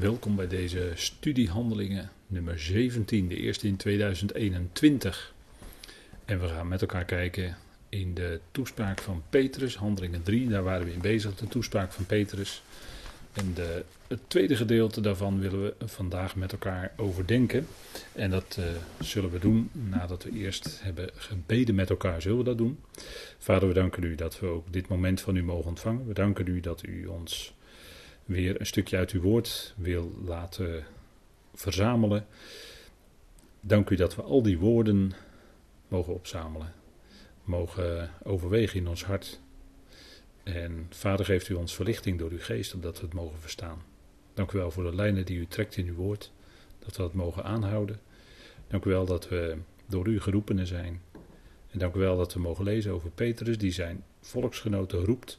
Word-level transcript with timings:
Welkom 0.00 0.36
bij 0.36 0.48
deze 0.48 0.92
studiehandelingen 0.94 2.10
nummer 2.26 2.60
17, 2.60 3.28
de 3.28 3.36
eerste 3.36 3.66
in 3.66 3.76
2021. 3.76 5.34
En 6.24 6.40
we 6.40 6.48
gaan 6.48 6.68
met 6.68 6.80
elkaar 6.80 7.04
kijken 7.04 7.56
in 7.88 8.14
de 8.14 8.40
toespraak 8.50 9.00
van 9.00 9.22
Petrus, 9.30 9.76
handelingen 9.76 10.22
3, 10.22 10.48
daar 10.48 10.62
waren 10.62 10.86
we 10.86 10.92
in 10.92 11.00
bezig, 11.00 11.34
de 11.34 11.48
toespraak 11.48 11.92
van 11.92 12.06
Petrus. 12.06 12.62
En 13.32 13.54
de, 13.54 13.84
het 14.06 14.20
tweede 14.26 14.56
gedeelte 14.56 15.00
daarvan 15.00 15.40
willen 15.40 15.62
we 15.62 15.74
vandaag 15.86 16.36
met 16.36 16.52
elkaar 16.52 16.92
overdenken. 16.96 17.66
En 18.12 18.30
dat 18.30 18.56
uh, 18.58 18.64
zullen 19.00 19.30
we 19.30 19.38
doen 19.38 19.70
nadat 19.72 20.24
we 20.24 20.30
eerst 20.30 20.80
hebben 20.82 21.10
gebeden 21.14 21.74
met 21.74 21.90
elkaar. 21.90 22.22
Zullen 22.22 22.38
we 22.38 22.44
dat 22.44 22.58
doen? 22.58 22.78
Vader, 23.38 23.68
we 23.68 23.74
danken 23.74 24.02
u 24.02 24.14
dat 24.14 24.40
we 24.40 24.46
ook 24.46 24.72
dit 24.72 24.88
moment 24.88 25.20
van 25.20 25.36
u 25.36 25.42
mogen 25.42 25.68
ontvangen. 25.68 26.06
We 26.06 26.14
danken 26.14 26.46
u 26.46 26.60
dat 26.60 26.86
u 26.86 27.06
ons 27.06 27.54
weer 28.24 28.60
een 28.60 28.66
stukje 28.66 28.96
uit 28.96 29.10
uw 29.10 29.20
woord 29.20 29.74
wil 29.76 30.12
laten 30.24 30.84
verzamelen. 31.54 32.26
Dank 33.60 33.90
u 33.90 33.96
dat 33.96 34.14
we 34.14 34.22
al 34.22 34.42
die 34.42 34.58
woorden 34.58 35.12
mogen 35.88 36.14
opzamelen, 36.14 36.72
mogen 37.44 38.10
overwegen 38.22 38.78
in 38.80 38.88
ons 38.88 39.04
hart. 39.04 39.40
En 40.42 40.86
Vader 40.90 41.24
geeft 41.24 41.48
u 41.48 41.54
ons 41.54 41.74
verlichting 41.74 42.18
door 42.18 42.30
uw 42.30 42.40
geest, 42.40 42.74
opdat 42.74 43.00
we 43.00 43.04
het 43.04 43.14
mogen 43.14 43.40
verstaan. 43.40 43.82
Dank 44.34 44.52
u 44.52 44.58
wel 44.58 44.70
voor 44.70 44.84
de 44.84 44.94
lijnen 44.94 45.24
die 45.24 45.38
u 45.38 45.46
trekt 45.46 45.76
in 45.76 45.86
uw 45.86 45.94
woord, 45.94 46.32
dat 46.78 46.96
we 46.96 47.02
dat 47.02 47.14
mogen 47.14 47.44
aanhouden. 47.44 48.00
Dank 48.68 48.84
u 48.84 48.90
wel 48.90 49.06
dat 49.06 49.28
we 49.28 49.56
door 49.86 50.06
u 50.06 50.20
geroepenen 50.20 50.66
zijn. 50.66 51.00
En 51.70 51.78
dank 51.78 51.94
u 51.94 51.98
wel 51.98 52.16
dat 52.16 52.34
we 52.34 52.40
mogen 52.40 52.64
lezen 52.64 52.92
over 52.92 53.10
Petrus, 53.10 53.58
die 53.58 53.72
zijn 53.72 54.04
volksgenoten 54.20 55.04
roept 55.04 55.38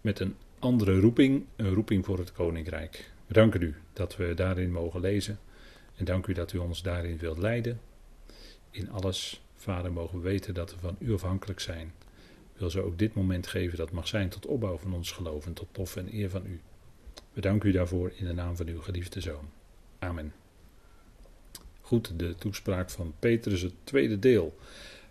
met 0.00 0.20
een 0.20 0.36
andere 0.62 1.00
roeping, 1.00 1.44
een 1.56 1.74
roeping 1.74 2.04
voor 2.04 2.18
het 2.18 2.32
koninkrijk. 2.32 3.10
We 3.26 3.34
danken 3.34 3.62
u 3.62 3.74
dat 3.92 4.16
we 4.16 4.34
daarin 4.34 4.72
mogen 4.72 5.00
lezen 5.00 5.38
en 5.96 6.04
dank 6.04 6.26
u 6.26 6.32
dat 6.32 6.52
u 6.52 6.58
ons 6.58 6.82
daarin 6.82 7.18
wilt 7.18 7.38
leiden. 7.38 7.80
In 8.70 8.90
alles, 8.90 9.42
Vader, 9.56 9.92
mogen 9.92 10.16
we 10.16 10.28
weten 10.28 10.54
dat 10.54 10.70
we 10.70 10.78
van 10.78 10.96
u 10.98 11.12
afhankelijk 11.12 11.60
zijn. 11.60 11.92
Wil 12.56 12.70
ze 12.70 12.80
ook 12.80 12.98
dit 12.98 13.14
moment 13.14 13.46
geven 13.46 13.78
dat 13.78 13.90
mag 13.90 14.08
zijn 14.08 14.28
tot 14.28 14.46
opbouw 14.46 14.76
van 14.76 14.94
ons 14.94 15.10
geloof 15.10 15.46
en 15.46 15.52
tot 15.52 15.68
tof 15.72 15.96
en 15.96 16.14
eer 16.14 16.30
van 16.30 16.46
u. 16.46 16.60
We 17.32 17.40
danken 17.40 17.68
u 17.68 17.72
daarvoor 17.72 18.12
in 18.14 18.24
de 18.24 18.32
naam 18.32 18.56
van 18.56 18.66
uw 18.66 18.80
geliefde 18.80 19.20
zoon. 19.20 19.50
Amen. 19.98 20.32
Goed, 21.80 22.18
de 22.18 22.34
toespraak 22.34 22.90
van 22.90 23.14
Petrus, 23.18 23.60
het 23.60 23.74
tweede 23.84 24.18
deel. 24.18 24.58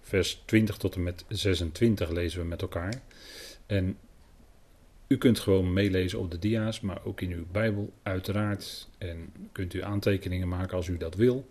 Vers 0.01 0.41
20 0.45 0.77
tot 0.77 0.95
en 0.95 1.03
met 1.03 1.25
26 1.27 2.09
lezen 2.09 2.39
we 2.39 2.45
met 2.45 2.61
elkaar. 2.61 3.01
En 3.65 3.97
u 5.11 5.17
kunt 5.17 5.39
gewoon 5.39 5.73
meelezen 5.73 6.19
op 6.19 6.31
de 6.31 6.39
dia's, 6.39 6.79
maar 6.79 7.01
ook 7.03 7.21
in 7.21 7.31
uw 7.31 7.45
Bijbel 7.51 7.93
uiteraard. 8.03 8.89
En 8.97 9.33
kunt 9.51 9.73
u 9.73 9.83
aantekeningen 9.83 10.47
maken 10.47 10.77
als 10.77 10.87
u 10.87 10.97
dat 10.97 11.15
wil. 11.15 11.47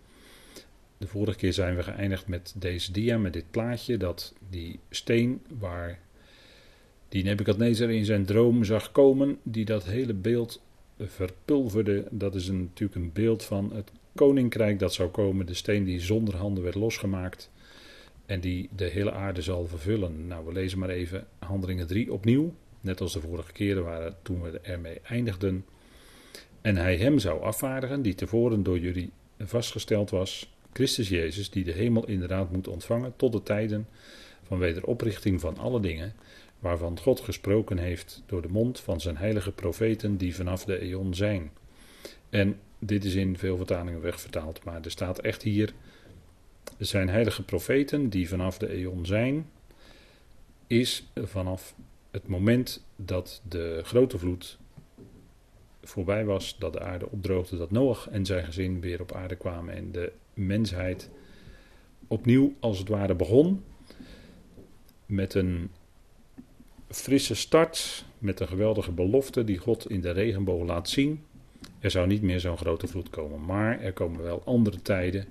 De 0.97 1.07
vorige 1.07 1.37
keer 1.37 1.53
zijn 1.53 1.75
we 1.75 1.83
geëindigd 1.83 2.27
met 2.27 2.53
deze 2.57 2.91
dia, 2.91 3.17
met 3.17 3.33
dit 3.33 3.51
plaatje, 3.51 3.97
dat 3.97 4.33
die 4.49 4.79
steen 4.89 5.41
waar 5.59 5.99
die 7.09 7.23
Nebukadnezar 7.23 7.89
in 7.89 8.05
zijn 8.05 8.25
droom 8.25 8.63
zag 8.63 8.91
komen, 8.91 9.37
die 9.43 9.65
dat 9.65 9.85
hele 9.85 10.13
beeld 10.13 10.61
verpulverde. 10.99 12.07
Dat 12.09 12.35
is 12.35 12.47
natuurlijk 12.47 12.95
een 12.95 13.13
beeld 13.13 13.43
van 13.43 13.73
het 13.73 13.91
koninkrijk 14.15 14.79
dat 14.79 14.93
zou 14.93 15.09
komen, 15.09 15.45
de 15.45 15.53
steen 15.53 15.83
die 15.83 15.99
zonder 15.99 16.35
handen 16.35 16.63
werd 16.63 16.75
losgemaakt 16.75 17.51
en 18.25 18.39
die 18.39 18.69
de 18.75 18.85
hele 18.85 19.11
aarde 19.11 19.41
zal 19.41 19.67
vervullen. 19.67 20.27
Nou, 20.27 20.45
we 20.45 20.51
lezen 20.51 20.79
maar 20.79 20.89
even 20.89 21.27
Handelingen 21.39 21.87
3 21.87 22.13
opnieuw, 22.13 22.53
Net 22.81 23.01
als 23.01 23.13
de 23.13 23.21
vorige 23.21 23.51
keren 23.51 23.83
waren 23.83 24.15
toen 24.21 24.41
we 24.41 24.59
ermee 24.59 24.99
eindigden. 25.03 25.65
En 26.61 26.75
hij 26.75 26.97
hem 26.97 27.19
zou 27.19 27.41
afvaardigen, 27.41 28.01
die 28.01 28.15
tevoren 28.15 28.63
door 28.63 28.79
jullie 28.79 29.11
vastgesteld 29.39 30.09
was, 30.09 30.53
Christus 30.73 31.09
Jezus, 31.09 31.49
die 31.49 31.63
de 31.63 31.71
hemel 31.71 32.07
inderdaad 32.07 32.51
moet 32.51 32.67
ontvangen 32.67 33.13
tot 33.15 33.31
de 33.31 33.43
tijden 33.43 33.87
van 34.43 34.57
wederoprichting 34.57 35.39
van 35.39 35.57
alle 35.57 35.79
dingen, 35.79 36.13
waarvan 36.59 36.99
God 36.99 37.19
gesproken 37.19 37.77
heeft 37.77 38.23
door 38.25 38.41
de 38.41 38.47
mond 38.47 38.79
van 38.79 39.01
zijn 39.01 39.17
heilige 39.17 39.51
profeten 39.51 40.17
die 40.17 40.35
vanaf 40.35 40.65
de 40.65 40.79
eon 40.79 41.13
zijn. 41.13 41.51
En 42.29 42.59
dit 42.79 43.03
is 43.03 43.15
in 43.15 43.37
veel 43.37 43.57
vertalingen 43.57 44.01
wegvertaald, 44.01 44.63
maar 44.63 44.81
er 44.83 44.91
staat 44.91 45.19
echt 45.19 45.41
hier, 45.41 45.73
zijn 46.77 47.09
heilige 47.09 47.43
profeten 47.43 48.09
die 48.09 48.29
vanaf 48.29 48.57
de 48.57 48.69
eon 48.73 49.05
zijn, 49.05 49.49
is 50.67 51.07
vanaf 51.15 51.75
het 52.11 52.27
moment 52.27 52.83
dat 52.95 53.41
de 53.47 53.81
grote 53.83 54.17
vloed 54.17 54.57
voorbij 55.83 56.25
was, 56.25 56.57
dat 56.59 56.73
de 56.73 56.81
aarde 56.81 57.09
opdroogde, 57.09 57.57
dat 57.57 57.71
Noach 57.71 58.09
en 58.09 58.25
zijn 58.25 58.45
gezin 58.45 58.81
weer 58.81 59.01
op 59.01 59.11
aarde 59.11 59.35
kwamen 59.35 59.73
en 59.75 59.91
de 59.91 60.11
mensheid 60.33 61.09
opnieuw 62.07 62.55
als 62.59 62.77
het 62.77 62.87
ware 62.87 63.15
begon 63.15 63.63
met 65.05 65.33
een 65.33 65.71
frisse 66.89 67.35
start, 67.35 68.05
met 68.17 68.39
een 68.39 68.47
geweldige 68.47 68.91
belofte 68.91 69.43
die 69.43 69.57
God 69.57 69.89
in 69.89 70.01
de 70.01 70.11
regenboog 70.11 70.65
laat 70.65 70.89
zien. 70.89 71.23
Er 71.79 71.91
zou 71.91 72.07
niet 72.07 72.21
meer 72.21 72.39
zo'n 72.39 72.57
grote 72.57 72.87
vloed 72.87 73.09
komen, 73.09 73.45
maar 73.45 73.79
er 73.79 73.93
komen 73.93 74.21
wel 74.21 74.41
andere 74.45 74.81
tijden, 74.81 75.25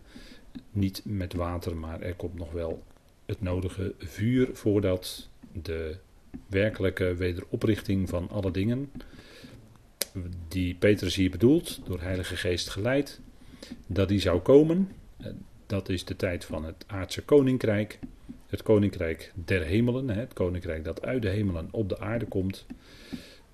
niet 0.70 1.02
met 1.04 1.34
water, 1.34 1.76
maar 1.76 2.00
er 2.00 2.14
komt 2.14 2.34
nog 2.34 2.52
wel 2.52 2.82
het 3.26 3.41
nodige 3.41 3.94
vuur 3.98 4.48
voordat 4.52 5.28
de 5.52 5.97
werkelijke 6.46 7.14
wederoprichting 7.14 8.08
van 8.08 8.28
alle 8.28 8.50
dingen, 8.50 8.91
die 10.48 10.74
Petrus 10.74 11.14
hier 11.14 11.30
bedoelt, 11.30 11.80
door 11.84 12.00
Heilige 12.00 12.36
Geest 12.36 12.68
geleid, 12.68 13.20
dat 13.86 14.08
die 14.08 14.20
zou 14.20 14.41
komen. 14.41 14.88
Dat 15.66 15.88
is 15.88 16.04
de 16.04 16.16
tijd 16.16 16.44
van 16.44 16.64
het 16.64 16.84
aardse 16.86 17.22
koninkrijk, 17.22 17.98
het 18.46 18.62
koninkrijk 18.62 19.32
der 19.34 19.62
hemelen, 19.62 20.08
het 20.08 20.32
koninkrijk 20.32 20.84
dat 20.84 21.02
uit 21.02 21.22
de 21.22 21.28
hemelen 21.28 21.68
op 21.70 21.88
de 21.88 21.98
aarde 21.98 22.26
komt. 22.26 22.66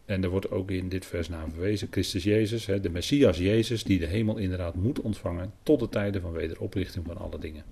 En 0.04 0.22
er 0.22 0.30
wordt 0.30 0.50
ook 0.50 0.70
in 0.70 0.88
dit 0.88 1.06
vers 1.06 1.28
naar 1.28 1.50
verwezen, 1.50 1.88
Christus 1.90 2.24
Jezus, 2.24 2.64
de 2.64 2.90
Messias 2.90 3.38
Jezus, 3.38 3.84
die 3.84 3.98
de 3.98 4.06
hemel 4.06 4.36
inderdaad 4.36 4.74
moet 4.74 5.00
ontvangen 5.00 5.52
tot 5.62 5.80
de 5.80 5.88
tijden 5.88 6.20
van 6.20 6.32
wederoprichting 6.32 7.06
van 7.06 7.16
alle 7.16 7.38
dingen. 7.38 7.64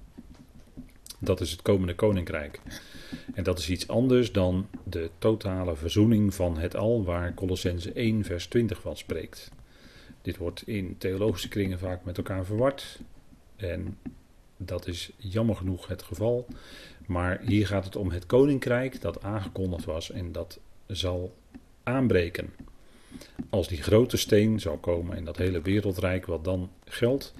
Dat 1.25 1.41
is 1.41 1.51
het 1.51 1.63
komende 1.63 1.95
koninkrijk. 1.95 2.61
En 3.35 3.45
dat 3.45 3.59
is 3.59 3.71
iets 3.71 3.89
anders 3.89 4.33
dan 4.33 4.67
de 4.85 5.11
totale 5.19 5.77
verzoening 5.77 6.35
van 6.35 6.59
het 6.59 6.77
al, 6.77 7.05
waar 7.05 7.35
Colossense 7.35 7.93
1, 7.93 8.25
vers 8.25 8.47
20 8.47 8.81
van 8.81 8.97
spreekt. 8.97 9.51
Dit 10.23 10.37
wordt 10.37 10.63
in 10.67 10.95
theologische 10.99 11.49
kringen 11.49 11.79
vaak 11.79 12.05
met 12.05 12.17
elkaar 12.17 12.45
verward. 12.45 12.99
En 13.57 13.99
dat 14.57 14.87
is 14.87 15.11
jammer 15.17 15.57
genoeg 15.57 15.87
het 15.87 16.03
geval. 16.03 16.47
Maar 17.07 17.41
hier 17.41 17.67
gaat 17.67 17.85
het 17.85 17.97
om 17.97 18.11
het 18.11 18.27
koninkrijk 18.27 19.01
dat 19.01 19.23
aangekondigd 19.23 19.85
was 19.85 20.11
en 20.11 20.33
dat 20.33 20.59
zal 20.87 21.35
aanbreken. 21.83 22.53
Als 23.51 23.69
die 23.69 23.83
grote 23.83 24.17
steen 24.17 24.61
zal 24.61 24.77
komen 24.77 25.17
en 25.17 25.25
dat 25.25 25.37
hele 25.37 25.61
wereldrijk 25.61 26.27
wat 26.27 26.45
dan 26.45 26.71
geldt, 26.85 27.35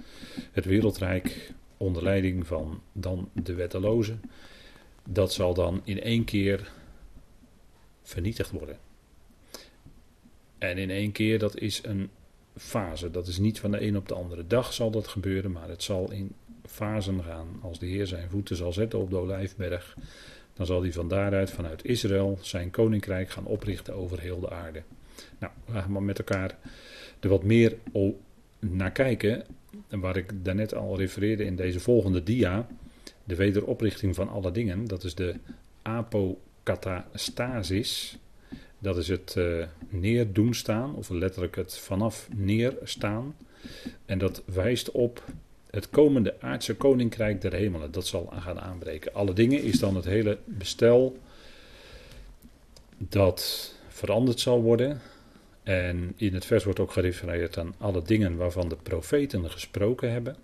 het 0.51 0.65
wereldrijk 0.65 1.53
onder 1.77 2.03
leiding 2.03 2.47
van 2.47 2.81
dan 2.91 3.29
de 3.33 3.53
wettelozen, 3.53 4.21
dat 5.09 5.33
zal 5.33 5.53
dan 5.53 5.81
in 5.83 6.01
één 6.01 6.23
keer 6.23 6.71
vernietigd 8.03 8.51
worden. 8.51 8.77
En 10.57 10.77
in 10.77 10.89
één 10.89 11.11
keer, 11.11 11.39
dat 11.39 11.59
is 11.59 11.81
een 11.83 12.09
fase. 12.57 13.11
Dat 13.11 13.27
is 13.27 13.37
niet 13.37 13.59
van 13.59 13.71
de 13.71 13.81
een 13.81 13.97
op 13.97 14.07
de 14.07 14.13
andere 14.13 14.47
dag 14.47 14.73
zal 14.73 14.91
dat 14.91 15.07
gebeuren, 15.07 15.51
maar 15.51 15.69
het 15.69 15.83
zal 15.83 16.11
in 16.11 16.35
fasen 16.65 17.23
gaan. 17.23 17.59
Als 17.61 17.79
de 17.79 17.85
Heer 17.85 18.07
zijn 18.07 18.29
voeten 18.29 18.55
zal 18.55 18.73
zetten 18.73 18.99
op 18.99 19.09
de 19.09 19.17
Olijfberg, 19.17 19.97
dan 20.53 20.65
zal 20.65 20.81
hij 20.81 20.93
van 20.93 21.07
daaruit, 21.07 21.51
vanuit 21.51 21.85
Israël, 21.85 22.37
zijn 22.41 22.69
koninkrijk 22.69 23.29
gaan 23.29 23.45
oprichten 23.45 23.93
over 23.93 24.19
heel 24.19 24.39
de 24.39 24.49
aarde. 24.49 24.83
Nou, 25.39 25.53
we 25.65 25.71
gaan 25.71 25.91
maar 25.91 26.03
met 26.03 26.17
elkaar 26.17 26.57
er 27.19 27.29
wat 27.29 27.43
meer 27.43 27.77
naar 28.59 28.91
kijken. 28.91 29.43
Waar 29.89 30.17
ik 30.17 30.45
daarnet 30.45 30.75
al 30.75 30.97
refereerde 30.97 31.43
in 31.43 31.55
deze 31.55 31.79
volgende 31.79 32.23
dia 32.23 32.67
de 33.23 33.35
wederoprichting 33.35 34.15
van 34.15 34.29
alle 34.29 34.51
dingen, 34.51 34.85
dat 34.85 35.03
is 35.03 35.15
de 35.15 35.35
apokatastasis. 35.81 38.17
Dat 38.79 38.97
is 38.97 39.07
het 39.07 39.35
uh, 39.37 39.65
neerdoen 39.89 40.53
staan, 40.53 40.95
of 40.95 41.09
letterlijk 41.09 41.55
het 41.55 41.77
vanaf 41.77 42.27
neerstaan. 42.35 43.35
En 44.05 44.17
dat 44.17 44.43
wijst 44.45 44.91
op 44.91 45.23
het 45.69 45.89
komende 45.89 46.41
aardse 46.41 46.75
koninkrijk 46.75 47.41
der 47.41 47.53
hemelen. 47.53 47.91
Dat 47.91 48.07
zal 48.07 48.33
gaan 48.39 48.59
aanbreken. 48.59 49.13
Alle 49.13 49.33
dingen 49.33 49.63
is 49.63 49.79
dan 49.79 49.95
het 49.95 50.05
hele 50.05 50.37
bestel 50.45 51.17
dat 52.97 53.73
veranderd 53.87 54.39
zal 54.39 54.61
worden. 54.61 55.01
En 55.65 56.13
in 56.15 56.33
het 56.33 56.45
vers 56.45 56.63
wordt 56.63 56.79
ook 56.79 56.91
gerefereerd 56.91 57.57
aan 57.57 57.73
alle 57.77 58.01
dingen 58.01 58.35
waarvan 58.35 58.69
de 58.69 58.75
profeten 58.75 59.51
gesproken 59.51 60.11
hebben. 60.11 60.35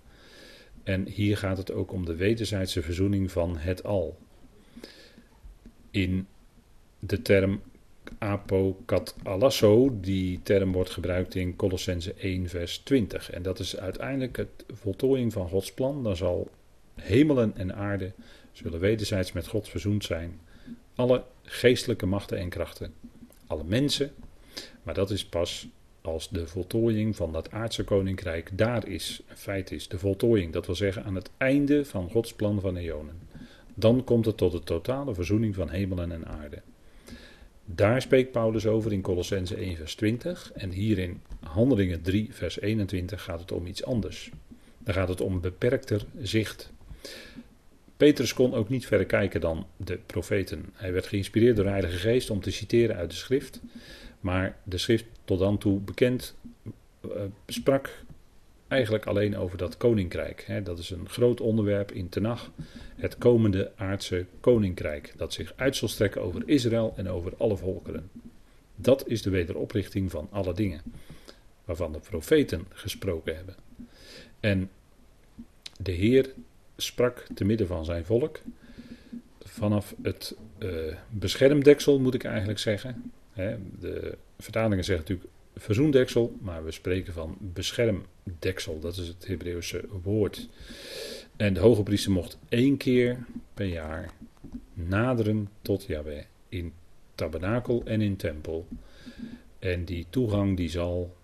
En 0.83 1.07
hier 1.07 1.37
gaat 1.37 1.57
het 1.57 1.71
ook 1.71 1.91
om 1.91 2.05
de 2.05 2.15
wederzijdse 2.15 2.81
verzoening 2.81 3.31
van 3.31 3.57
het 3.57 3.83
al. 3.83 4.17
In 5.91 6.27
de 6.99 7.21
term 7.21 7.61
apokatalasso. 8.17 9.97
Die 9.99 10.39
term 10.43 10.71
wordt 10.71 10.89
gebruikt 10.89 11.35
in 11.35 11.55
Colossense 11.55 12.13
1, 12.13 12.49
vers 12.49 12.77
20. 12.77 13.31
En 13.31 13.41
dat 13.41 13.59
is 13.59 13.77
uiteindelijk 13.77 14.37
het 14.37 14.65
voltooiing 14.73 15.33
van 15.33 15.49
Gods 15.49 15.73
plan. 15.73 16.03
Dan 16.03 16.15
zal 16.15 16.49
hemelen 16.95 17.53
en 17.55 17.75
aarde 17.75 18.11
zullen 18.51 18.79
wederzijds 18.79 19.31
met 19.31 19.47
God 19.47 19.69
verzoend 19.69 20.03
zijn. 20.03 20.39
Alle 20.95 21.23
geestelijke 21.43 22.05
machten 22.05 22.37
en 22.37 22.49
krachten. 22.49 22.93
Alle 23.47 23.63
mensen. 23.63 24.11
Maar 24.83 24.93
dat 24.93 25.11
is 25.11 25.25
pas 25.25 25.67
als 26.01 26.29
de 26.29 26.47
voltooiing 26.47 27.15
van 27.15 27.31
dat 27.31 27.51
aardse 27.51 27.83
koninkrijk 27.83 28.57
daar 28.57 28.87
is. 28.87 29.21
Een 29.27 29.37
feit 29.37 29.71
is. 29.71 29.87
De 29.87 29.99
voltooiing, 29.99 30.53
dat 30.53 30.65
wil 30.65 30.75
zeggen 30.75 31.03
aan 31.03 31.15
het 31.15 31.29
einde 31.37 31.85
van 31.85 32.09
Gods 32.09 32.33
plan 32.33 32.61
van 32.61 32.77
eonen. 32.77 33.19
Dan 33.73 34.03
komt 34.03 34.25
het 34.25 34.37
tot 34.37 34.51
de 34.51 34.63
totale 34.63 35.13
verzoening 35.13 35.55
van 35.55 35.69
hemelen 35.69 36.11
en 36.11 36.27
aarde. 36.27 36.61
Daar 37.65 38.01
spreekt 38.01 38.31
Paulus 38.31 38.65
over 38.65 38.93
in 38.93 39.01
Colossense 39.01 39.55
1 39.55 39.75
vers 39.75 39.95
20 39.95 40.51
en 40.53 40.71
hier 40.71 40.97
in 40.97 41.21
Handelingen 41.39 42.01
3 42.01 42.27
vers 42.31 42.59
21 42.59 43.23
gaat 43.23 43.39
het 43.39 43.51
om 43.51 43.65
iets 43.65 43.83
anders. 43.83 44.31
Dan 44.77 44.93
gaat 44.93 45.07
het 45.07 45.21
om 45.21 45.41
beperkter 45.41 46.05
zicht. 46.21 46.71
Petrus 47.97 48.33
kon 48.33 48.53
ook 48.53 48.69
niet 48.69 48.87
verder 48.87 49.07
kijken 49.07 49.41
dan 49.41 49.67
de 49.77 49.99
profeten. 50.05 50.65
Hij 50.73 50.93
werd 50.93 51.07
geïnspireerd 51.07 51.55
door 51.55 51.65
de 51.65 51.71
Heilige 51.71 51.97
Geest 51.97 52.29
om 52.29 52.41
te 52.41 52.51
citeren 52.51 52.95
uit 52.95 53.09
de 53.09 53.15
schrift. 53.15 53.61
Maar 54.21 54.57
de 54.63 54.77
schrift 54.77 55.05
tot 55.25 55.39
dan 55.39 55.57
toe 55.57 55.79
bekend 55.79 56.35
uh, 57.05 57.11
sprak 57.47 58.03
eigenlijk 58.67 59.05
alleen 59.05 59.37
over 59.37 59.57
dat 59.57 59.77
koninkrijk. 59.77 60.61
Dat 60.63 60.79
is 60.79 60.89
een 60.89 61.09
groot 61.09 61.41
onderwerp 61.41 61.91
in 61.91 62.09
Tenach. 62.09 62.51
Het 62.95 63.17
komende 63.17 63.71
aardse 63.75 64.25
koninkrijk. 64.39 65.13
Dat 65.17 65.33
zich 65.33 65.53
uit 65.55 65.75
zal 65.75 65.87
strekken 65.87 66.21
over 66.21 66.43
Israël 66.45 66.93
en 66.95 67.09
over 67.09 67.33
alle 67.37 67.57
volkeren. 67.57 68.09
Dat 68.75 69.07
is 69.07 69.21
de 69.21 69.29
wederoprichting 69.29 70.11
van 70.11 70.27
alle 70.31 70.53
dingen. 70.53 70.81
Waarvan 71.65 71.91
de 71.91 71.99
profeten 71.99 72.65
gesproken 72.69 73.35
hebben. 73.35 73.55
En 74.39 74.69
de 75.79 75.91
Heer 75.91 76.33
sprak 76.77 77.25
te 77.33 77.45
midden 77.45 77.67
van 77.67 77.85
zijn 77.85 78.05
volk. 78.05 78.39
Vanaf 79.43 79.95
het 80.01 80.35
uh, 80.59 80.95
beschermdeksel 81.09 81.99
moet 81.99 82.13
ik 82.13 82.23
eigenlijk 82.23 82.59
zeggen. 82.59 83.11
De 83.79 84.17
vertalingen 84.39 84.83
zeggen 84.83 85.05
natuurlijk 85.07 85.33
verzoendeksel, 85.55 86.37
maar 86.41 86.63
we 86.63 86.71
spreken 86.71 87.13
van 87.13 87.37
beschermdeksel. 87.39 88.79
Dat 88.79 88.97
is 88.97 89.07
het 89.07 89.27
Hebreeuwse 89.27 89.85
woord. 90.03 90.49
En 91.35 91.53
de 91.53 91.59
hoge 91.59 91.83
priester 91.83 92.11
mocht 92.11 92.37
één 92.49 92.77
keer 92.77 93.17
per 93.53 93.65
jaar 93.65 94.11
naderen 94.73 95.49
tot 95.61 95.83
Yahweh 95.83 96.23
in 96.49 96.73
tabernakel 97.15 97.81
en 97.85 98.01
in 98.01 98.15
tempel. 98.15 98.67
En 99.59 99.85
die 99.85 100.05
toegang 100.09 100.57
die 100.57 100.69
zal 100.69 101.15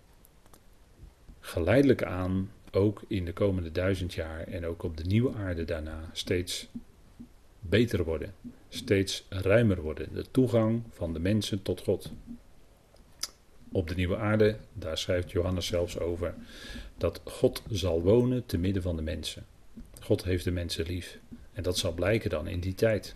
geleidelijk 1.39 2.03
aan 2.03 2.51
ook 2.71 3.01
in 3.07 3.25
de 3.25 3.33
komende 3.33 3.71
duizend 3.71 4.13
jaar 4.13 4.47
en 4.47 4.65
ook 4.65 4.83
op 4.83 4.97
de 4.97 5.03
nieuwe 5.03 5.33
aarde 5.33 5.65
daarna 5.65 6.09
steeds 6.13 6.69
beter 7.69 8.03
worden, 8.03 8.33
steeds 8.69 9.25
ruimer 9.29 9.81
worden. 9.81 10.13
De 10.13 10.25
toegang 10.31 10.83
van 10.89 11.13
de 11.13 11.19
mensen 11.19 11.61
tot 11.61 11.81
God. 11.81 12.11
Op 13.71 13.87
de 13.87 13.95
nieuwe 13.95 14.17
aarde, 14.17 14.57
daar 14.73 14.97
schrijft 14.97 15.31
Johannes 15.31 15.67
zelfs 15.67 15.99
over, 15.99 16.35
dat 16.97 17.21
God 17.23 17.63
zal 17.69 18.01
wonen 18.01 18.45
te 18.45 18.57
midden 18.57 18.81
van 18.81 18.95
de 18.95 19.01
mensen. 19.01 19.45
God 19.99 20.23
heeft 20.23 20.43
de 20.43 20.51
mensen 20.51 20.85
lief. 20.85 21.19
En 21.53 21.63
dat 21.63 21.77
zal 21.77 21.93
blijken 21.93 22.29
dan 22.29 22.47
in 22.47 22.59
die 22.59 22.75
tijd. 22.75 23.15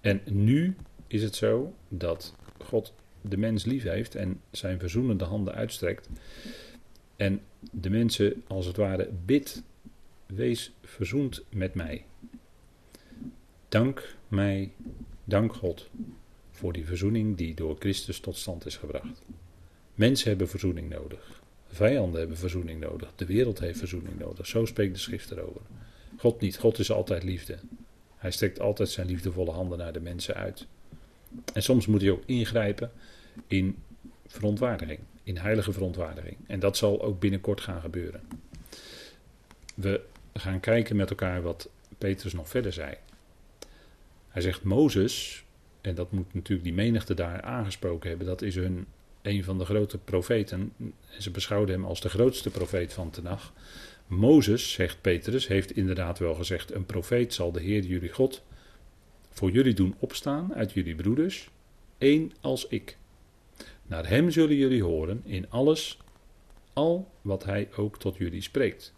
En 0.00 0.20
nu 0.24 0.76
is 1.06 1.22
het 1.22 1.34
zo 1.34 1.74
dat 1.88 2.34
God 2.58 2.92
de 3.20 3.36
mens 3.36 3.64
lief 3.64 3.82
heeft 3.82 4.14
en 4.14 4.40
zijn 4.50 4.78
verzoenende 4.78 5.24
handen 5.24 5.54
uitstrekt. 5.54 6.08
En 7.16 7.40
de 7.70 7.90
mensen 7.90 8.42
als 8.46 8.66
het 8.66 8.76
ware 8.76 9.08
bid, 9.24 9.62
wees 10.26 10.72
verzoend 10.82 11.42
met 11.48 11.74
mij. 11.74 12.04
Dank 13.70 14.16
mij, 14.28 14.72
dank 15.24 15.54
God 15.54 15.88
voor 16.50 16.72
die 16.72 16.86
verzoening 16.86 17.36
die 17.36 17.54
door 17.54 17.76
Christus 17.78 18.20
tot 18.20 18.36
stand 18.36 18.66
is 18.66 18.76
gebracht. 18.76 19.22
Mensen 19.94 20.28
hebben 20.28 20.48
verzoening 20.48 20.88
nodig. 20.88 21.42
Vijanden 21.68 22.18
hebben 22.20 22.36
verzoening 22.36 22.80
nodig. 22.80 23.12
De 23.16 23.26
wereld 23.26 23.58
heeft 23.58 23.78
verzoening 23.78 24.18
nodig. 24.18 24.46
Zo 24.46 24.64
spreekt 24.64 24.94
de 24.94 25.00
schrift 25.00 25.30
erover. 25.30 25.60
God 26.16 26.40
niet. 26.40 26.58
God 26.58 26.78
is 26.78 26.90
altijd 26.90 27.22
liefde. 27.22 27.58
Hij 28.16 28.30
strekt 28.30 28.60
altijd 28.60 28.88
zijn 28.88 29.06
liefdevolle 29.06 29.50
handen 29.50 29.78
naar 29.78 29.92
de 29.92 30.00
mensen 30.00 30.34
uit. 30.34 30.66
En 31.52 31.62
soms 31.62 31.86
moet 31.86 32.00
hij 32.00 32.10
ook 32.10 32.22
ingrijpen 32.26 32.90
in 33.46 33.76
verontwaardiging, 34.26 35.00
in 35.22 35.36
heilige 35.36 35.72
verontwaardiging. 35.72 36.36
En 36.46 36.60
dat 36.60 36.76
zal 36.76 37.02
ook 37.02 37.20
binnenkort 37.20 37.60
gaan 37.60 37.80
gebeuren. 37.80 38.20
We 39.74 40.00
gaan 40.34 40.60
kijken 40.60 40.96
met 40.96 41.10
elkaar 41.10 41.42
wat 41.42 41.68
Petrus 41.98 42.32
nog 42.32 42.48
verder 42.48 42.72
zei. 42.72 42.96
Hij 44.30 44.42
zegt 44.42 44.62
Mozes, 44.62 45.44
en 45.80 45.94
dat 45.94 46.12
moet 46.12 46.34
natuurlijk 46.34 46.64
die 46.64 46.74
menigte 46.74 47.14
daar 47.14 47.42
aangesproken 47.42 48.08
hebben, 48.08 48.26
dat 48.26 48.42
is 48.42 48.54
hun 48.54 48.86
een 49.22 49.44
van 49.44 49.58
de 49.58 49.64
grote 49.64 49.98
profeten. 49.98 50.72
En 50.78 50.94
ze 51.18 51.30
beschouwden 51.30 51.74
hem 51.74 51.84
als 51.84 52.00
de 52.00 52.08
grootste 52.08 52.50
profeet 52.50 52.92
van 52.92 53.10
Tenach. 53.10 53.52
Mozes, 54.06 54.72
zegt 54.72 55.00
Petrus, 55.00 55.46
heeft 55.46 55.76
inderdaad 55.76 56.18
wel 56.18 56.34
gezegd: 56.34 56.74
Een 56.74 56.86
profeet 56.86 57.34
zal 57.34 57.52
de 57.52 57.60
Heer 57.60 57.82
jullie 57.82 58.12
God 58.12 58.42
voor 59.30 59.50
jullie 59.50 59.74
doen 59.74 59.94
opstaan 59.98 60.54
uit 60.54 60.72
jullie 60.72 60.94
broeders, 60.94 61.50
één 61.98 62.32
als 62.40 62.66
ik. 62.68 62.96
Naar 63.86 64.08
hem 64.08 64.30
zullen 64.30 64.56
jullie 64.56 64.82
horen 64.82 65.22
in 65.24 65.50
alles, 65.50 65.98
al 66.72 67.10
wat 67.20 67.44
hij 67.44 67.68
ook 67.76 67.98
tot 67.98 68.16
jullie 68.16 68.42
spreekt. 68.42 68.92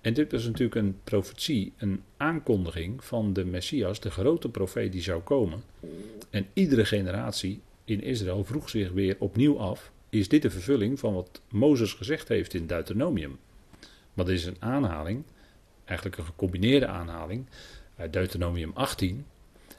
En 0.00 0.14
dit 0.14 0.32
was 0.32 0.44
natuurlijk 0.44 0.74
een 0.74 0.98
profetie, 1.04 1.72
een 1.76 2.02
aankondiging 2.16 3.04
van 3.04 3.32
de 3.32 3.44
Messias, 3.44 4.00
de 4.00 4.10
grote 4.10 4.48
profeet 4.48 4.92
die 4.92 5.02
zou 5.02 5.22
komen. 5.22 5.62
En 6.30 6.46
iedere 6.52 6.84
generatie 6.84 7.60
in 7.84 8.02
Israël 8.02 8.44
vroeg 8.44 8.70
zich 8.70 8.90
weer 8.90 9.16
opnieuw 9.18 9.58
af: 9.58 9.90
is 10.08 10.28
dit 10.28 10.42
de 10.42 10.50
vervulling 10.50 10.98
van 10.98 11.14
wat 11.14 11.40
Mozes 11.50 11.92
gezegd 11.92 12.28
heeft 12.28 12.54
in 12.54 12.66
Deuteronomium? 12.66 13.38
Maar 14.14 14.24
dit 14.24 14.38
is 14.38 14.44
een 14.44 14.56
aanhaling, 14.58 15.22
eigenlijk 15.84 16.18
een 16.18 16.24
gecombineerde 16.24 16.86
aanhaling, 16.86 17.46
uit 17.96 18.12
Deuteronomium 18.12 18.70
18 18.74 19.26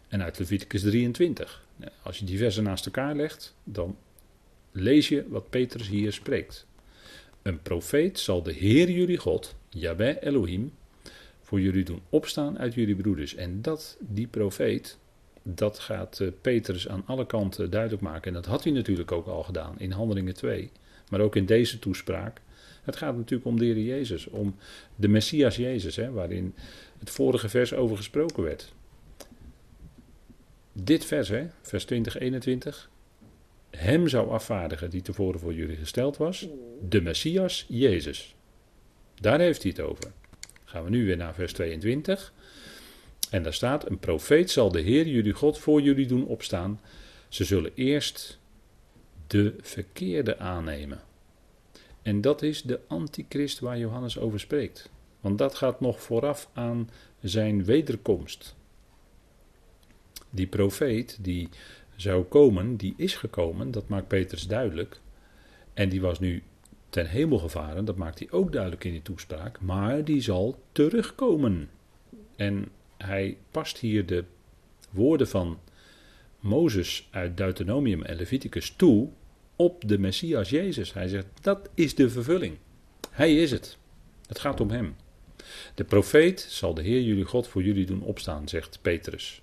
en 0.07 0.23
uit 0.23 0.39
Leviticus 0.39 0.81
23. 0.81 1.65
Als 2.03 2.19
je 2.19 2.25
die 2.25 2.37
versen 2.37 2.63
naast 2.63 2.85
elkaar 2.85 3.15
legt, 3.15 3.55
dan 3.63 3.97
lees 4.71 5.07
je 5.07 5.25
wat 5.29 5.49
Petrus 5.49 5.87
hier 5.87 6.13
spreekt. 6.13 6.67
Een 7.41 7.61
profeet 7.61 8.19
zal 8.19 8.43
de 8.43 8.53
Heer 8.53 8.89
jullie 8.89 9.17
God, 9.17 9.55
Yahweh 9.69 10.15
Elohim, 10.19 10.73
voor 11.41 11.61
jullie 11.61 11.83
doen 11.83 12.01
opstaan 12.09 12.59
uit 12.59 12.73
jullie 12.73 12.95
broeders. 12.95 13.35
En 13.35 13.61
dat, 13.61 13.97
die 13.99 14.27
profeet, 14.27 14.97
dat 15.43 15.79
gaat 15.79 16.19
uh, 16.19 16.29
Petrus 16.41 16.87
aan 16.87 17.03
alle 17.05 17.25
kanten 17.25 17.69
duidelijk 17.69 18.01
maken. 18.01 18.27
En 18.27 18.33
dat 18.33 18.45
had 18.45 18.63
hij 18.63 18.73
natuurlijk 18.73 19.11
ook 19.11 19.27
al 19.27 19.43
gedaan 19.43 19.79
in 19.79 19.91
Handelingen 19.91 20.33
2. 20.33 20.71
Maar 21.09 21.19
ook 21.19 21.35
in 21.35 21.45
deze 21.45 21.79
toespraak. 21.79 22.41
Het 22.83 22.95
gaat 22.95 23.15
natuurlijk 23.15 23.49
om 23.49 23.59
de 23.59 23.65
Heer 23.65 23.79
Jezus, 23.79 24.27
om 24.27 24.55
de 24.95 25.07
Messias 25.07 25.55
Jezus, 25.55 25.95
hè, 25.95 26.11
waarin 26.11 26.55
het 26.99 27.09
vorige 27.09 27.49
vers 27.49 27.73
over 27.73 27.97
gesproken 27.97 28.43
werd. 28.43 28.73
Dit 30.73 31.05
vers, 31.05 31.29
hè, 31.29 31.47
vers 31.61 31.85
20, 31.85 32.19
21. 32.19 32.88
Hem 33.69 34.07
zou 34.07 34.29
afvaardigen 34.29 34.89
die 34.89 35.01
tevoren 35.01 35.39
voor 35.39 35.53
jullie 35.53 35.75
gesteld 35.75 36.17
was. 36.17 36.47
De 36.89 37.01
Messias 37.01 37.65
Jezus. 37.67 38.35
Daar 39.15 39.39
heeft 39.39 39.63
hij 39.63 39.71
het 39.71 39.81
over. 39.81 40.11
Gaan 40.63 40.83
we 40.83 40.89
nu 40.89 41.05
weer 41.05 41.17
naar 41.17 41.33
vers 41.33 41.53
22. 41.53 42.33
En 43.29 43.43
daar 43.43 43.53
staat: 43.53 43.89
Een 43.89 43.99
profeet 43.99 44.51
zal 44.51 44.71
de 44.71 44.81
Heer 44.81 45.07
jullie 45.07 45.33
God 45.33 45.57
voor 45.57 45.81
jullie 45.81 46.07
doen 46.07 46.25
opstaan. 46.25 46.81
Ze 47.27 47.43
zullen 47.43 47.71
eerst 47.75 48.39
de 49.27 49.55
verkeerde 49.61 50.37
aannemen. 50.37 51.01
En 52.01 52.21
dat 52.21 52.41
is 52.41 52.61
de 52.61 52.79
antichrist 52.87 53.59
waar 53.59 53.77
Johannes 53.77 54.19
over 54.19 54.39
spreekt. 54.39 54.89
Want 55.19 55.37
dat 55.37 55.55
gaat 55.55 55.79
nog 55.79 56.01
vooraf 56.01 56.49
aan 56.53 56.89
zijn 57.21 57.65
wederkomst. 57.65 58.55
Die 60.29 60.47
profeet 60.47 61.17
die 61.21 61.49
zou 62.01 62.23
komen, 62.23 62.75
die 62.75 62.93
is 62.97 63.15
gekomen, 63.15 63.71
dat 63.71 63.87
maakt 63.87 64.07
Petrus 64.07 64.47
duidelijk. 64.47 64.99
En 65.73 65.89
die 65.89 66.01
was 66.01 66.19
nu 66.19 66.43
ten 66.89 67.07
hemel 67.07 67.37
gevaren, 67.37 67.85
dat 67.85 67.95
maakt 67.95 68.19
hij 68.19 68.27
ook 68.31 68.51
duidelijk 68.51 68.83
in 68.83 68.91
die 68.91 69.01
toespraak. 69.01 69.61
Maar 69.61 70.03
die 70.03 70.21
zal 70.21 70.63
terugkomen. 70.71 71.69
En 72.35 72.67
hij 72.97 73.37
past 73.51 73.77
hier 73.77 74.05
de 74.05 74.23
woorden 74.89 75.27
van 75.27 75.59
Mozes 76.39 77.07
uit 77.11 77.37
Deuteronomium 77.37 78.03
en 78.03 78.15
Leviticus 78.15 78.73
toe 78.75 79.09
op 79.55 79.87
de 79.87 79.99
Messias 79.99 80.49
Jezus. 80.49 80.93
Hij 80.93 81.07
zegt, 81.07 81.27
dat 81.41 81.69
is 81.73 81.95
de 81.95 82.09
vervulling. 82.09 82.57
Hij 83.11 83.35
is 83.35 83.51
het. 83.51 83.77
Het 84.27 84.39
gaat 84.39 84.61
om 84.61 84.69
hem. 84.69 84.95
De 85.75 85.83
profeet 85.83 86.39
zal 86.49 86.73
de 86.73 86.81
Heer 86.81 87.01
jullie 87.01 87.25
God 87.25 87.47
voor 87.47 87.63
jullie 87.63 87.85
doen 87.85 88.01
opstaan, 88.01 88.47
zegt 88.47 88.79
Petrus. 88.81 89.41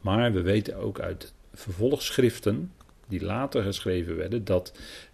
Maar 0.00 0.32
we 0.32 0.40
weten 0.40 0.76
ook 0.76 1.00
uit 1.00 1.32
vervolgschriften 1.58 2.72
die 3.08 3.24
later 3.24 3.62
geschreven 3.62 4.16
werden, 4.16 4.44
dat 4.44 4.72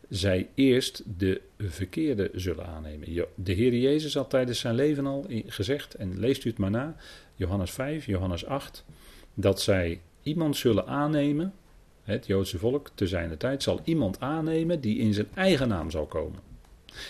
zij 0.08 0.48
eerst 0.54 1.02
de 1.18 1.40
verkeerde 1.58 2.30
zullen 2.34 2.66
aannemen. 2.66 3.26
De 3.34 3.52
Heer 3.52 3.74
Jezus 3.74 4.14
had 4.14 4.30
tijdens 4.30 4.58
zijn 4.58 4.74
leven 4.74 5.06
al 5.06 5.26
gezegd, 5.46 5.94
en 5.94 6.18
leest 6.18 6.44
u 6.44 6.48
het 6.48 6.58
maar 6.58 6.70
na, 6.70 6.96
Johannes 7.34 7.70
5, 7.70 8.06
Johannes 8.06 8.46
8, 8.46 8.84
dat 9.34 9.60
zij 9.60 10.00
iemand 10.22 10.56
zullen 10.56 10.86
aannemen, 10.86 11.54
het 12.02 12.26
Joodse 12.26 12.58
volk 12.58 12.90
te 12.94 13.06
zijner 13.06 13.36
tijd, 13.36 13.62
zal 13.62 13.80
iemand 13.84 14.20
aannemen 14.20 14.80
die 14.80 14.98
in 14.98 15.14
zijn 15.14 15.28
eigen 15.34 15.68
naam 15.68 15.90
zal 15.90 16.06
komen. 16.06 16.40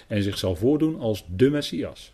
En 0.07 0.23
zich 0.23 0.39
zal 0.39 0.57
voordoen 0.57 1.01
als 1.01 1.25
de 1.37 1.51
Messias. 1.51 2.13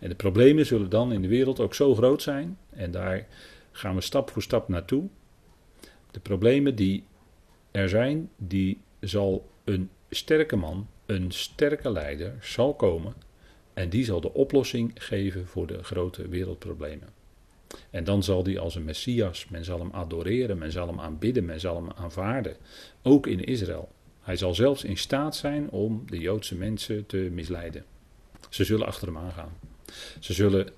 En 0.00 0.08
de 0.08 0.14
problemen 0.14 0.66
zullen 0.66 0.90
dan 0.90 1.12
in 1.12 1.22
de 1.22 1.28
wereld 1.28 1.60
ook 1.60 1.74
zo 1.74 1.94
groot 1.94 2.22
zijn, 2.22 2.58
en 2.70 2.90
daar 2.90 3.26
gaan 3.72 3.94
we 3.94 4.00
stap 4.00 4.30
voor 4.30 4.42
stap 4.42 4.68
naartoe. 4.68 5.08
De 6.18 6.24
problemen 6.24 6.74
die 6.74 7.04
er 7.70 7.88
zijn, 7.88 8.30
die 8.36 8.80
zal 9.00 9.50
een 9.64 9.90
sterke 10.10 10.56
man, 10.56 10.88
een 11.06 11.30
sterke 11.30 11.90
leider 11.90 12.36
zal 12.40 12.74
komen 12.74 13.14
en 13.74 13.88
die 13.88 14.04
zal 14.04 14.20
de 14.20 14.32
oplossing 14.32 14.92
geven 14.94 15.46
voor 15.46 15.66
de 15.66 15.82
grote 15.82 16.28
wereldproblemen. 16.28 17.08
En 17.90 18.04
dan 18.04 18.22
zal 18.22 18.42
die 18.42 18.58
als 18.58 18.74
een 18.74 18.84
Messias, 18.84 19.48
men 19.48 19.64
zal 19.64 19.78
hem 19.78 19.90
adoreren, 19.92 20.58
men 20.58 20.72
zal 20.72 20.86
hem 20.86 21.00
aanbidden, 21.00 21.44
men 21.44 21.60
zal 21.60 21.76
hem 21.76 21.90
aanvaarden, 21.90 22.56
ook 23.02 23.26
in 23.26 23.44
Israël. 23.44 23.88
Hij 24.20 24.36
zal 24.36 24.54
zelfs 24.54 24.84
in 24.84 24.96
staat 24.96 25.36
zijn 25.36 25.70
om 25.70 26.02
de 26.06 26.18
Joodse 26.18 26.56
mensen 26.56 27.06
te 27.06 27.16
misleiden. 27.32 27.84
Ze 28.48 28.64
zullen 28.64 28.86
achter 28.86 29.06
hem 29.06 29.18
aangaan. 29.18 29.52
Ze 30.20 30.32
zullen 30.32 30.68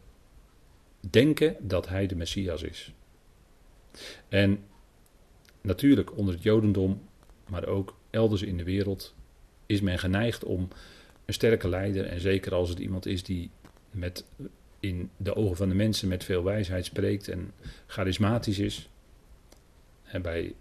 denken 1.10 1.56
dat 1.60 1.88
hij 1.88 2.06
de 2.06 2.16
Messias 2.16 2.62
is. 2.62 2.92
En 4.28 4.64
natuurlijk 5.60 6.16
onder 6.16 6.34
het 6.34 6.42
Jodendom, 6.42 7.00
maar 7.48 7.66
ook 7.66 7.96
elders 8.10 8.42
in 8.42 8.56
de 8.56 8.64
wereld, 8.64 9.14
is 9.66 9.80
men 9.80 9.98
geneigd 9.98 10.44
om 10.44 10.68
een 11.24 11.34
sterke 11.34 11.68
leider, 11.68 12.06
en 12.06 12.20
zeker 12.20 12.54
als 12.54 12.68
het 12.68 12.78
iemand 12.78 13.06
is 13.06 13.22
die 13.22 13.50
met, 13.90 14.24
in 14.80 15.10
de 15.16 15.36
ogen 15.36 15.56
van 15.56 15.68
de 15.68 15.74
mensen 15.74 16.08
met 16.08 16.24
veel 16.24 16.44
wijsheid 16.44 16.84
spreekt 16.84 17.28
en 17.28 17.52
charismatisch 17.86 18.58
is. 18.58 18.88
En 20.02 20.22
bij, 20.22 20.54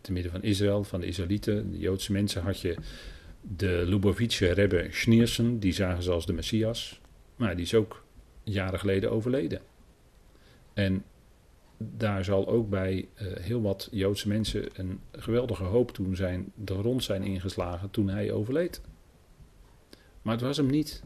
te 0.00 0.12
midden 0.12 0.32
van 0.32 0.42
Israël, 0.42 0.84
van 0.84 1.00
de 1.00 1.06
Israëlieten, 1.06 1.70
de 1.70 1.78
Joodse 1.78 2.12
mensen, 2.12 2.42
had 2.42 2.60
je 2.60 2.76
de 3.40 3.82
Lubavitche 3.86 4.52
Rebbe 4.52 4.88
Schneerson, 4.90 5.58
die 5.58 5.72
zagen 5.72 6.02
ze 6.02 6.10
als 6.10 6.26
de 6.26 6.32
Messias. 6.32 7.00
Maar 7.36 7.56
die 7.56 7.64
is 7.64 7.74
ook 7.74 8.04
jaren 8.42 8.78
geleden 8.78 9.10
overleden. 9.10 9.60
En 10.74 11.04
daar 11.96 12.24
zal 12.24 12.48
ook 12.48 12.70
bij 12.70 13.08
uh, 13.22 13.32
heel 13.36 13.62
wat 13.62 13.88
Joodse 13.90 14.28
mensen 14.28 14.68
een 14.74 15.00
geweldige 15.12 15.64
hoop 15.64 15.92
toen 15.92 16.16
zijn, 16.16 16.52
de 16.54 16.74
rond 16.74 17.04
zijn 17.04 17.22
ingeslagen 17.22 17.90
toen 17.90 18.08
hij 18.08 18.32
overleed. 18.32 18.80
Maar 20.22 20.34
het 20.34 20.42
was 20.42 20.56
hem 20.56 20.66
niet. 20.66 21.02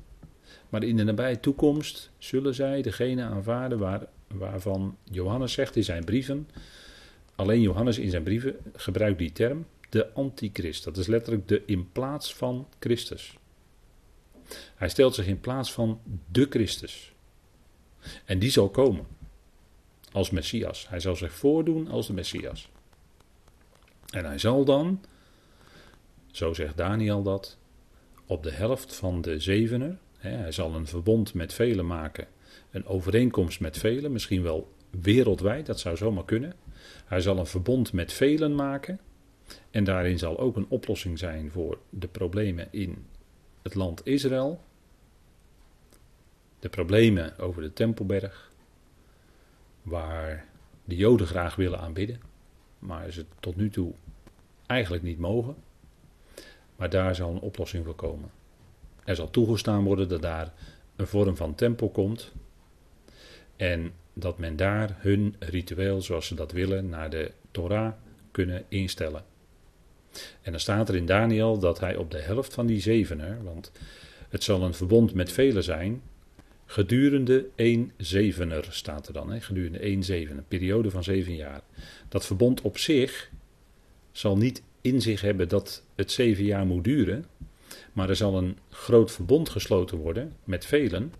Maar 0.69 0.83
in 0.83 0.97
de 0.97 1.05
nabije 1.05 1.41
toekomst 1.41 2.11
zullen 2.19 2.55
zij 2.55 2.83
degene 2.83 3.23
aanvaarden 3.23 3.79
waar, 3.79 4.07
waarvan 4.27 4.97
Johannes 5.05 5.53
zegt 5.53 5.77
in 5.77 5.85
zijn 5.85 6.05
brieven, 6.05 6.49
alleen 7.35 7.61
Johannes 7.61 7.99
in 7.99 8.11
zijn 8.11 8.23
brieven 8.23 8.57
gebruikt 8.75 9.19
die 9.19 9.33
term, 9.33 9.67
de 9.89 10.13
antichrist. 10.13 10.85
Dat 10.85 10.97
is 10.97 11.07
letterlijk 11.07 11.49
de 11.49 11.63
in 11.67 11.93
plaats 11.93 12.35
van 12.35 12.69
Christus. 12.79 13.39
Hij 14.75 14.89
stelt 14.89 15.15
zich 15.15 15.27
in 15.27 15.41
plaats 15.41 15.73
van 15.73 16.01
de 16.31 16.47
Christus. 16.51 17.13
En 18.25 18.39
die 18.39 18.51
zal 18.51 18.69
komen 18.69 19.07
als 20.13 20.31
Messias. 20.31 20.89
Hij 20.89 21.01
zal 21.01 21.17
zich 21.17 21.33
voordoen 21.33 21.89
als 21.89 22.07
de 22.07 22.13
Messias. 22.13 22.69
En 24.11 24.25
hij 24.25 24.39
zal 24.39 24.65
dan, 24.65 25.05
zo 26.31 26.53
zegt 26.53 26.77
Daniel 26.77 27.23
dat, 27.23 27.59
op 28.27 28.43
de 28.43 28.51
helft 28.51 28.95
van 28.95 29.21
de 29.21 29.41
zevener, 29.41 29.99
hè, 30.17 30.31
hij 30.31 30.53
zal 30.53 30.75
een 30.75 30.87
verbond 30.87 31.35
met 31.35 31.53
velen 31.53 31.87
maken, 31.87 32.27
een 32.71 32.87
overeenkomst 32.87 33.61
met 33.61 33.79
velen, 33.79 34.13
misschien 34.13 34.43
wel 34.43 34.73
wereldwijd, 34.91 35.67
dat 35.67 35.81
zou 35.81 35.97
zomaar 35.97 36.25
kunnen. 36.25 36.55
Hij 37.05 37.21
zal 37.21 37.39
een 37.39 37.47
verbond 37.47 37.93
met 37.93 38.13
velen 38.13 38.55
maken 38.55 39.01
en 39.71 39.85
daarin 39.85 40.19
zal 40.19 40.39
ook 40.39 40.57
een 40.57 40.67
oplossing 40.69 41.19
zijn 41.19 41.51
voor 41.51 41.79
de 41.91 42.09
problemen 42.09 42.69
in 42.71 43.07
het 43.63 43.75
land 43.75 44.07
Israël. 44.07 44.61
De 46.59 46.69
problemen 46.69 47.39
over 47.39 47.63
de 47.63 47.73
Tempelberg, 47.73 48.53
waar 49.89 50.47
de 50.85 50.97
Joden 50.97 51.27
graag 51.27 51.57
willen 51.57 51.81
aanbidden, 51.81 52.21
maar 52.79 53.11
ze 53.11 53.25
tot 53.41 53.57
nu 53.57 53.71
toe 53.71 53.93
eigenlijk 54.67 55.03
niet 55.03 55.19
mogen. 55.19 55.57
Maar 56.77 56.91
daar 56.91 57.15
zal 57.15 57.31
een 57.31 57.41
oplossing 57.41 57.85
voor 57.85 57.95
komen. 57.95 58.31
Er 59.05 59.17
zal 59.17 59.31
toegestaan 59.31 59.85
worden 59.85 60.09
dat 60.09 60.23
daar 60.23 60.53
een 60.97 61.07
vorm 61.07 61.37
van 61.37 61.55
tempel 61.55 61.89
komt. 61.89 62.33
En 63.57 63.93
dat 64.13 64.39
men 64.39 64.57
daar 64.57 64.97
hun 64.99 65.35
ritueel, 65.39 66.03
zoals 66.03 66.27
ze 66.27 66.35
dat 66.35 66.53
willen, 66.53 66.89
naar 66.89 67.11
de 67.11 67.33
Torah 67.51 67.93
kunnen 68.31 68.65
instellen. 68.69 69.25
En 70.43 70.51
dan 70.51 70.61
staat 70.61 70.89
er 70.89 70.97
in 70.97 71.07
Daniel 71.07 71.59
dat 71.59 71.81
hij 71.81 71.97
op 71.97 72.11
de 72.11 72.21
helft 72.21 72.55
van 72.55 72.67
die 72.67 72.81
zevener, 72.81 73.45
want 73.45 73.73
het 74.29 74.43
zal 74.45 74.63
een 74.63 74.75
verbond 74.75 75.15
met 75.15 75.33
velen 75.33 75.65
zijn, 75.65 76.03
Gedurende 76.71 77.49
één 77.55 77.93
zevener 77.97 78.67
staat 78.71 79.07
er 79.07 79.13
dan, 79.13 79.31
hè? 79.31 79.41
gedurende 79.41 79.79
één 79.79 80.03
zeven, 80.03 80.37
een 80.37 80.47
periode 80.49 80.91
van 80.91 81.05
zeven 81.05 81.35
jaar. 81.35 81.63
Dat 82.09 82.27
verbond 82.27 82.61
op 82.61 82.79
zich 82.79 83.31
zal 84.13 84.37
niet 84.37 84.63
in 84.81 85.01
zich 85.01 85.21
hebben 85.21 85.49
dat 85.49 85.85
het 85.95 86.13
zeven 86.13 86.45
jaar 86.45 86.67
moet 86.67 86.85
duren, 86.85 87.25
maar 87.93 88.09
er 88.09 88.17
zal 88.17 88.39
een 88.39 88.59
groot 88.71 89.13
verbond 89.13 89.49
gesloten 89.49 89.99
worden 89.99 90.37
met 90.45 90.67
velen. 90.67 91.13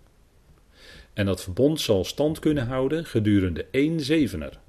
En 1.13 1.25
dat 1.25 1.43
verbond 1.43 1.81
zal 1.81 2.05
stand 2.05 2.39
kunnen 2.39 2.67
houden 2.67 3.05
gedurende 3.05 3.65
één 3.71 3.99
zevener. 3.99 4.59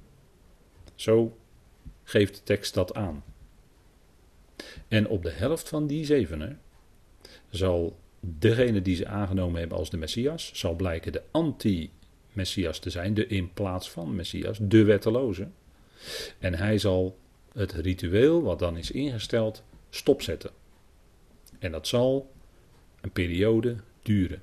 Zo 0.95 1.37
geeft 2.03 2.35
de 2.35 2.43
tekst 2.43 2.73
dat 2.73 2.93
aan. 2.93 3.23
En 4.87 5.07
op 5.07 5.23
de 5.23 5.31
helft 5.31 5.69
van 5.69 5.87
die 5.87 6.05
zevener 6.05 6.57
zal 7.49 7.99
degene 8.21 8.81
die 8.81 8.95
ze 8.95 9.07
aangenomen 9.07 9.59
hebben 9.59 9.77
als 9.77 9.89
de 9.89 9.97
Messias, 9.97 10.51
zal 10.53 10.75
blijken 10.75 11.11
de 11.11 11.21
anti-Messias 11.31 12.79
te 12.79 12.89
zijn, 12.89 13.13
de 13.13 13.27
in 13.27 13.53
plaats 13.53 13.91
van 13.91 14.15
Messias, 14.15 14.59
de 14.61 14.83
wetteloze. 14.83 15.47
En 16.39 16.53
hij 16.53 16.77
zal 16.77 17.17
het 17.53 17.71
ritueel 17.71 18.41
wat 18.41 18.59
dan 18.59 18.77
is 18.77 18.91
ingesteld 18.91 19.63
stopzetten. 19.89 20.51
En 21.59 21.71
dat 21.71 21.87
zal 21.87 22.31
een 23.01 23.11
periode 23.11 23.75
duren. 24.01 24.41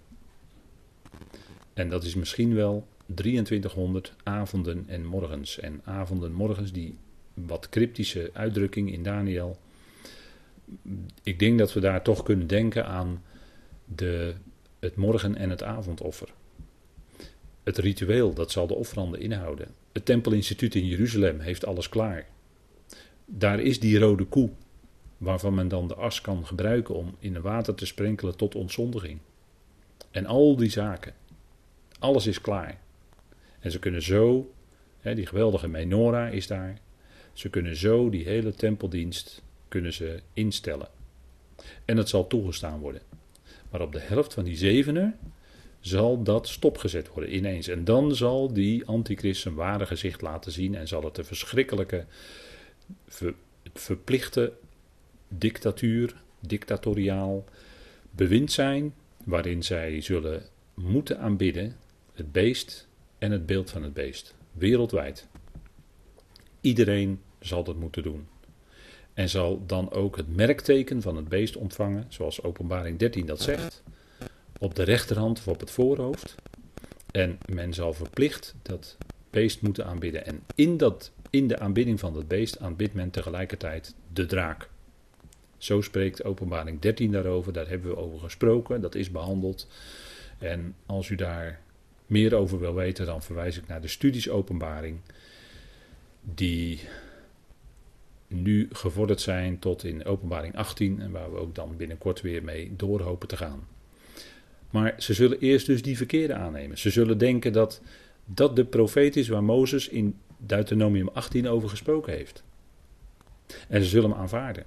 En 1.75 1.88
dat 1.88 2.04
is 2.04 2.14
misschien 2.14 2.54
wel 2.54 2.87
2300 3.14 4.14
avonden 4.23 4.85
en 4.87 5.04
morgens. 5.04 5.58
En 5.58 5.80
avonden 5.85 6.32
morgens, 6.32 6.73
die 6.73 6.97
wat 7.35 7.68
cryptische 7.68 8.30
uitdrukking 8.32 8.92
in 8.92 9.02
Daniel. 9.02 9.58
Ik 11.23 11.38
denk 11.38 11.58
dat 11.58 11.73
we 11.73 11.80
daar 11.80 12.02
toch 12.02 12.23
kunnen 12.23 12.47
denken 12.47 12.87
aan 12.87 13.23
de, 13.95 14.35
het 14.78 14.97
morgen- 14.97 15.37
en 15.37 15.50
het 15.50 15.62
avondoffer. 15.62 16.28
Het 17.62 17.78
ritueel, 17.78 18.35
dat 18.35 18.50
zal 18.50 18.66
de 18.66 18.75
offeranden 18.75 19.21
inhouden. 19.21 19.68
Het 19.92 20.04
Tempelinstituut 20.04 20.75
in 20.75 20.87
Jeruzalem 20.87 21.40
heeft 21.40 21.66
alles 21.66 21.88
klaar. 21.88 22.26
Daar 23.25 23.61
is 23.61 23.80
die 23.80 23.99
rode 23.99 24.25
koe, 24.25 24.50
waarvan 25.16 25.54
men 25.54 25.68
dan 25.68 25.88
de 25.88 25.95
as 25.95 26.21
kan 26.21 26.47
gebruiken 26.47 26.95
om 26.95 27.16
in 27.18 27.35
het 27.35 27.42
water 27.42 27.75
te 27.75 27.87
sprenkelen 27.87 28.37
tot 28.37 28.54
ontzondiging. 28.54 29.18
En 30.11 30.26
al 30.26 30.57
die 30.57 30.71
zaken. 30.71 31.14
Alles 31.99 32.26
is 32.26 32.40
klaar. 32.40 32.80
En 33.61 33.71
ze 33.71 33.78
kunnen 33.78 34.02
zo, 34.02 34.52
hè, 35.00 35.14
die 35.14 35.26
geweldige 35.26 35.68
menorah 35.68 36.33
is 36.33 36.47
daar, 36.47 36.78
ze 37.33 37.50
kunnen 37.50 37.76
zo 37.76 38.11
die 38.11 38.25
hele 38.25 38.54
tempeldienst 38.54 39.42
kunnen 39.68 39.92
ze 39.92 40.21
instellen. 40.33 40.88
En 41.85 41.97
het 41.97 42.09
zal 42.09 42.26
toegestaan 42.26 42.80
worden. 42.80 43.02
Maar 43.71 43.81
op 43.81 43.93
de 43.93 44.01
helft 44.01 44.35
van 44.35 44.45
die 44.45 44.57
zevener 44.57 45.15
zal 45.81 46.23
dat 46.23 46.49
stopgezet 46.49 47.09
worden 47.09 47.35
ineens. 47.35 47.69
En 47.69 47.85
dan 47.85 48.15
zal 48.15 48.53
die 48.53 48.87
antichrist 48.87 49.43
zijn 49.43 49.55
ware 49.55 49.87
gezicht 49.87 50.21
laten 50.21 50.53
zien 50.53 50.75
en 50.75 50.89
zal 50.89 51.03
het 51.03 51.19
een 51.19 51.25
verschrikkelijke, 51.25 52.07
verplichte 53.75 54.53
dictatuur, 55.29 56.23
dictatoriaal 56.41 57.45
bewind 58.11 58.53
zijn, 58.53 58.95
waarin 59.25 59.63
zij 59.63 60.01
zullen 60.01 60.43
moeten 60.75 61.19
aanbidden 61.19 61.77
het 62.15 62.33
beest 62.33 62.89
en 63.19 63.31
het 63.31 63.47
beeld 63.47 63.71
van 63.71 63.83
het 63.83 63.93
beest, 63.93 64.35
wereldwijd. 64.53 65.27
Iedereen 66.61 67.21
zal 67.41 67.65
dat 67.65 67.77
moeten 67.77 68.03
doen 68.03 68.27
en 69.19 69.29
zal 69.29 69.63
dan 69.67 69.91
ook 69.91 70.17
het 70.17 70.37
merkteken 70.37 71.03
van 71.03 71.17
het 71.17 71.29
beest 71.29 71.57
ontvangen, 71.57 72.05
zoals 72.09 72.43
Openbaring 72.43 72.99
13 72.99 73.27
dat 73.27 73.41
zegt, 73.41 73.83
op 74.59 74.75
de 74.75 74.83
rechterhand 74.83 75.39
of 75.39 75.49
op 75.49 75.61
het 75.61 75.71
voorhoofd. 75.71 76.35
En 77.11 77.39
men 77.53 77.75
zal 77.75 77.93
verplicht 77.93 78.55
dat 78.63 78.97
beest 79.31 79.63
moeten 79.63 79.87
aanbidden. 79.87 80.27
En 80.27 80.43
in, 80.55 80.77
dat, 80.77 81.13
in 81.31 81.49
de 81.49 81.59
aanbidding 81.59 82.01
van 82.01 82.13
dat 82.15 82.29
beest 82.29 82.59
aanbidt 82.59 82.95
men 82.95 83.11
tegelijkertijd 83.11 83.95
de 84.13 84.27
draak. 84.27 84.69
Zo 85.57 85.81
spreekt 85.81 86.25
Openbaring 86.25 86.81
13 86.81 87.13
daarover. 87.13 87.53
Daar 87.53 87.69
hebben 87.69 87.91
we 87.91 87.97
over 87.97 88.19
gesproken. 88.19 88.81
Dat 88.81 88.95
is 88.95 89.11
behandeld. 89.11 89.69
En 90.39 90.75
als 90.87 91.09
u 91.09 91.15
daar 91.15 91.61
meer 92.07 92.35
over 92.35 92.59
wil 92.59 92.75
weten, 92.75 93.07
dan 93.07 93.23
verwijs 93.23 93.57
ik 93.57 93.67
naar 93.67 93.81
de 93.81 93.89
studies 93.89 94.29
Openbaring. 94.29 95.01
Die 96.23 96.81
nu 98.28 98.68
gevorderd 98.73 99.20
zijn 99.20 99.58
tot 99.58 99.85
in 99.85 100.04
Openbaring 100.04 100.56
18. 100.56 101.00
En 101.00 101.11
waar 101.11 101.32
we 101.32 101.38
ook 101.38 101.54
dan 101.54 101.76
binnenkort 101.76 102.20
weer 102.20 102.44
mee 102.44 102.73
door 102.76 103.00
hopen 103.00 103.28
te 103.28 103.37
gaan. 103.37 103.66
Maar 104.70 104.94
ze 104.99 105.14
zullen 105.14 105.38
eerst 105.38 105.66
dus 105.66 105.82
die 105.82 105.97
verkeerde 105.97 106.35
aannemen. 106.35 106.78
Ze 106.78 106.90
zullen 106.90 107.18
denken 107.18 107.52
dat 107.52 107.80
dat 108.25 108.56
de 108.56 108.64
profeet 108.64 109.16
is 109.16 109.28
waar 109.28 109.44
Mozes 109.44 109.88
in 109.88 110.16
Deuteronomium 110.37 111.08
18 111.08 111.49
over 111.49 111.68
gesproken 111.68 112.12
heeft. 112.12 112.42
En 113.68 113.82
ze 113.82 113.88
zullen 113.88 114.11
hem 114.11 114.18
aanvaarden. 114.18 114.66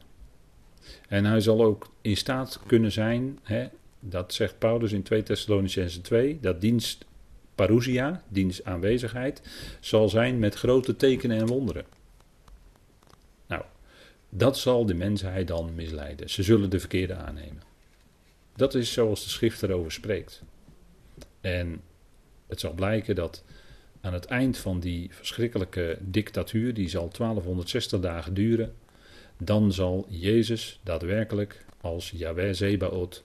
En 1.08 1.26
hij 1.26 1.40
zal 1.40 1.64
ook 1.64 1.92
in 2.02 2.18
staat 2.18 2.60
kunnen 2.66 2.92
zijn, 2.92 3.40
hè, 3.44 3.68
dat 4.00 4.34
zegt 4.34 4.60
Paulus 4.60 4.92
in 4.92 5.04
2 5.04 5.24
Thessalonicenzen 5.24 6.02
2, 6.02 6.38
dat 6.42 6.62
dienst 6.62 7.06
parousia, 7.56 8.24
dienst 8.28 8.64
aanwezigheid, 8.64 9.42
zal 9.80 10.10
zijn 10.10 10.40
met 10.40 10.56
grote 10.56 10.96
tekenen 10.96 11.38
en 11.38 11.48
wonderen. 11.48 11.86
Dat 14.34 14.58
zal 14.58 14.86
de 14.86 14.94
mensheid 14.94 15.48
dan 15.48 15.76
misleiden. 15.76 16.30
Ze 16.30 16.44
zullen 16.44 16.70
de 16.70 16.80
verkeerde 16.80 17.16
aannemen. 17.16 17.62
Dat 18.56 18.76
is 18.76 18.94
zoals 18.94 19.24
de 19.24 19.30
schrift 19.30 19.64
erover 19.64 19.92
spreekt. 19.92 20.42
En 21.42 21.82
het 22.48 22.60
zal 22.60 22.74
blijken 22.74 23.16
dat 23.16 23.44
aan 24.02 24.14
het 24.14 24.26
eind 24.26 24.58
van 24.58 24.80
die 24.80 25.10
verschrikkelijke 25.12 25.98
dictatuur, 26.02 26.74
die 26.74 26.90
zal 26.90 27.10
1260 27.10 28.00
dagen 28.00 28.34
duren, 28.34 28.74
dan 29.38 29.74
zal 29.74 30.06
Jezus 30.10 30.80
daadwerkelijk 30.84 31.66
als 31.82 32.12
Yahweh 32.16 32.54
Zebaot 32.54 33.24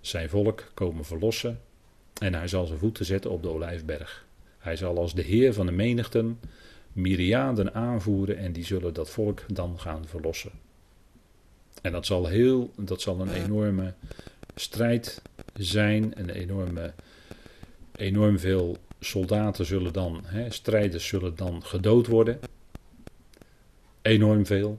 zijn 0.00 0.28
volk 0.28 0.70
komen 0.74 1.04
verlossen 1.04 1.60
en 2.18 2.34
hij 2.34 2.48
zal 2.48 2.66
zijn 2.66 2.78
voeten 2.78 3.04
zetten 3.04 3.30
op 3.30 3.42
de 3.42 3.48
olijfberg. 3.48 4.26
Hij 4.58 4.76
zal 4.76 4.98
als 4.98 5.14
de 5.14 5.22
Heer 5.22 5.52
van 5.52 5.66
de 5.66 5.72
menigten 5.72 6.40
myriaden 6.92 7.74
aanvoeren 7.74 8.36
en 8.36 8.52
die 8.52 8.64
zullen 8.64 8.94
dat 8.94 9.10
volk 9.10 9.42
dan 9.46 9.80
gaan 9.80 10.06
verlossen. 10.06 10.52
En 11.82 11.92
dat 11.92 12.06
zal, 12.06 12.26
heel, 12.26 12.70
dat 12.76 13.00
zal 13.00 13.20
een 13.20 13.32
enorme 13.32 13.94
strijd 14.54 15.22
zijn, 15.54 16.12
een 16.20 16.30
enorme, 16.30 16.92
enorm 17.96 18.38
veel 18.38 18.76
soldaten 19.00 19.66
zullen 19.66 19.92
dan, 19.92 20.20
hè, 20.24 20.50
strijders 20.50 21.06
zullen 21.06 21.36
dan 21.36 21.64
gedood 21.64 22.06
worden. 22.06 22.40
Enorm 24.02 24.46
veel. 24.46 24.78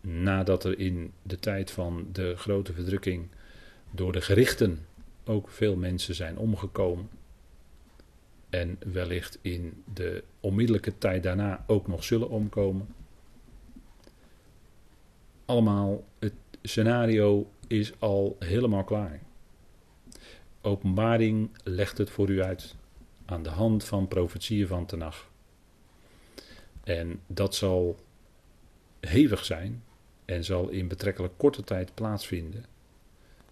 Nadat 0.00 0.64
er 0.64 0.78
in 0.78 1.12
de 1.22 1.38
tijd 1.38 1.70
van 1.70 2.08
de 2.12 2.36
grote 2.36 2.72
verdrukking 2.72 3.28
door 3.90 4.12
de 4.12 4.20
gerichten 4.20 4.86
ook 5.24 5.48
veel 5.48 5.76
mensen 5.76 6.14
zijn 6.14 6.38
omgekomen. 6.38 7.08
En 8.50 8.78
wellicht 8.92 9.38
in 9.42 9.82
de 9.94 10.24
onmiddellijke 10.40 10.98
tijd 10.98 11.22
daarna 11.22 11.64
ook 11.66 11.86
nog 11.86 12.04
zullen 12.04 12.30
omkomen. 12.30 12.94
Allemaal, 15.44 16.04
het 16.18 16.32
scenario 16.62 17.50
is 17.66 18.00
al 18.00 18.36
helemaal 18.38 18.84
klaar. 18.84 19.20
Openbaring 20.60 21.50
legt 21.64 21.98
het 21.98 22.10
voor 22.10 22.30
u 22.30 22.42
uit 22.42 22.74
aan 23.24 23.42
de 23.42 23.50
hand 23.50 23.84
van 23.84 24.08
profetieën 24.08 24.66
van 24.66 24.86
Tenach. 24.86 25.30
En 26.84 27.20
dat 27.26 27.54
zal 27.54 27.96
hevig 29.00 29.44
zijn 29.44 29.82
en 30.24 30.44
zal 30.44 30.68
in 30.68 30.88
betrekkelijk 30.88 31.34
korte 31.36 31.62
tijd 31.62 31.94
plaatsvinden. 31.94 32.64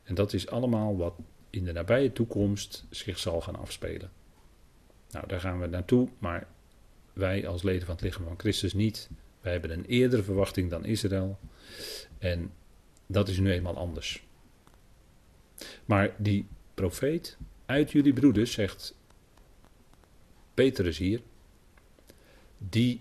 En 0.02 0.14
dat 0.14 0.32
is 0.32 0.48
allemaal 0.48 0.96
wat 0.96 1.14
in 1.50 1.64
de 1.64 1.72
nabije 1.72 2.12
toekomst 2.12 2.84
zich 2.90 3.18
zal 3.18 3.40
gaan 3.40 3.56
afspelen. 3.56 4.10
Nou, 5.14 5.26
daar 5.26 5.40
gaan 5.40 5.60
we 5.60 5.66
naartoe, 5.66 6.08
maar 6.18 6.46
wij 7.12 7.48
als 7.48 7.62
leden 7.62 7.86
van 7.86 7.94
het 7.94 8.04
lichaam 8.04 8.24
van 8.24 8.38
Christus 8.38 8.72
niet. 8.72 9.08
Wij 9.40 9.52
hebben 9.52 9.70
een 9.70 9.84
eerdere 9.84 10.22
verwachting 10.22 10.70
dan 10.70 10.84
Israël. 10.84 11.38
En 12.18 12.52
dat 13.06 13.28
is 13.28 13.38
nu 13.38 13.52
eenmaal 13.52 13.76
anders. 13.76 14.26
Maar 15.84 16.14
die 16.18 16.46
profeet 16.74 17.36
uit 17.66 17.92
jullie 17.92 18.12
broeders, 18.12 18.52
zegt 18.52 18.96
Petrus 20.54 20.98
hier, 20.98 21.20
die 22.58 23.00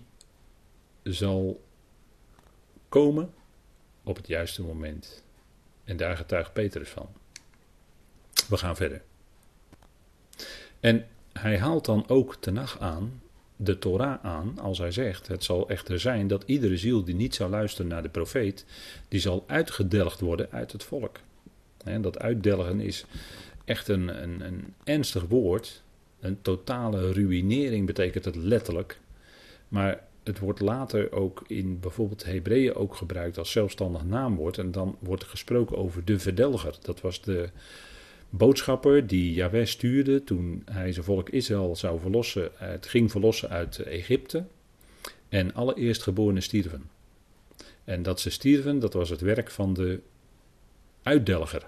zal 1.02 1.64
komen 2.88 3.34
op 4.02 4.16
het 4.16 4.26
juiste 4.26 4.62
moment. 4.62 5.24
En 5.84 5.96
daar 5.96 6.16
getuigt 6.16 6.52
Petrus 6.52 6.88
van. 6.88 7.08
We 8.48 8.56
gaan 8.56 8.76
verder. 8.76 9.02
En 10.80 11.06
hij 11.38 11.58
haalt 11.58 11.84
dan 11.84 12.08
ook 12.08 12.36
nacht 12.50 12.80
aan, 12.80 13.22
de 13.56 13.78
Torah 13.78 14.24
aan, 14.24 14.58
als 14.58 14.78
hij 14.78 14.90
zegt: 14.90 15.28
Het 15.28 15.44
zal 15.44 15.68
echter 15.68 16.00
zijn 16.00 16.26
dat 16.26 16.42
iedere 16.46 16.76
ziel 16.76 17.04
die 17.04 17.14
niet 17.14 17.34
zou 17.34 17.50
luisteren 17.50 17.90
naar 17.90 18.02
de 18.02 18.08
profeet, 18.08 18.64
die 19.08 19.20
zal 19.20 19.44
uitgedelgd 19.46 20.20
worden 20.20 20.48
uit 20.50 20.72
het 20.72 20.84
volk. 20.84 21.20
En 21.84 22.02
dat 22.02 22.18
uitdelgen 22.18 22.80
is 22.80 23.04
echt 23.64 23.88
een, 23.88 24.22
een, 24.22 24.40
een 24.40 24.74
ernstig 24.84 25.24
woord. 25.28 25.82
Een 26.20 26.42
totale 26.42 27.12
ruïnering 27.12 27.86
betekent 27.86 28.24
het 28.24 28.36
letterlijk. 28.36 28.98
Maar 29.68 30.00
het 30.22 30.38
wordt 30.38 30.60
later 30.60 31.12
ook 31.12 31.44
in 31.46 31.80
bijvoorbeeld 31.80 32.24
Hebreeën 32.24 32.74
ook 32.74 32.94
gebruikt 32.94 33.38
als 33.38 33.50
zelfstandig 33.50 34.04
naamwoord. 34.04 34.58
En 34.58 34.70
dan 34.72 34.96
wordt 34.98 35.22
er 35.22 35.28
gesproken 35.28 35.76
over 35.76 36.04
de 36.04 36.18
verdelger. 36.18 36.76
Dat 36.82 37.00
was 37.00 37.20
de 37.20 37.48
boodschapper 38.30 39.06
die 39.06 39.34
Yahweh 39.34 39.66
stuurde 39.66 40.24
toen 40.24 40.62
hij 40.70 40.92
zijn 40.92 41.04
volk 41.04 41.28
Israël 41.28 41.76
zou 41.76 42.00
verlossen. 42.00 42.50
Het 42.54 42.86
ging 42.86 43.10
verlossen 43.10 43.48
uit 43.48 43.78
Egypte. 43.78 44.44
En 45.28 45.54
alle 45.54 45.74
eerstgeborenen 45.74 46.42
stierven. 46.42 46.90
En 47.84 48.02
dat 48.02 48.20
ze 48.20 48.30
stierven, 48.30 48.78
dat 48.78 48.92
was 48.92 49.10
het 49.10 49.20
werk 49.20 49.50
van 49.50 49.74
de 49.74 50.00
uitdelger. 51.02 51.66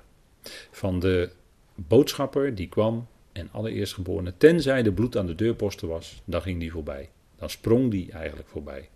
Van 0.70 1.00
de 1.00 1.30
boodschapper 1.74 2.54
die 2.54 2.68
kwam 2.68 3.06
en 3.32 3.48
alle 3.52 3.70
eerstgeborenen, 3.70 4.36
tenzij 4.36 4.82
de 4.82 4.92
bloed 4.92 5.16
aan 5.16 5.26
de 5.26 5.34
deurposten 5.34 5.88
was, 5.88 6.22
dan 6.24 6.42
ging 6.42 6.60
die 6.60 6.70
voorbij. 6.70 7.10
Dan 7.36 7.50
sprong 7.50 7.90
die 7.90 8.12
eigenlijk 8.12 8.48
voorbij. 8.48 8.88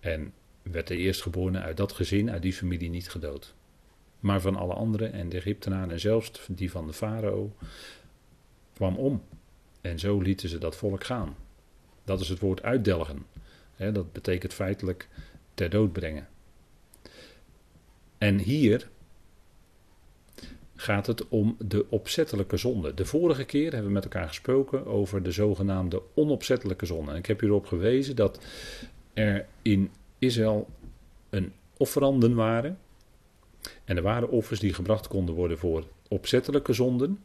En 0.00 0.32
werd 0.62 0.86
de 0.86 0.96
eerstgeborene 0.96 1.60
uit 1.60 1.76
dat 1.76 1.92
gezin, 1.92 2.30
uit 2.30 2.42
die 2.42 2.52
familie 2.52 2.90
niet 2.90 3.08
gedood. 3.08 3.54
Maar 4.20 4.40
van 4.40 4.56
alle 4.56 4.74
anderen 4.74 5.12
en 5.12 5.28
de 5.28 5.36
Egyptenaren 5.36 5.90
en 5.90 6.00
zelfs 6.00 6.32
die 6.48 6.70
van 6.70 6.86
de 6.86 6.92
farao 6.92 7.52
kwam 8.72 8.96
om. 8.96 9.22
En 9.80 9.98
zo 9.98 10.20
lieten 10.20 10.48
ze 10.48 10.58
dat 10.58 10.76
volk 10.76 11.04
gaan. 11.04 11.36
Dat 12.04 12.20
is 12.20 12.28
het 12.28 12.38
woord 12.38 12.62
uitdelgen. 12.62 13.26
dat 13.76 14.12
betekent 14.12 14.54
feitelijk 14.54 15.08
ter 15.54 15.70
dood 15.70 15.92
brengen. 15.92 16.28
En 18.18 18.38
hier 18.38 18.88
gaat 20.76 21.06
het 21.06 21.28
om 21.28 21.56
de 21.58 21.86
opzettelijke 21.88 22.56
zonde. 22.56 22.94
De 22.94 23.04
vorige 23.04 23.44
keer 23.44 23.70
hebben 23.70 23.86
we 23.88 23.94
met 23.94 24.04
elkaar 24.04 24.28
gesproken 24.28 24.86
over 24.86 25.22
de 25.22 25.30
zogenaamde 25.30 26.02
onopzettelijke 26.14 26.86
zonde. 26.86 27.10
En 27.10 27.16
ik 27.16 27.26
heb 27.26 27.40
hierop 27.40 27.66
gewezen 27.66 28.16
dat 28.16 28.44
er 29.14 29.46
in 29.62 29.90
Israël 30.18 30.68
een 31.30 31.52
offeranden 31.76 32.34
waren. 32.34 32.78
En 33.86 33.96
er 33.96 34.02
waren 34.02 34.30
offers 34.30 34.60
die 34.60 34.74
gebracht 34.74 35.08
konden 35.08 35.34
worden 35.34 35.58
voor 35.58 35.84
opzettelijke 36.08 36.72
zonden. 36.72 37.18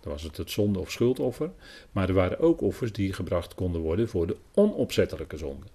Dan 0.00 0.12
was 0.12 0.22
het 0.22 0.36
het 0.36 0.50
zonde- 0.50 0.78
of 0.78 0.90
schuldoffer. 0.90 1.50
Maar 1.92 2.08
er 2.08 2.14
waren 2.14 2.38
ook 2.38 2.60
offers 2.60 2.92
die 2.92 3.12
gebracht 3.12 3.54
konden 3.54 3.80
worden 3.80 4.08
voor 4.08 4.26
de 4.26 4.36
onopzettelijke 4.54 5.36
zonde. 5.36 5.66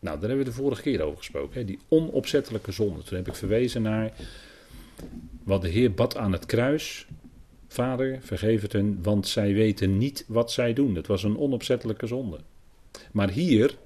Nou, 0.00 0.18
daar 0.20 0.28
hebben 0.28 0.46
we 0.46 0.52
de 0.52 0.56
vorige 0.56 0.82
keer 0.82 1.02
over 1.02 1.18
gesproken. 1.18 1.58
Hè? 1.58 1.64
Die 1.64 1.78
onopzettelijke 1.88 2.72
zonde. 2.72 3.02
Toen 3.02 3.16
heb 3.16 3.28
ik 3.28 3.34
verwezen 3.34 3.82
naar 3.82 4.12
wat 5.42 5.62
de 5.62 5.68
Heer 5.68 5.94
bad 5.94 6.16
aan 6.16 6.32
het 6.32 6.46
kruis. 6.46 7.06
Vader, 7.68 8.18
vergeef 8.20 8.62
het 8.62 8.72
hen, 8.72 8.98
want 9.02 9.28
zij 9.28 9.54
weten 9.54 9.98
niet 9.98 10.24
wat 10.28 10.52
zij 10.52 10.72
doen. 10.72 10.94
Het 10.94 11.06
was 11.06 11.22
een 11.22 11.38
onopzettelijke 11.38 12.06
zonde. 12.06 12.38
Maar 13.12 13.30
hier 13.30 13.76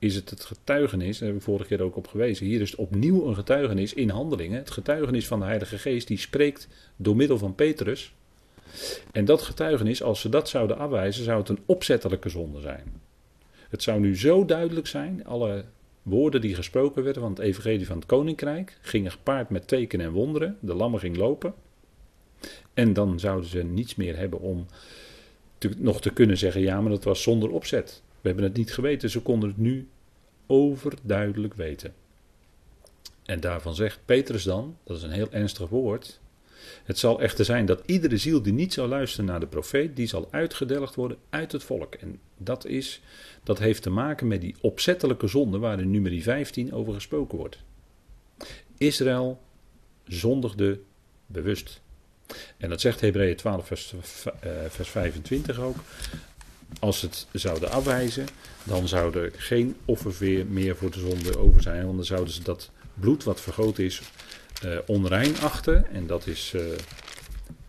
is 0.00 0.14
het 0.14 0.30
het 0.30 0.44
getuigenis, 0.44 1.18
daar 1.18 1.28
heb 1.28 1.36
ik 1.36 1.42
vorige 1.42 1.66
keer 1.66 1.82
ook 1.82 1.96
op 1.96 2.06
gewezen. 2.06 2.46
Hier 2.46 2.60
is 2.60 2.70
het 2.70 2.80
opnieuw 2.80 3.26
een 3.26 3.34
getuigenis 3.34 3.94
in 3.94 4.08
handelingen. 4.08 4.58
Het 4.58 4.70
getuigenis 4.70 5.26
van 5.26 5.38
de 5.38 5.44
Heilige 5.44 5.78
Geest, 5.78 6.08
die 6.08 6.18
spreekt 6.18 6.68
door 6.96 7.16
middel 7.16 7.38
van 7.38 7.54
Petrus. 7.54 8.12
En 9.12 9.24
dat 9.24 9.42
getuigenis, 9.42 10.02
als 10.02 10.20
ze 10.20 10.28
dat 10.28 10.48
zouden 10.48 10.78
afwijzen, 10.78 11.24
zou 11.24 11.38
het 11.38 11.48
een 11.48 11.62
opzettelijke 11.66 12.28
zonde 12.28 12.60
zijn. 12.60 13.00
Het 13.68 13.82
zou 13.82 14.00
nu 14.00 14.16
zo 14.16 14.44
duidelijk 14.44 14.86
zijn, 14.86 15.26
alle 15.26 15.64
woorden 16.02 16.40
die 16.40 16.54
gesproken 16.54 17.02
werden 17.02 17.22
van 17.22 17.30
het 17.30 17.40
evangelie 17.40 17.86
van 17.86 17.96
het 17.96 18.06
koninkrijk 18.06 18.78
gingen 18.80 19.10
gepaard 19.10 19.50
met 19.50 19.68
tekenen 19.68 20.06
en 20.06 20.12
wonderen. 20.12 20.56
De 20.60 20.74
lammen 20.74 21.00
ging 21.00 21.16
lopen. 21.16 21.54
En 22.74 22.92
dan 22.92 23.20
zouden 23.20 23.50
ze 23.50 23.62
niets 23.62 23.94
meer 23.94 24.16
hebben 24.16 24.40
om 24.40 24.66
nog 25.76 26.00
te 26.00 26.12
kunnen 26.12 26.38
zeggen, 26.38 26.60
ja, 26.60 26.80
maar 26.80 26.90
dat 26.90 27.04
was 27.04 27.22
zonder 27.22 27.50
opzet. 27.50 28.02
We 28.20 28.28
hebben 28.28 28.44
het 28.44 28.56
niet 28.56 28.72
geweten, 28.72 29.10
ze 29.10 29.20
konden 29.20 29.48
het 29.48 29.58
nu 29.58 29.88
overduidelijk 30.46 31.54
weten. 31.54 31.94
En 33.24 33.40
daarvan 33.40 33.74
zegt 33.74 34.00
Petrus 34.04 34.42
dan, 34.42 34.76
dat 34.84 34.96
is 34.96 35.02
een 35.02 35.10
heel 35.10 35.30
ernstig 35.30 35.68
woord. 35.68 36.20
Het 36.84 36.98
zal 36.98 37.20
echter 37.20 37.44
zijn 37.44 37.66
dat 37.66 37.82
iedere 37.86 38.16
ziel 38.16 38.42
die 38.42 38.52
niet 38.52 38.72
zal 38.72 38.88
luisteren 38.88 39.24
naar 39.24 39.40
de 39.40 39.46
profeet, 39.46 39.96
die 39.96 40.06
zal 40.06 40.28
uitgedelgd 40.30 40.94
worden 40.94 41.18
uit 41.30 41.52
het 41.52 41.62
volk. 41.62 41.94
En 41.94 42.20
dat, 42.36 42.66
is, 42.66 43.00
dat 43.44 43.58
heeft 43.58 43.82
te 43.82 43.90
maken 43.90 44.28
met 44.28 44.40
die 44.40 44.54
opzettelijke 44.60 45.26
zonde 45.26 45.58
waar 45.58 45.80
in 45.80 45.90
nummer 45.90 46.22
15 46.22 46.72
over 46.72 46.94
gesproken 46.94 47.38
wordt. 47.38 47.58
Israël 48.78 49.40
zondigde 50.04 50.80
bewust. 51.26 51.80
En 52.56 52.68
dat 52.68 52.80
zegt 52.80 53.00
Hebreeën 53.00 53.36
12, 53.36 53.66
vers, 53.66 53.94
uh, 53.94 54.50
vers 54.68 54.88
25 54.88 55.60
ook. 55.60 55.76
Als 56.78 57.02
het 57.02 57.26
zouden 57.32 57.70
afwijzen, 57.70 58.26
dan 58.64 58.88
zou 58.88 59.18
er 59.18 59.32
geen 59.36 59.76
offer 59.84 60.46
meer 60.48 60.76
voor 60.76 60.90
de 60.90 60.98
zonde 60.98 61.38
over 61.38 61.62
zijn. 61.62 61.84
Want 61.84 61.96
dan 61.96 62.04
zouden 62.04 62.34
ze 62.34 62.42
dat 62.42 62.70
bloed 62.94 63.24
wat 63.24 63.40
vergoten 63.40 63.84
is 63.84 64.02
uh, 64.64 64.78
onrein 64.86 65.38
achten. 65.40 65.90
En 65.90 66.06
dat 66.06 66.26
is, 66.26 66.52
uh, 66.56 66.62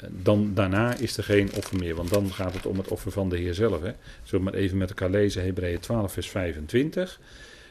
dan, 0.09 0.53
daarna 0.53 0.95
is 0.95 1.17
er 1.17 1.23
geen 1.23 1.53
offer 1.55 1.77
meer. 1.77 1.95
Want 1.95 2.09
dan 2.09 2.33
gaat 2.33 2.53
het 2.53 2.65
om 2.65 2.77
het 2.77 2.87
offer 2.87 3.11
van 3.11 3.29
de 3.29 3.37
Heer 3.37 3.53
zelf. 3.53 3.81
Hè. 3.81 3.91
Zullen 4.23 4.45
we 4.45 4.51
maar 4.51 4.59
even 4.59 4.77
met 4.77 4.89
elkaar 4.89 5.09
lezen, 5.09 5.43
Hebreeën 5.43 5.79
12 5.79 6.13
vers 6.13 6.29
25. 6.29 7.19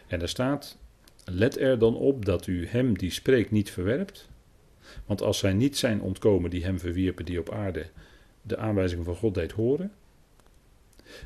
En 0.06 0.18
daar 0.18 0.28
staat, 0.28 0.76
let 1.24 1.58
er 1.58 1.78
dan 1.78 1.96
op 1.96 2.24
dat 2.24 2.46
u 2.46 2.66
hem 2.66 2.98
die 2.98 3.10
spreekt 3.10 3.50
niet 3.50 3.70
verwerpt. 3.70 4.28
Want 5.06 5.22
als 5.22 5.38
zij 5.38 5.52
niet 5.52 5.78
zijn 5.78 6.00
ontkomen 6.00 6.50
die 6.50 6.64
hem 6.64 6.78
verwierpen 6.78 7.24
die 7.24 7.38
op 7.38 7.50
aarde 7.50 7.86
de 8.42 8.56
aanwijzingen 8.56 9.04
van 9.04 9.16
God 9.16 9.34
deed 9.34 9.52
horen. 9.52 9.92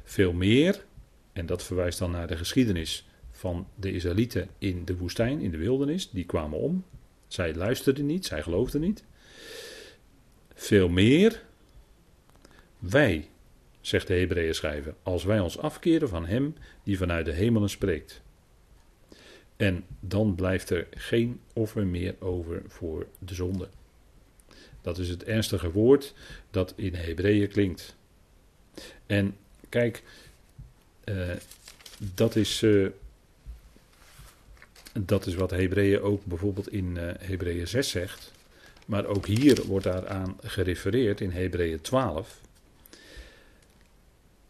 Veel 0.04 0.32
meer, 0.32 0.84
en 1.32 1.46
dat 1.46 1.62
verwijst 1.62 1.98
dan 1.98 2.10
naar 2.10 2.26
de 2.26 2.36
geschiedenis 2.36 3.08
van 3.30 3.68
de 3.74 3.92
Israëlieten 3.92 4.48
in 4.58 4.84
de 4.84 4.96
woestijn, 4.96 5.40
in 5.40 5.50
de 5.50 5.56
wildernis, 5.56 6.10
die 6.10 6.24
kwamen 6.24 6.58
om. 6.58 6.84
Zij 7.26 7.54
luisterden 7.54 8.06
niet, 8.06 8.26
zij 8.26 8.42
geloofden 8.42 8.80
niet. 8.80 9.04
Veel 10.54 10.88
meer, 10.88 11.42
wij, 12.78 13.28
zegt 13.80 14.06
de 14.06 14.14
Hebreeën 14.14 14.54
schrijver, 14.54 14.94
als 15.02 15.24
wij 15.24 15.40
ons 15.40 15.58
afkeren 15.58 16.08
van 16.08 16.26
hem 16.26 16.54
die 16.82 16.98
vanuit 16.98 17.24
de 17.24 17.32
hemelen 17.32 17.70
spreekt. 17.70 18.22
En 19.56 19.84
dan 20.00 20.34
blijft 20.34 20.70
er 20.70 20.86
geen 20.90 21.40
offer 21.52 21.86
meer 21.86 22.14
over 22.18 22.62
voor 22.66 23.06
de 23.18 23.34
zonde. 23.34 23.68
Dat 24.80 24.98
is 24.98 25.08
het 25.08 25.24
ernstige 25.24 25.70
woord 25.70 26.14
dat 26.50 26.72
in 26.76 26.94
Hebreeën 26.94 27.48
klinkt. 27.48 27.96
En 29.06 29.36
kijk, 29.74 30.02
uh, 31.04 31.30
dat 32.14 32.36
is. 32.36 32.62
Uh, 32.62 32.88
dat 35.00 35.26
is 35.26 35.34
wat 35.34 35.50
Hebreeën 35.50 36.00
ook 36.00 36.24
bijvoorbeeld 36.24 36.72
in 36.72 36.96
uh, 36.96 37.02
Hebreeën 37.18 37.68
6 37.68 37.88
zegt. 37.88 38.32
Maar 38.86 39.06
ook 39.06 39.26
hier 39.26 39.62
wordt 39.66 39.84
daaraan 39.84 40.36
gerefereerd 40.42 41.20
in 41.20 41.30
Hebreeën 41.30 41.80
12. 41.80 42.40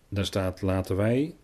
Daar 0.09 0.25
staat: 0.25 0.63
Laten 0.63 0.97
wij, 0.97 1.35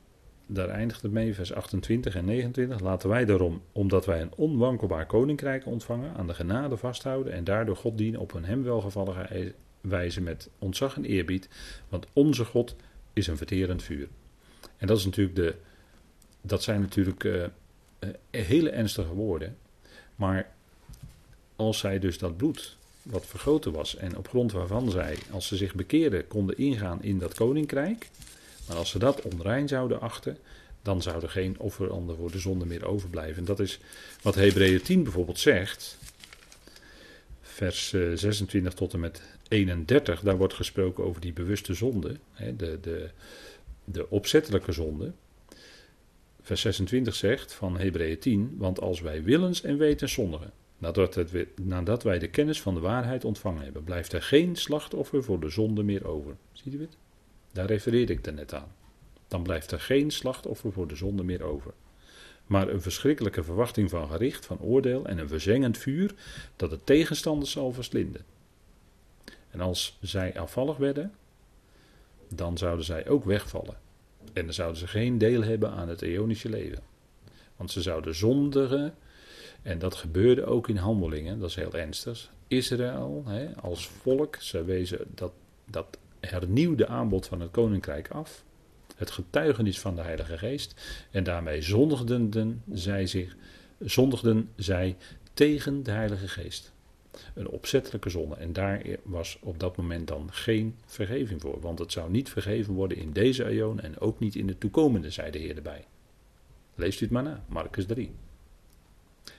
daar 0.47 0.69
eindigt 0.69 1.03
het 1.03 1.13
mee, 1.13 1.35
vers 1.35 1.53
28 1.53 2.15
en 2.15 2.25
29. 2.25 2.81
Laten 2.81 3.09
wij 3.09 3.25
daarom, 3.25 3.63
omdat 3.73 4.07
wij 4.07 4.21
een 4.21 4.35
onwankelbaar 4.37 5.07
koninkrijk 5.07 5.67
ontvangen, 5.67 6.15
aan 6.15 6.27
de 6.27 6.35
genade 6.35 6.77
vasthouden 6.77 7.33
en 7.33 7.45
daardoor 7.45 7.77
God 7.77 7.99
dienen 7.99 8.21
op 8.21 8.35
een 8.35 8.45
hem 8.45 8.63
welgevallige 8.63 9.55
wijze 9.81 10.21
met 10.21 10.49
ontzag 10.59 10.97
en 10.97 11.05
eerbied. 11.05 11.49
Want 11.89 12.07
onze 12.13 12.45
God 12.45 12.77
is 13.13 13.27
een 13.27 13.37
verterend 13.37 13.83
vuur. 13.83 14.09
En 14.77 14.87
dat 14.87 14.99
is 14.99 15.05
natuurlijk 15.05 15.37
de. 15.37 15.55
Dat 16.41 16.63
zijn 16.63 16.81
natuurlijk. 16.81 17.25
Uh, 17.25 17.43
uh, 18.01 18.11
hele 18.31 18.71
ernstige 18.71 19.15
woorden. 19.15 19.57
Maar 20.17 20.51
als 21.57 21.79
zij 21.79 21.99
dus 21.99 22.19
dat 22.19 22.37
bloed, 22.37 22.77
wat 23.03 23.27
vergoten 23.27 23.73
was, 23.73 23.97
en 23.97 24.17
op 24.17 24.29
grond 24.29 24.53
waarvan 24.53 24.91
zij, 24.91 25.19
als 25.31 25.47
ze 25.47 25.57
zich 25.57 25.75
bekeerden, 25.75 26.27
konden 26.27 26.59
ingaan 26.59 27.03
in 27.03 27.19
dat 27.19 27.35
koninkrijk. 27.35 28.09
Maar 28.69 28.77
als 28.77 28.91
ze 28.91 28.99
dat 28.99 29.23
onrein 29.23 29.69
zouden 29.69 30.01
achten, 30.01 30.39
dan 30.83 31.03
zou 31.03 31.23
er 31.23 31.31
geen 31.31 31.59
offeranden 31.59 32.17
voor 32.17 32.31
de 32.31 32.39
zonde 32.39 32.67
meer 32.67 32.85
overblijven. 32.85 33.37
En 33.37 33.45
dat 33.45 33.61
is 33.61 33.79
wat 34.23 34.35
Hebreeën 34.35 34.83
10 34.83 35.03
bijvoorbeeld 35.03 35.39
zegt. 35.39 35.99
Vers 37.61 37.89
26 37.89 38.73
eh, 38.73 38.79
tot 38.79 38.93
en 38.93 39.01
met 39.01 39.23
31, 39.49 40.21
daar 40.21 40.37
wordt 40.37 40.55
gesproken 40.55 41.05
over 41.05 41.21
die 41.21 41.33
bewuste 41.33 41.75
zonde, 41.75 42.17
de, 42.57 42.79
de, 42.81 43.11
de 43.85 44.11
opzettelijke 44.11 44.73
zonde 44.73 45.13
vers 46.43 46.61
26 46.61 47.15
zegt 47.15 47.53
van 47.53 47.79
Hebreeën 47.79 48.19
10, 48.19 48.55
want 48.59 48.81
als 48.81 49.01
wij 49.01 49.23
willens 49.23 49.63
en 49.63 49.77
weten 49.77 50.09
zondigen, 50.09 50.53
nadat, 50.79 51.15
het, 51.15 51.47
nadat 51.63 52.03
wij 52.03 52.19
de 52.19 52.29
kennis 52.29 52.63
van 52.63 52.75
de 52.75 52.81
waarheid 52.81 53.25
ontvangen 53.25 53.63
hebben, 53.63 53.85
blijft 53.85 54.13
er 54.13 54.23
geen 54.23 54.57
slachtoffer 54.57 55.25
voor 55.25 55.41
de 55.41 55.49
zonde 55.49 55.83
meer 55.83 56.07
over. 56.07 56.37
Ziet 56.53 56.75
u 56.75 56.81
het? 56.81 56.97
Daar 57.53 57.67
refereerde 57.67 58.13
ik 58.13 58.27
er 58.27 58.33
net 58.33 58.55
aan. 58.55 58.73
Dan 59.29 59.43
blijft 59.43 59.71
er 59.71 59.81
geen 59.81 60.11
slachtoffer 60.11 60.73
voor 60.73 60.89
de 60.89 60.97
zonde 60.97 61.23
meer 61.23 61.43
over. 61.43 61.73
Maar 62.51 62.69
een 62.69 62.83
verschrikkelijke 62.83 63.43
verwachting 63.43 63.91
van 63.91 64.09
gericht, 64.09 64.47
van 64.47 64.61
oordeel 64.61 65.07
en 65.07 65.19
een 65.19 65.29
verzengend 65.29 65.79
vuur 65.79 66.15
dat 66.57 66.71
de 66.71 66.79
tegenstanders 66.85 67.51
zal 67.51 67.73
verslinden. 67.73 68.25
En 69.51 69.61
als 69.61 69.99
zij 70.01 70.39
afvallig 70.39 70.77
werden, 70.77 71.15
dan 72.29 72.59
zouden 72.59 72.85
zij 72.85 73.09
ook 73.09 73.25
wegvallen. 73.25 73.79
En 74.33 74.45
dan 74.45 74.55
zouden 74.55 74.79
ze 74.79 74.87
geen 74.87 75.19
deel 75.19 75.43
hebben 75.43 75.71
aan 75.71 75.89
het 75.89 76.03
eonische 76.03 76.49
leven. 76.49 76.83
Want 77.57 77.71
ze 77.71 77.83
zouden 77.83 78.15
zondigen. 78.15 78.95
En 79.63 79.79
dat 79.79 79.95
gebeurde 79.95 80.45
ook 80.45 80.69
in 80.69 80.77
handelingen, 80.77 81.39
dat 81.39 81.49
is 81.49 81.55
heel 81.55 81.75
ernstig. 81.75 82.31
Israël 82.49 83.23
hè, 83.27 83.57
als 83.57 83.87
volk, 83.87 84.37
ze 84.37 84.65
wezen 84.65 85.01
dat, 85.15 85.33
dat 85.65 85.99
hernieuwde 86.21 86.87
aanbod 86.87 87.27
van 87.27 87.41
het 87.41 87.51
koninkrijk 87.51 88.11
af. 88.11 88.45
Het 89.01 89.11
getuigenis 89.11 89.81
van 89.81 89.95
de 89.95 90.03
Heilige 90.03 90.39
Geest. 90.39 90.75
En 91.11 91.25
daarmee 91.25 91.63
zondigden 91.63 92.63
zij 92.73 93.07
zich, 93.07 93.37
zondigden 93.79 94.49
zij 94.57 94.97
tegen 95.35 95.83
de 95.83 95.91
Heilige 95.91 96.29
Geest. 96.29 96.73
Een 97.35 97.49
opzettelijke 97.49 98.11
zonde. 98.11 98.35
En 98.35 98.53
daar 98.53 98.83
was 99.03 99.39
op 99.41 99.61
dat 99.61 99.77
moment 99.77 100.09
dan 100.09 100.29
geen 100.33 100.75
vergeving 100.87 101.41
voor. 101.41 101.61
Want 101.61 101.79
het 101.79 101.93
zou 101.93 102.11
niet 102.11 102.29
vergeven 102.29 102.75
worden 102.75 102.99
in 102.99 103.13
deze 103.13 103.45
eon 103.45 103.81
en 103.81 104.01
ook 104.01 104.19
niet 104.19 104.35
in 104.35 104.47
de 104.47 104.59
toekomende, 104.59 105.11
zei 105.11 105.31
de 105.31 105.39
Heer 105.39 105.57
erbij. 105.57 105.85
Leest 106.75 107.01
u 107.01 107.05
het 107.05 107.15
maar 107.15 107.23
na, 107.23 107.45
Marcus 107.49 107.87
3. 107.87 108.11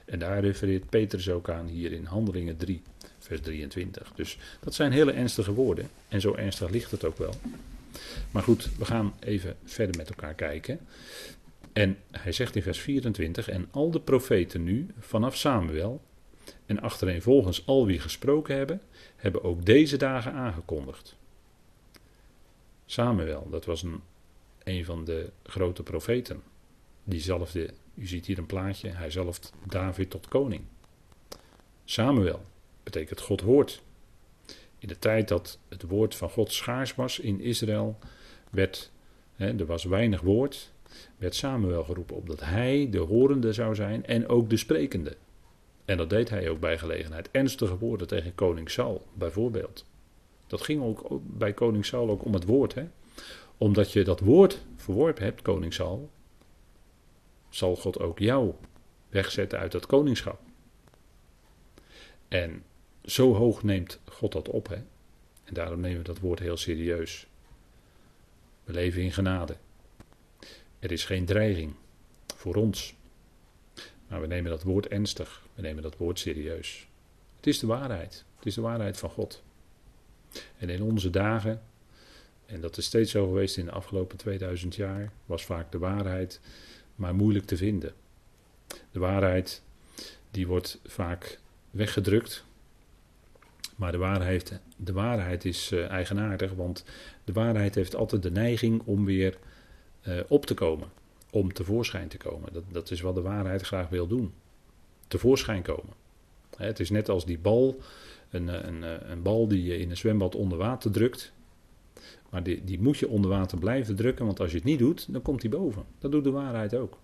En 0.05 0.19
daar 0.19 0.39
refereert 0.39 0.89
Petrus 0.89 1.29
ook 1.29 1.49
aan 1.49 1.67
hier 1.67 1.91
in 1.91 2.05
Handelingen 2.05 2.57
3, 2.57 2.81
vers 3.19 3.41
23. 3.41 4.11
Dus 4.15 4.37
dat 4.59 4.73
zijn 4.73 4.91
hele 4.91 5.11
ernstige 5.11 5.53
woorden. 5.53 5.89
En 6.07 6.21
zo 6.21 6.35
ernstig 6.35 6.69
ligt 6.69 6.91
het 6.91 7.05
ook 7.05 7.17
wel. 7.17 7.33
Maar 8.31 8.43
goed, 8.43 8.69
we 8.77 8.85
gaan 8.85 9.13
even 9.19 9.55
verder 9.63 9.97
met 9.97 10.09
elkaar 10.09 10.33
kijken. 10.33 10.79
En 11.73 11.97
hij 12.11 12.31
zegt 12.31 12.55
in 12.55 12.61
vers 12.61 12.79
24: 12.79 13.49
En 13.49 13.67
al 13.71 13.91
de 13.91 14.01
profeten 14.01 14.63
nu, 14.63 14.87
vanaf 14.99 15.37
Samuel 15.37 16.01
en 16.65 16.81
achtereenvolgens 16.81 17.65
al 17.65 17.85
wie 17.85 17.99
gesproken 17.99 18.55
hebben, 18.55 18.81
hebben 19.15 19.43
ook 19.43 19.65
deze 19.65 19.97
dagen 19.97 20.33
aangekondigd. 20.33 21.15
Samuel, 22.85 23.49
dat 23.49 23.65
was 23.65 23.83
een, 23.83 24.01
een 24.63 24.85
van 24.85 25.05
de 25.05 25.29
grote 25.43 25.83
profeten. 25.83 26.41
Diezelfde, 27.03 27.73
u 27.95 28.07
ziet 28.07 28.25
hier 28.25 28.37
een 28.37 28.45
plaatje, 28.45 28.89
hij 28.89 29.11
zalft 29.11 29.53
David 29.67 30.09
tot 30.09 30.27
koning. 30.27 30.61
Samuel 31.85 32.45
betekent 32.83 33.21
God 33.21 33.41
hoort. 33.41 33.81
In 34.81 34.87
de 34.87 34.99
tijd 34.99 35.27
dat 35.27 35.59
het 35.69 35.83
woord 35.83 36.15
van 36.15 36.29
God 36.29 36.51
schaars 36.51 36.95
was 36.95 37.19
in 37.19 37.41
Israël, 37.41 37.97
werd, 38.49 38.91
hè, 39.35 39.57
er 39.57 39.65
was 39.65 39.83
weinig 39.83 40.21
woord, 40.21 40.71
werd 41.17 41.35
Samuel 41.35 41.83
geroepen 41.83 42.15
opdat 42.15 42.39
hij 42.39 42.87
de 42.89 42.97
horende 42.97 43.53
zou 43.53 43.75
zijn 43.75 44.05
en 44.05 44.27
ook 44.27 44.49
de 44.49 44.57
sprekende. 44.57 45.17
En 45.85 45.97
dat 45.97 46.09
deed 46.09 46.29
hij 46.29 46.49
ook 46.49 46.59
bij 46.59 46.77
gelegenheid. 46.77 47.29
Ernstige 47.31 47.77
woorden 47.77 48.07
tegen 48.07 48.35
koning 48.35 48.69
Saul, 48.69 49.05
bijvoorbeeld. 49.13 49.85
Dat 50.47 50.61
ging 50.61 50.81
ook 50.83 51.19
bij 51.23 51.53
koning 51.53 51.85
Saul 51.85 52.09
ook 52.09 52.25
om 52.25 52.33
het 52.33 52.45
woord. 52.45 52.73
Hè? 52.73 52.87
Omdat 53.57 53.91
je 53.91 54.03
dat 54.03 54.19
woord 54.19 54.65
verworpen 54.75 55.23
hebt, 55.23 55.41
koning 55.41 55.73
Saul, 55.73 56.09
zal 57.49 57.75
God 57.75 57.99
ook 57.99 58.19
jou 58.19 58.53
wegzetten 59.09 59.59
uit 59.59 59.71
dat 59.71 59.85
koningschap. 59.85 60.39
En 62.27 62.63
zo 63.05 63.33
hoog 63.33 63.63
neemt 63.63 63.99
God 64.05 64.31
dat 64.31 64.49
op. 64.49 64.67
Hè? 64.67 64.75
En 65.43 65.53
daarom 65.53 65.79
nemen 65.79 65.97
we 65.97 66.03
dat 66.03 66.19
woord 66.19 66.39
heel 66.39 66.57
serieus. 66.57 67.27
We 68.63 68.73
leven 68.73 69.01
in 69.01 69.11
genade. 69.11 69.55
Er 70.79 70.91
is 70.91 71.05
geen 71.05 71.25
dreiging 71.25 71.73
voor 72.35 72.55
ons. 72.55 72.95
Maar 74.07 74.21
we 74.21 74.27
nemen 74.27 74.51
dat 74.51 74.63
woord 74.63 74.87
ernstig. 74.87 75.41
We 75.55 75.61
nemen 75.61 75.83
dat 75.83 75.97
woord 75.97 76.19
serieus. 76.19 76.87
Het 77.35 77.47
is 77.47 77.59
de 77.59 77.67
waarheid. 77.67 78.25
Het 78.35 78.45
is 78.45 78.55
de 78.55 78.61
waarheid 78.61 78.97
van 78.97 79.09
God. 79.09 79.43
En 80.57 80.69
in 80.69 80.81
onze 80.81 81.09
dagen, 81.09 81.61
en 82.45 82.61
dat 82.61 82.77
is 82.77 82.85
steeds 82.85 83.11
zo 83.11 83.27
geweest 83.27 83.57
in 83.57 83.65
de 83.65 83.71
afgelopen 83.71 84.17
2000 84.17 84.75
jaar, 84.75 85.11
was 85.25 85.45
vaak 85.45 85.71
de 85.71 85.77
waarheid 85.77 86.39
maar 86.95 87.15
moeilijk 87.15 87.45
te 87.45 87.57
vinden. 87.57 87.93
De 88.91 88.99
waarheid 88.99 89.61
die 90.31 90.47
wordt 90.47 90.79
vaak 90.85 91.39
weggedrukt. 91.69 92.45
Maar 93.81 93.91
de 93.91 93.97
waarheid, 93.97 94.59
de 94.77 94.93
waarheid 94.93 95.45
is 95.45 95.71
uh, 95.71 95.89
eigenaardig, 95.89 96.53
want 96.53 96.85
de 97.23 97.33
waarheid 97.33 97.75
heeft 97.75 97.95
altijd 97.95 98.23
de 98.23 98.31
neiging 98.31 98.81
om 98.85 99.05
weer 99.05 99.37
uh, 100.07 100.19
op 100.27 100.45
te 100.45 100.53
komen, 100.53 100.87
om 101.31 101.53
tevoorschijn 101.53 102.07
te 102.07 102.17
komen. 102.17 102.53
Dat, 102.53 102.63
dat 102.71 102.91
is 102.91 103.01
wat 103.01 103.15
de 103.15 103.21
waarheid 103.21 103.61
graag 103.61 103.89
wil 103.89 104.07
doen: 104.07 104.33
tevoorschijn 105.07 105.61
komen. 105.61 105.93
Hè, 106.57 106.65
het 106.65 106.79
is 106.79 106.89
net 106.89 107.09
als 107.09 107.25
die 107.25 107.39
bal, 107.39 107.79
een, 108.29 108.67
een, 108.67 109.11
een 109.11 109.21
bal 109.21 109.47
die 109.47 109.63
je 109.63 109.77
in 109.77 109.89
een 109.89 109.97
zwembad 109.97 110.35
onder 110.35 110.57
water 110.57 110.91
drukt. 110.91 111.31
Maar 112.29 112.43
die, 112.43 112.63
die 112.63 112.81
moet 112.81 112.97
je 112.97 113.07
onder 113.07 113.29
water 113.29 113.57
blijven 113.59 113.95
drukken, 113.95 114.25
want 114.25 114.39
als 114.39 114.51
je 114.51 114.57
het 114.57 114.65
niet 114.65 114.79
doet, 114.79 115.13
dan 115.13 115.21
komt 115.21 115.41
die 115.41 115.49
boven. 115.49 115.83
Dat 115.99 116.11
doet 116.11 116.23
de 116.23 116.31
waarheid 116.31 116.75
ook. 116.75 116.97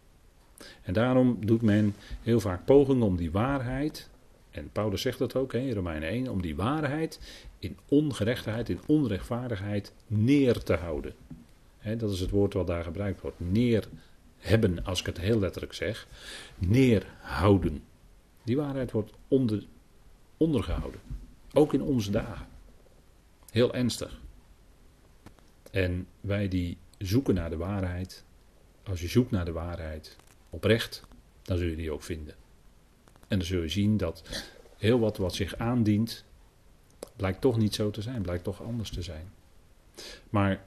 En 0.81 0.93
daarom 0.93 1.37
doet 1.45 1.61
men 1.61 1.95
heel 2.21 2.39
vaak 2.39 2.65
pogingen 2.65 3.07
om 3.07 3.15
die 3.15 3.31
waarheid, 3.31 4.09
en 4.57 4.69
Paulus 4.71 5.01
zegt 5.01 5.19
dat 5.19 5.35
ook 5.35 5.53
in 5.53 5.73
Romeinen 5.73 6.09
1, 6.09 6.27
om 6.27 6.41
die 6.41 6.55
waarheid 6.55 7.19
in 7.59 7.77
ongerechtigheid, 7.87 8.69
in 8.69 8.79
onrechtvaardigheid 8.85 9.93
neer 10.07 10.63
te 10.63 10.73
houden. 10.73 11.13
dat 11.97 12.11
is 12.11 12.19
het 12.19 12.29
woord 12.29 12.53
wat 12.53 12.67
daar 12.67 12.83
gebruikt 12.83 13.21
wordt. 13.21 13.39
Neer 13.39 13.87
hebben, 14.37 14.83
als 14.85 14.99
ik 14.99 15.05
het 15.05 15.19
heel 15.19 15.39
letterlijk 15.39 15.73
zeg. 15.73 16.07
Neerhouden. 16.57 17.83
Die 18.43 18.57
waarheid 18.57 18.91
wordt 18.91 19.11
onder, 19.27 19.63
ondergehouden. 20.37 20.99
Ook 21.53 21.73
in 21.73 21.81
onze 21.81 22.11
dagen. 22.11 22.47
Heel 23.51 23.73
ernstig. 23.73 24.19
En 25.71 26.07
wij 26.21 26.47
die 26.47 26.77
zoeken 26.97 27.33
naar 27.33 27.49
de 27.49 27.57
waarheid, 27.57 28.23
als 28.83 29.01
je 29.01 29.07
zoekt 29.07 29.31
naar 29.31 29.45
de 29.45 29.51
waarheid 29.51 30.15
oprecht, 30.49 31.03
dan 31.41 31.57
zul 31.57 31.67
je 31.67 31.75
die 31.75 31.91
ook 31.91 32.03
vinden. 32.03 32.35
En 33.27 33.37
dan 33.37 33.47
zul 33.47 33.61
je 33.61 33.69
zien 33.69 33.97
dat 33.97 34.23
heel 34.77 34.99
wat 34.99 35.17
wat 35.17 35.35
zich 35.35 35.57
aandient, 35.57 36.25
blijkt 37.15 37.41
toch 37.41 37.57
niet 37.57 37.75
zo 37.75 37.89
te 37.89 38.01
zijn, 38.01 38.21
blijkt 38.21 38.43
toch 38.43 38.63
anders 38.63 38.89
te 38.89 39.01
zijn. 39.01 39.31
Maar 40.29 40.65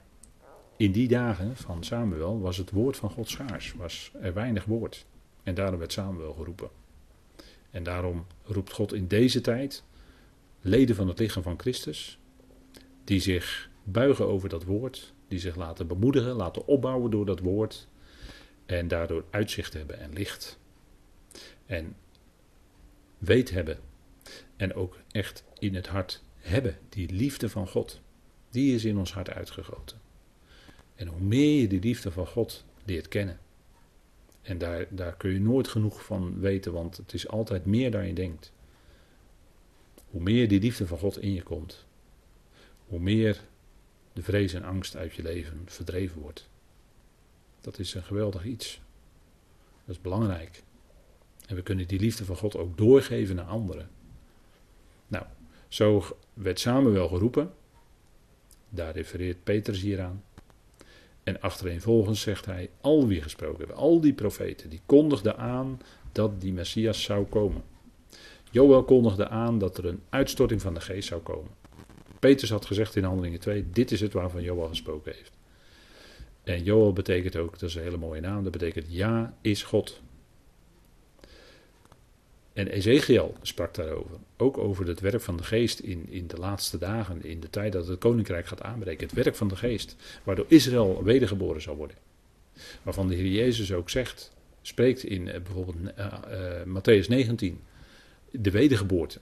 in 0.77 0.91
die 0.91 1.07
dagen 1.07 1.55
van 1.55 1.83
Samuel 1.83 2.39
was 2.39 2.57
het 2.57 2.71
woord 2.71 2.97
van 2.97 3.09
God 3.09 3.29
schaars, 3.29 3.73
was 3.73 4.11
er 4.21 4.33
weinig 4.33 4.65
woord. 4.65 5.05
En 5.43 5.53
daarom 5.53 5.79
werd 5.79 5.93
Samuel 5.93 6.33
geroepen. 6.33 6.69
En 7.69 7.83
daarom 7.83 8.25
roept 8.43 8.71
God 8.71 8.93
in 8.93 9.07
deze 9.07 9.41
tijd 9.41 9.83
leden 10.61 10.95
van 10.95 11.07
het 11.07 11.19
lichaam 11.19 11.43
van 11.43 11.59
Christus, 11.59 12.19
die 13.03 13.19
zich 13.19 13.69
buigen 13.83 14.27
over 14.27 14.49
dat 14.49 14.63
woord, 14.63 15.13
die 15.27 15.39
zich 15.39 15.55
laten 15.55 15.87
bemoedigen, 15.87 16.31
laten 16.31 16.67
opbouwen 16.67 17.11
door 17.11 17.25
dat 17.25 17.39
woord 17.39 17.87
en 18.65 18.87
daardoor 18.87 19.23
uitzicht 19.29 19.73
hebben 19.73 19.99
en 19.99 20.13
licht. 20.13 20.59
En 21.65 21.95
weet 23.21 23.49
hebben 23.49 23.79
en 24.55 24.73
ook 24.73 24.97
echt 25.11 25.43
in 25.59 25.75
het 25.75 25.87
hart 25.87 26.23
hebben, 26.35 26.77
die 26.89 27.13
liefde 27.13 27.49
van 27.49 27.67
God, 27.67 28.01
die 28.49 28.75
is 28.75 28.85
in 28.85 28.97
ons 28.97 29.13
hart 29.13 29.29
uitgegoten. 29.29 30.01
En 30.95 31.07
hoe 31.07 31.21
meer 31.21 31.61
je 31.61 31.67
die 31.67 31.79
liefde 31.79 32.11
van 32.11 32.27
God 32.27 32.65
leert 32.85 33.07
kennen, 33.07 33.39
en 34.41 34.57
daar, 34.57 34.85
daar 34.89 35.15
kun 35.15 35.31
je 35.31 35.39
nooit 35.39 35.67
genoeg 35.67 36.05
van 36.05 36.39
weten, 36.39 36.73
want 36.73 36.97
het 36.97 37.13
is 37.13 37.27
altijd 37.27 37.65
meer 37.65 37.91
dan 37.91 38.07
je 38.07 38.13
denkt. 38.13 38.51
Hoe 40.09 40.21
meer 40.21 40.47
die 40.47 40.59
liefde 40.59 40.87
van 40.87 40.97
God 40.97 41.17
in 41.17 41.33
je 41.33 41.43
komt, 41.43 41.85
hoe 42.87 42.99
meer 42.99 43.41
de 44.13 44.21
vrees 44.21 44.53
en 44.53 44.63
angst 44.63 44.95
uit 44.95 45.13
je 45.13 45.21
leven 45.21 45.61
verdreven 45.65 46.21
wordt. 46.21 46.49
Dat 47.61 47.79
is 47.79 47.93
een 47.93 48.03
geweldig 48.03 48.45
iets. 48.45 48.81
Dat 49.85 49.95
is 49.95 50.01
belangrijk. 50.01 50.63
En 51.47 51.55
we 51.55 51.61
kunnen 51.61 51.87
die 51.87 51.99
liefde 51.99 52.25
van 52.25 52.35
God 52.35 52.57
ook 52.57 52.77
doorgeven 52.77 53.35
naar 53.35 53.45
anderen. 53.45 53.89
Nou, 55.07 55.25
zo 55.67 56.03
werd 56.33 56.59
Samuel 56.59 57.07
geroepen. 57.07 57.51
Daar 58.69 58.93
refereert 58.93 59.43
Petrus 59.43 59.81
hier 59.81 60.01
aan. 60.01 60.23
En 61.23 61.41
achtereenvolgens 61.41 62.21
zegt 62.21 62.45
hij, 62.45 62.69
al 62.81 63.07
wie 63.07 63.21
gesproken 63.21 63.57
hebben, 63.57 63.75
al 63.75 64.01
die 64.01 64.13
profeten, 64.13 64.69
die 64.69 64.81
kondigden 64.85 65.37
aan 65.37 65.79
dat 66.11 66.41
die 66.41 66.53
Messias 66.53 67.03
zou 67.03 67.25
komen. 67.25 67.63
Joel 68.51 68.83
kondigde 68.83 69.27
aan 69.27 69.59
dat 69.59 69.77
er 69.77 69.85
een 69.85 70.01
uitstorting 70.09 70.61
van 70.61 70.73
de 70.73 70.81
geest 70.81 71.07
zou 71.07 71.21
komen. 71.21 71.51
Petrus 72.19 72.49
had 72.49 72.65
gezegd 72.65 72.95
in 72.95 73.03
Handelingen 73.03 73.39
2, 73.39 73.69
dit 73.69 73.91
is 73.91 74.01
het 74.01 74.13
waarvan 74.13 74.41
Joel 74.41 74.67
gesproken 74.67 75.13
heeft. 75.13 75.31
En 76.43 76.63
Joel 76.63 76.93
betekent 76.93 77.35
ook, 77.35 77.59
dat 77.59 77.69
is 77.69 77.75
een 77.75 77.81
hele 77.81 77.97
mooie 77.97 78.21
naam, 78.21 78.43
dat 78.43 78.51
betekent 78.51 78.85
ja 78.89 79.37
is 79.41 79.63
God. 79.63 80.01
En 82.61 82.67
Ezekiel 82.67 83.35
sprak 83.41 83.73
daarover. 83.73 84.17
Ook 84.37 84.57
over 84.57 84.87
het 84.87 84.99
werk 84.99 85.21
van 85.21 85.37
de 85.37 85.43
geest 85.43 85.79
in, 85.79 86.05
in 86.09 86.27
de 86.27 86.37
laatste 86.37 86.77
dagen, 86.77 87.23
in 87.23 87.39
de 87.39 87.49
tijd 87.49 87.71
dat 87.71 87.87
het 87.87 87.99
koninkrijk 87.99 88.45
gaat 88.45 88.61
aanbreken. 88.61 89.07
Het 89.07 89.15
werk 89.15 89.35
van 89.35 89.47
de 89.47 89.55
geest, 89.55 89.95
waardoor 90.23 90.45
Israël 90.47 91.03
wedergeboren 91.03 91.61
zal 91.61 91.75
worden. 91.75 91.97
Waarvan 92.83 93.07
de 93.07 93.15
Heer 93.15 93.31
Jezus 93.31 93.73
ook 93.73 93.89
zegt, 93.89 94.31
spreekt 94.61 95.03
in 95.03 95.27
uh, 95.27 95.33
bijvoorbeeld 95.33 95.75
uh, 95.77 96.13
Matthäus 96.65 97.07
19, 97.07 97.61
de 98.31 98.51
wedergeboorte. 98.51 99.19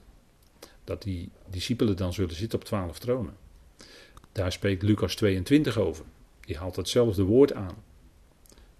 Dat 0.84 1.02
die 1.02 1.28
discipelen 1.50 1.96
dan 1.96 2.12
zullen 2.12 2.34
zitten 2.34 2.58
op 2.58 2.64
twaalf 2.64 2.98
tronen. 2.98 3.36
Daar 4.32 4.52
spreekt 4.52 4.82
Lucas 4.82 5.14
22 5.14 5.78
over. 5.78 6.04
Die 6.40 6.56
haalt 6.56 6.76
hetzelfde 6.76 7.22
woord 7.22 7.52
aan. 7.52 7.82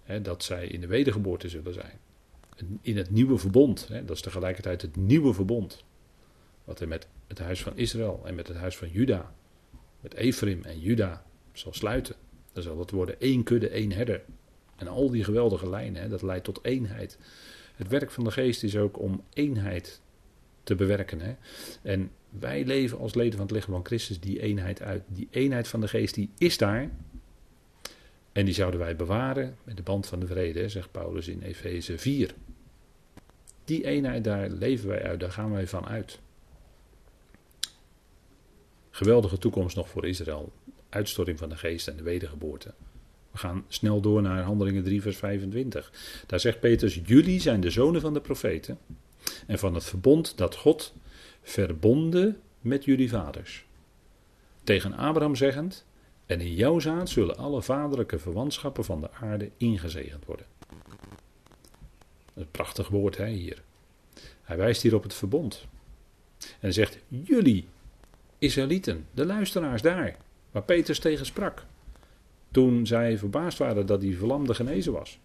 Hè, 0.03 0.21
dat 0.21 0.43
zij 0.43 0.67
in 0.67 0.81
de 0.81 0.87
wedergeboorte 0.87 1.49
zullen 1.49 1.73
zijn. 1.73 1.99
In 2.81 2.97
het 2.97 3.09
nieuwe 3.09 3.37
verbond. 3.37 3.87
Hè, 3.87 4.05
dat 4.05 4.15
is 4.15 4.21
tegelijkertijd 4.21 4.81
het 4.81 4.95
nieuwe 4.95 5.33
verbond. 5.33 5.83
Wat 6.63 6.79
hij 6.79 6.87
met 6.87 7.07
het 7.27 7.39
huis 7.39 7.63
van 7.63 7.77
Israël 7.77 8.21
en 8.25 8.35
met 8.35 8.47
het 8.47 8.57
huis 8.57 8.77
van 8.77 8.89
Juda. 8.89 9.33
Met 9.99 10.13
Ephraim 10.13 10.63
en 10.63 10.79
Juda 10.79 11.25
zal 11.53 11.73
sluiten. 11.73 12.15
Dan 12.53 12.63
zal 12.63 12.79
het 12.79 12.91
worden 12.91 13.19
één 13.19 13.43
kudde, 13.43 13.69
één 13.69 13.91
herder. 13.91 14.21
En 14.75 14.87
al 14.87 15.09
die 15.09 15.23
geweldige 15.23 15.69
lijnen, 15.69 16.01
hè, 16.01 16.09
dat 16.09 16.21
leidt 16.21 16.43
tot 16.43 16.59
eenheid. 16.61 17.17
Het 17.75 17.87
werk 17.87 18.11
van 18.11 18.23
de 18.23 18.31
geest 18.31 18.63
is 18.63 18.77
ook 18.77 18.99
om 18.99 19.23
eenheid 19.33 20.01
te 20.63 20.75
bewerken. 20.75 21.21
Hè. 21.21 21.35
En 21.81 22.11
wij 22.29 22.65
leven 22.65 22.99
als 22.99 23.13
leden 23.13 23.31
van 23.37 23.41
het 23.41 23.51
lichaam 23.51 23.73
van 23.73 23.85
Christus 23.85 24.19
die 24.19 24.41
eenheid 24.41 24.81
uit. 24.81 25.03
Die 25.07 25.27
eenheid 25.31 25.67
van 25.67 25.81
de 25.81 25.87
geest 25.87 26.15
die 26.15 26.29
is 26.37 26.57
daar. 26.57 26.89
En 28.31 28.45
die 28.45 28.53
zouden 28.53 28.79
wij 28.79 28.95
bewaren 28.95 29.57
met 29.63 29.77
de 29.77 29.83
band 29.83 30.07
van 30.07 30.19
de 30.19 30.27
vrede, 30.27 30.69
zegt 30.69 30.91
Paulus 30.91 31.27
in 31.27 31.41
Efeze 31.41 31.97
4. 31.97 32.33
Die 33.71 33.85
eenheid, 33.85 34.23
daar 34.23 34.49
leven 34.49 34.87
wij 34.87 35.03
uit, 35.03 35.19
daar 35.19 35.31
gaan 35.31 35.51
wij 35.51 35.67
van 35.67 35.85
uit. 35.85 36.19
Geweldige 38.89 39.37
toekomst 39.37 39.75
nog 39.75 39.89
voor 39.89 40.07
Israël. 40.07 40.51
Uitstorting 40.89 41.39
van 41.39 41.49
de 41.49 41.57
geest 41.57 41.87
en 41.87 41.95
de 41.95 42.03
wedergeboorte. 42.03 42.73
We 43.31 43.37
gaan 43.37 43.65
snel 43.67 44.01
door 44.01 44.21
naar 44.21 44.43
Handelingen 44.43 44.83
3, 44.83 45.01
vers 45.01 45.17
25. 45.17 45.91
Daar 46.27 46.39
zegt 46.39 46.59
Petrus: 46.59 47.01
Jullie 47.05 47.39
zijn 47.39 47.61
de 47.61 47.69
zonen 47.69 48.01
van 48.01 48.13
de 48.13 48.21
profeten. 48.21 48.79
En 49.47 49.59
van 49.59 49.73
het 49.73 49.83
verbond 49.83 50.37
dat 50.37 50.55
God 50.55 50.93
verbonden 51.41 52.39
met 52.59 52.85
jullie 52.85 53.09
vaders. 53.09 53.65
Tegen 54.63 54.93
Abraham 54.93 55.35
zeggend: 55.35 55.85
en 56.25 56.41
in 56.41 56.53
jouw 56.53 56.79
zaad 56.79 57.09
zullen 57.09 57.37
alle 57.37 57.61
vaderlijke 57.61 58.19
verwantschappen 58.19 58.83
van 58.83 59.01
de 59.01 59.11
aarde 59.11 59.49
ingezegend 59.57 60.25
worden. 60.25 60.45
Een 62.41 62.51
prachtig 62.51 62.87
woord 62.87 63.17
hè, 63.17 63.27
hier. 63.27 63.61
Hij 64.41 64.57
wijst 64.57 64.81
hier 64.81 64.95
op 64.95 65.03
het 65.03 65.13
verbond. 65.13 65.65
En 66.59 66.73
zegt: 66.73 66.97
Jullie, 67.07 67.67
Israëlieten, 68.37 69.07
de 69.11 69.25
luisteraars 69.25 69.81
daar, 69.81 70.17
waar 70.51 70.63
Peters 70.63 70.99
tegen 70.99 71.25
sprak. 71.25 71.65
Toen 72.51 72.87
zij 72.87 73.17
verbaasd 73.17 73.57
waren 73.57 73.85
dat 73.85 74.01
die 74.01 74.17
verlamde 74.17 74.53
genezen 74.53 74.93
was. 74.93 75.19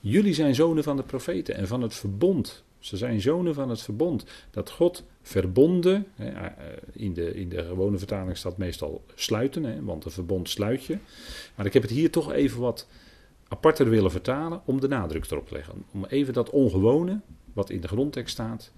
Jullie 0.00 0.34
zijn 0.34 0.54
zonen 0.54 0.82
van 0.82 0.96
de 0.96 1.02
profeten 1.02 1.54
en 1.54 1.66
van 1.66 1.82
het 1.82 1.94
verbond 1.94 2.64
ze 2.86 2.96
zijn 2.96 3.20
zonen 3.20 3.54
van 3.54 3.70
het 3.70 3.82
verbond. 3.82 4.24
Dat 4.50 4.70
God 4.70 5.04
verbonden, 5.22 6.06
eh, 6.16 6.46
in 6.92 7.14
de, 7.14 7.34
in 7.34 7.48
de 7.48 7.64
gewone 7.64 7.98
vertaling 7.98 8.36
staat 8.36 8.56
meestal 8.56 9.04
sluiten, 9.14 9.84
want 9.84 10.04
een 10.04 10.10
verbond 10.10 10.48
sluit 10.48 10.84
je. 10.84 10.98
Maar 11.54 11.66
ik 11.66 11.72
heb 11.72 11.82
het 11.82 11.90
hier 11.90 12.10
toch 12.10 12.32
even 12.32 12.60
wat 12.60 12.86
aparter 13.48 13.88
willen 13.88 14.10
vertalen 14.10 14.60
om 14.64 14.80
de 14.80 14.88
nadruk 14.88 15.30
erop 15.30 15.48
te 15.48 15.54
leggen. 15.54 15.84
Om 15.92 16.04
even 16.04 16.32
dat 16.32 16.50
ongewone, 16.50 17.20
wat 17.52 17.70
in 17.70 17.80
de 17.80 17.88
grondtekst 17.88 18.32
staat, 18.32 18.72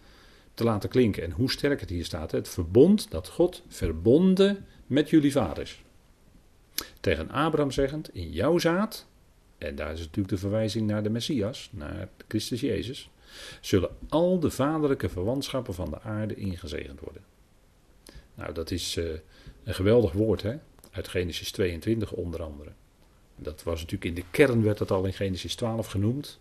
te 0.55 0.65
laten 0.65 0.89
klinken. 0.89 1.23
En 1.23 1.31
hoe 1.31 1.51
sterk 1.51 1.81
het 1.81 1.91
hier 1.91 2.05
staat. 2.05 2.31
Het 2.31 2.49
verbond 2.49 3.11
dat 3.11 3.29
God 3.29 3.63
verbonden 3.69 4.67
met 4.87 5.11
jullie 5.11 5.33
vaders. 5.33 5.83
Tegen 7.01 7.31
Abraham 7.31 7.71
zeggend, 7.71 8.15
in 8.15 8.31
jouw 8.31 8.59
zaad, 8.59 9.07
en 9.59 9.75
daar 9.75 9.93
is 9.93 9.99
natuurlijk 9.99 10.29
de 10.29 10.39
verwijzing 10.39 10.87
naar 10.87 11.03
de 11.03 11.11
Messias, 11.11 11.69
naar 11.73 12.09
Christus 12.29 12.61
Jezus 12.61 13.11
zullen 13.61 13.91
al 14.09 14.41
de 14.41 14.51
vaderlijke 14.51 15.09
verwantschappen 15.09 15.75
van 15.75 15.91
de 15.91 16.01
aarde 16.01 16.35
ingezegend 16.35 17.01
worden. 17.01 17.23
Nou, 18.35 18.53
dat 18.53 18.71
is 18.71 18.97
uh, 18.97 19.05
een 19.65 19.75
geweldig 19.75 20.13
woord, 20.13 20.43
hè? 20.43 20.57
Uit 20.91 21.09
Genesis 21.09 21.51
22 21.51 22.13
onder 22.13 22.43
andere. 22.43 22.71
Dat 23.39 23.63
was 23.63 23.81
natuurlijk 23.81 24.05
in 24.05 24.15
de 24.15 24.31
kern 24.31 24.63
werd 24.63 24.79
dat 24.79 24.91
al 24.91 25.05
in 25.05 25.13
Genesis 25.13 25.55
12 25.55 25.87
genoemd, 25.87 26.39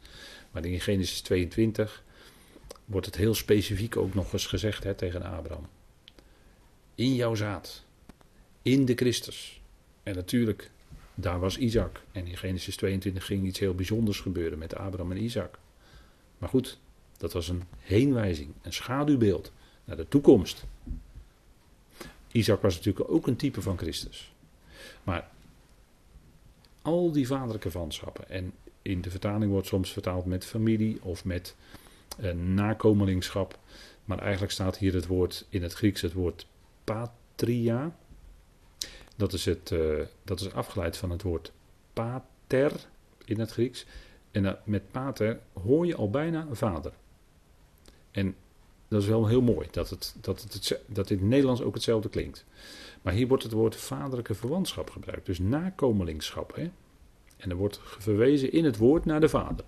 maar 0.51 0.65
in 0.65 0.79
Genesis 0.79 1.21
22 1.21 2.03
wordt 2.85 3.05
het 3.05 3.15
heel 3.15 3.33
specifiek 3.33 3.97
ook 3.97 4.13
nog 4.13 4.33
eens 4.33 4.45
gezegd 4.45 4.83
hè, 4.83 4.93
tegen 4.93 5.21
Abraham. 5.21 5.67
In 6.95 7.15
jouw 7.15 7.35
zaad. 7.35 7.83
In 8.61 8.85
de 8.85 8.95
Christus. 8.95 9.61
En 10.03 10.15
natuurlijk, 10.15 10.71
daar 11.15 11.39
was 11.39 11.57
Isaac. 11.57 12.01
En 12.11 12.27
in 12.27 12.37
Genesis 12.37 12.75
22 12.75 13.25
ging 13.25 13.45
iets 13.45 13.59
heel 13.59 13.75
bijzonders 13.75 14.19
gebeuren 14.19 14.57
met 14.57 14.75
Abraham 14.75 15.11
en 15.11 15.23
Isaac. 15.23 15.59
Maar 16.37 16.49
goed, 16.49 16.79
dat 17.17 17.33
was 17.33 17.47
een 17.47 17.63
heenwijzing, 17.79 18.53
een 18.61 18.73
schaduwbeeld 18.73 19.51
naar 19.85 19.97
de 19.97 20.07
toekomst. 20.07 20.65
Isaac 22.31 22.61
was 22.61 22.75
natuurlijk 22.75 23.09
ook 23.09 23.27
een 23.27 23.35
type 23.35 23.61
van 23.61 23.77
Christus. 23.77 24.33
Maar 25.03 25.29
al 26.87 27.11
die 27.11 27.27
vaderlijke 27.27 27.71
vanschappen, 27.71 28.29
en 28.29 28.53
in 28.81 29.01
de 29.01 29.09
vertaling 29.09 29.51
wordt 29.51 29.67
soms 29.67 29.91
vertaald 29.91 30.25
met 30.25 30.45
familie 30.45 31.03
of 31.03 31.25
met 31.25 31.55
uh, 32.19 32.31
nakomelingschap. 32.31 33.59
Maar 34.05 34.19
eigenlijk 34.19 34.51
staat 34.51 34.77
hier 34.77 34.93
het 34.93 35.07
woord 35.07 35.45
in 35.49 35.63
het 35.63 35.73
Grieks 35.73 36.01
het 36.01 36.13
woord 36.13 36.47
patria. 36.83 37.95
Dat 39.15 39.33
is, 39.33 39.45
het, 39.45 39.71
uh, 39.71 40.01
dat 40.23 40.39
is 40.39 40.53
afgeleid 40.53 40.97
van 40.97 41.09
het 41.09 41.21
woord 41.21 41.51
pater 41.93 42.71
in 43.25 43.39
het 43.39 43.51
Grieks. 43.51 43.85
En 44.31 44.43
uh, 44.43 44.51
met 44.63 44.91
pater 44.91 45.39
hoor 45.53 45.85
je 45.85 45.95
al 45.95 46.09
bijna 46.09 46.47
vader. 46.51 46.93
En 48.11 48.35
dat 48.87 49.01
is 49.01 49.07
wel 49.07 49.27
heel 49.27 49.41
mooi 49.41 49.67
dat 49.71 49.89
het, 49.89 50.15
dat 50.21 50.41
het, 50.41 50.79
dat 50.85 51.09
in 51.09 51.17
het 51.17 51.27
Nederlands 51.27 51.61
ook 51.61 51.73
hetzelfde 51.73 52.09
klinkt. 52.09 52.45
Maar 53.07 53.15
hier 53.15 53.27
wordt 53.27 53.43
het 53.43 53.51
woord 53.51 53.75
vaderlijke 53.75 54.35
verwantschap 54.35 54.89
gebruikt, 54.89 55.25
dus 55.25 55.39
nakomelingschap. 55.39 56.55
Hè? 56.55 56.69
En 57.37 57.49
er 57.49 57.55
wordt 57.55 57.79
verwezen 57.83 58.51
in 58.51 58.65
het 58.65 58.77
woord 58.77 59.05
naar 59.05 59.19
de 59.19 59.29
vader. 59.29 59.65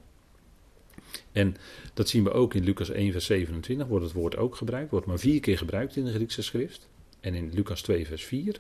En 1.32 1.56
dat 1.94 2.10
zien 2.10 2.24
we 2.24 2.32
ook 2.32 2.54
in 2.54 2.64
Lucas 2.64 2.90
1, 2.90 3.12
vers 3.12 3.26
27, 3.26 3.88
wordt 3.88 4.06
het 4.06 4.14
woord 4.14 4.38
ook 4.38 4.56
gebruikt. 4.56 4.92
Wordt 4.92 5.06
maar 5.06 5.20
vier 5.20 5.40
keer 5.40 5.58
gebruikt 5.58 5.96
in 5.96 6.06
de 6.06 6.14
Griekse 6.14 6.42
schrift. 6.42 6.88
En 7.20 7.34
in 7.34 7.54
Lucas 7.54 7.82
2, 7.82 8.08
vers 8.08 8.24
4, 8.24 8.60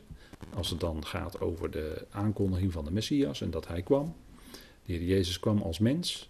als 0.53 0.69
het 0.69 0.79
dan 0.79 1.05
gaat 1.05 1.41
over 1.41 1.71
de 1.71 2.05
aankondiging 2.09 2.71
van 2.71 2.85
de 2.85 2.91
Messias 2.91 3.41
en 3.41 3.51
dat 3.51 3.67
hij 3.67 3.81
kwam. 3.81 4.15
De 4.85 4.93
Heer 4.93 5.03
Jezus 5.03 5.39
kwam 5.39 5.61
als 5.61 5.79
mens. 5.79 6.29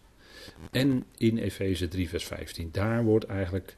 En 0.72 1.06
in 1.18 1.38
Efeze 1.38 1.88
3, 1.88 2.10
vers 2.10 2.26
15, 2.26 2.70
daar 2.72 3.04
wordt 3.04 3.26
eigenlijk 3.26 3.78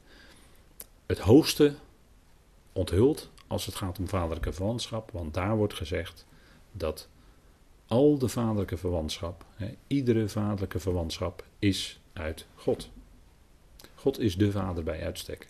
het 1.06 1.18
hoogste 1.18 1.74
onthuld 2.72 3.30
als 3.52 3.66
het 3.66 3.74
gaat 3.74 3.98
om 3.98 4.08
vaderlijke 4.08 4.52
verwantschap. 4.52 5.10
Want 5.10 5.34
daar 5.34 5.56
wordt 5.56 5.74
gezegd 5.74 6.26
dat 6.72 7.08
al 7.86 8.18
de 8.18 8.28
vaderlijke 8.28 8.76
verwantschap, 8.76 9.44
hè, 9.54 9.74
iedere 9.86 10.28
vaderlijke 10.28 10.78
verwantschap 10.78 11.44
is 11.58 12.00
uit 12.12 12.46
God. 12.54 12.90
God 13.94 14.18
is 14.18 14.36
de 14.36 14.50
vader 14.50 14.84
bij 14.84 15.04
uitstek. 15.04 15.48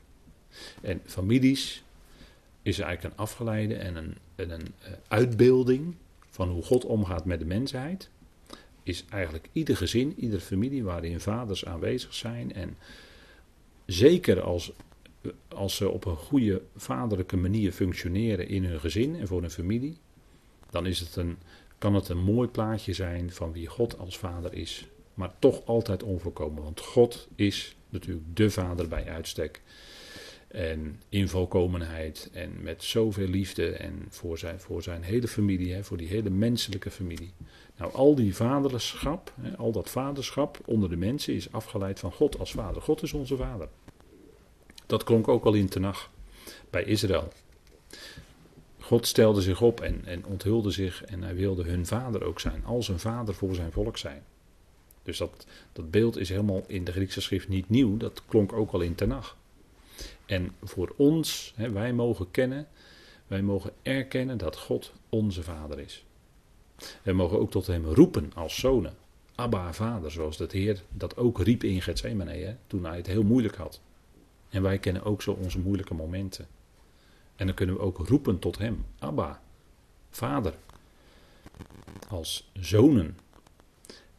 En 0.80 1.00
families 1.04 1.82
is 2.62 2.78
eigenlijk 2.78 3.14
een 3.14 3.20
afgeleide 3.20 3.74
en 3.74 3.96
een, 3.96 4.16
een 4.36 4.50
eh, 4.50 4.92
uitbeelding 5.08 5.94
van 6.28 6.48
hoe 6.48 6.62
God 6.62 6.84
omgaat 6.84 7.24
met 7.24 7.38
de 7.38 7.44
mensheid. 7.44 8.10
Is 8.82 9.04
eigenlijk 9.10 9.48
ieder 9.52 9.76
gezin, 9.76 10.14
iedere 10.18 10.42
familie 10.42 10.84
waarin 10.84 11.20
vaders 11.20 11.64
aanwezig 11.64 12.14
zijn. 12.14 12.54
En 12.54 12.76
zeker 13.86 14.40
als, 14.40 14.72
als 15.48 15.76
ze 15.76 15.88
op 15.88 16.04
een 16.04 16.16
goede 16.16 16.62
vaderlijke 16.76 17.36
manier 17.36 17.72
functioneren 17.72 18.48
in 18.48 18.64
hun 18.64 18.80
gezin 18.80 19.16
en 19.16 19.26
voor 19.26 19.40
hun 19.40 19.50
familie, 19.50 19.98
dan 20.70 20.86
is 20.86 21.00
het 21.00 21.16
een, 21.16 21.38
kan 21.78 21.94
het 21.94 22.08
een 22.08 22.24
mooi 22.24 22.48
plaatje 22.48 22.92
zijn 22.92 23.32
van 23.32 23.52
wie 23.52 23.66
God 23.66 23.98
als 23.98 24.18
vader 24.18 24.54
is. 24.54 24.86
Maar 25.14 25.32
toch 25.38 25.66
altijd 25.66 26.02
onvolkomen, 26.02 26.62
want 26.62 26.80
God 26.80 27.28
is 27.34 27.76
natuurlijk 27.88 28.36
de 28.36 28.50
vader 28.50 28.88
bij 28.88 29.08
uitstek. 29.08 29.62
En 30.48 31.00
in 31.08 31.28
volkomenheid 31.28 32.30
en 32.32 32.62
met 32.62 32.82
zoveel 32.82 33.26
liefde 33.26 33.70
en 33.70 34.06
voor 34.08 34.38
zijn, 34.38 34.60
voor 34.60 34.82
zijn 34.82 35.02
hele 35.02 35.28
familie, 35.28 35.72
hè, 35.72 35.84
voor 35.84 35.96
die 35.96 36.08
hele 36.08 36.30
menselijke 36.30 36.90
familie. 36.90 37.32
Nou, 37.76 37.92
al 37.92 38.14
die 38.14 38.36
vaderschap, 38.36 39.32
hè, 39.40 39.56
al 39.56 39.72
dat 39.72 39.90
vaderschap 39.90 40.60
onder 40.64 40.90
de 40.90 40.96
mensen 40.96 41.34
is 41.34 41.52
afgeleid 41.52 41.98
van 41.98 42.12
God 42.12 42.38
als 42.38 42.52
vader. 42.52 42.82
God 42.82 43.02
is 43.02 43.12
onze 43.12 43.36
vader. 43.36 43.68
Dat 44.92 45.04
klonk 45.04 45.28
ook 45.28 45.44
al 45.44 45.52
in 45.52 45.68
Tenach 45.68 46.10
bij 46.70 46.84
Israël. 46.84 47.32
God 48.78 49.06
stelde 49.06 49.40
zich 49.40 49.60
op 49.60 49.80
en, 49.80 50.04
en 50.04 50.24
onthulde 50.24 50.70
zich 50.70 51.04
en 51.04 51.22
hij 51.22 51.34
wilde 51.34 51.62
hun 51.62 51.86
vader 51.86 52.24
ook 52.24 52.40
zijn, 52.40 52.64
als 52.64 52.88
een 52.88 52.98
vader 52.98 53.34
voor 53.34 53.54
zijn 53.54 53.72
volk 53.72 53.98
zijn. 53.98 54.22
Dus 55.02 55.18
dat, 55.18 55.46
dat 55.72 55.90
beeld 55.90 56.16
is 56.16 56.28
helemaal 56.28 56.64
in 56.66 56.84
de 56.84 56.92
Griekse 56.92 57.20
schrift 57.20 57.48
niet 57.48 57.68
nieuw, 57.68 57.96
dat 57.96 58.22
klonk 58.26 58.52
ook 58.52 58.72
al 58.72 58.80
in 58.80 58.94
Tenach. 58.94 59.36
En 60.26 60.52
voor 60.62 60.94
ons, 60.96 61.52
hè, 61.56 61.70
wij 61.70 61.92
mogen 61.92 62.30
kennen, 62.30 62.68
wij 63.26 63.42
mogen 63.42 63.72
erkennen 63.82 64.38
dat 64.38 64.56
God 64.56 64.92
onze 65.08 65.42
vader 65.42 65.78
is. 65.78 66.04
We 67.02 67.12
mogen 67.12 67.38
ook 67.38 67.50
tot 67.50 67.66
hem 67.66 67.86
roepen 67.86 68.32
als 68.34 68.58
zonen. 68.58 68.96
Abba, 69.34 69.72
vader, 69.72 70.10
zoals 70.10 70.36
de 70.36 70.46
Heer 70.50 70.82
dat 70.88 71.16
ook 71.16 71.40
riep 71.40 71.64
in 71.64 71.82
Gethsemane, 71.82 72.56
toen 72.66 72.84
hij 72.84 72.96
het 72.96 73.06
heel 73.06 73.22
moeilijk 73.22 73.56
had. 73.56 73.80
En 74.52 74.62
wij 74.62 74.78
kennen 74.78 75.04
ook 75.04 75.22
zo 75.22 75.32
onze 75.32 75.58
moeilijke 75.58 75.94
momenten. 75.94 76.46
En 77.36 77.46
dan 77.46 77.54
kunnen 77.54 77.74
we 77.74 77.80
ook 77.80 77.98
roepen 77.98 78.38
tot 78.38 78.58
hem, 78.58 78.84
Abba, 78.98 79.42
vader. 80.10 80.54
Als 82.08 82.50
zonen. 82.52 83.18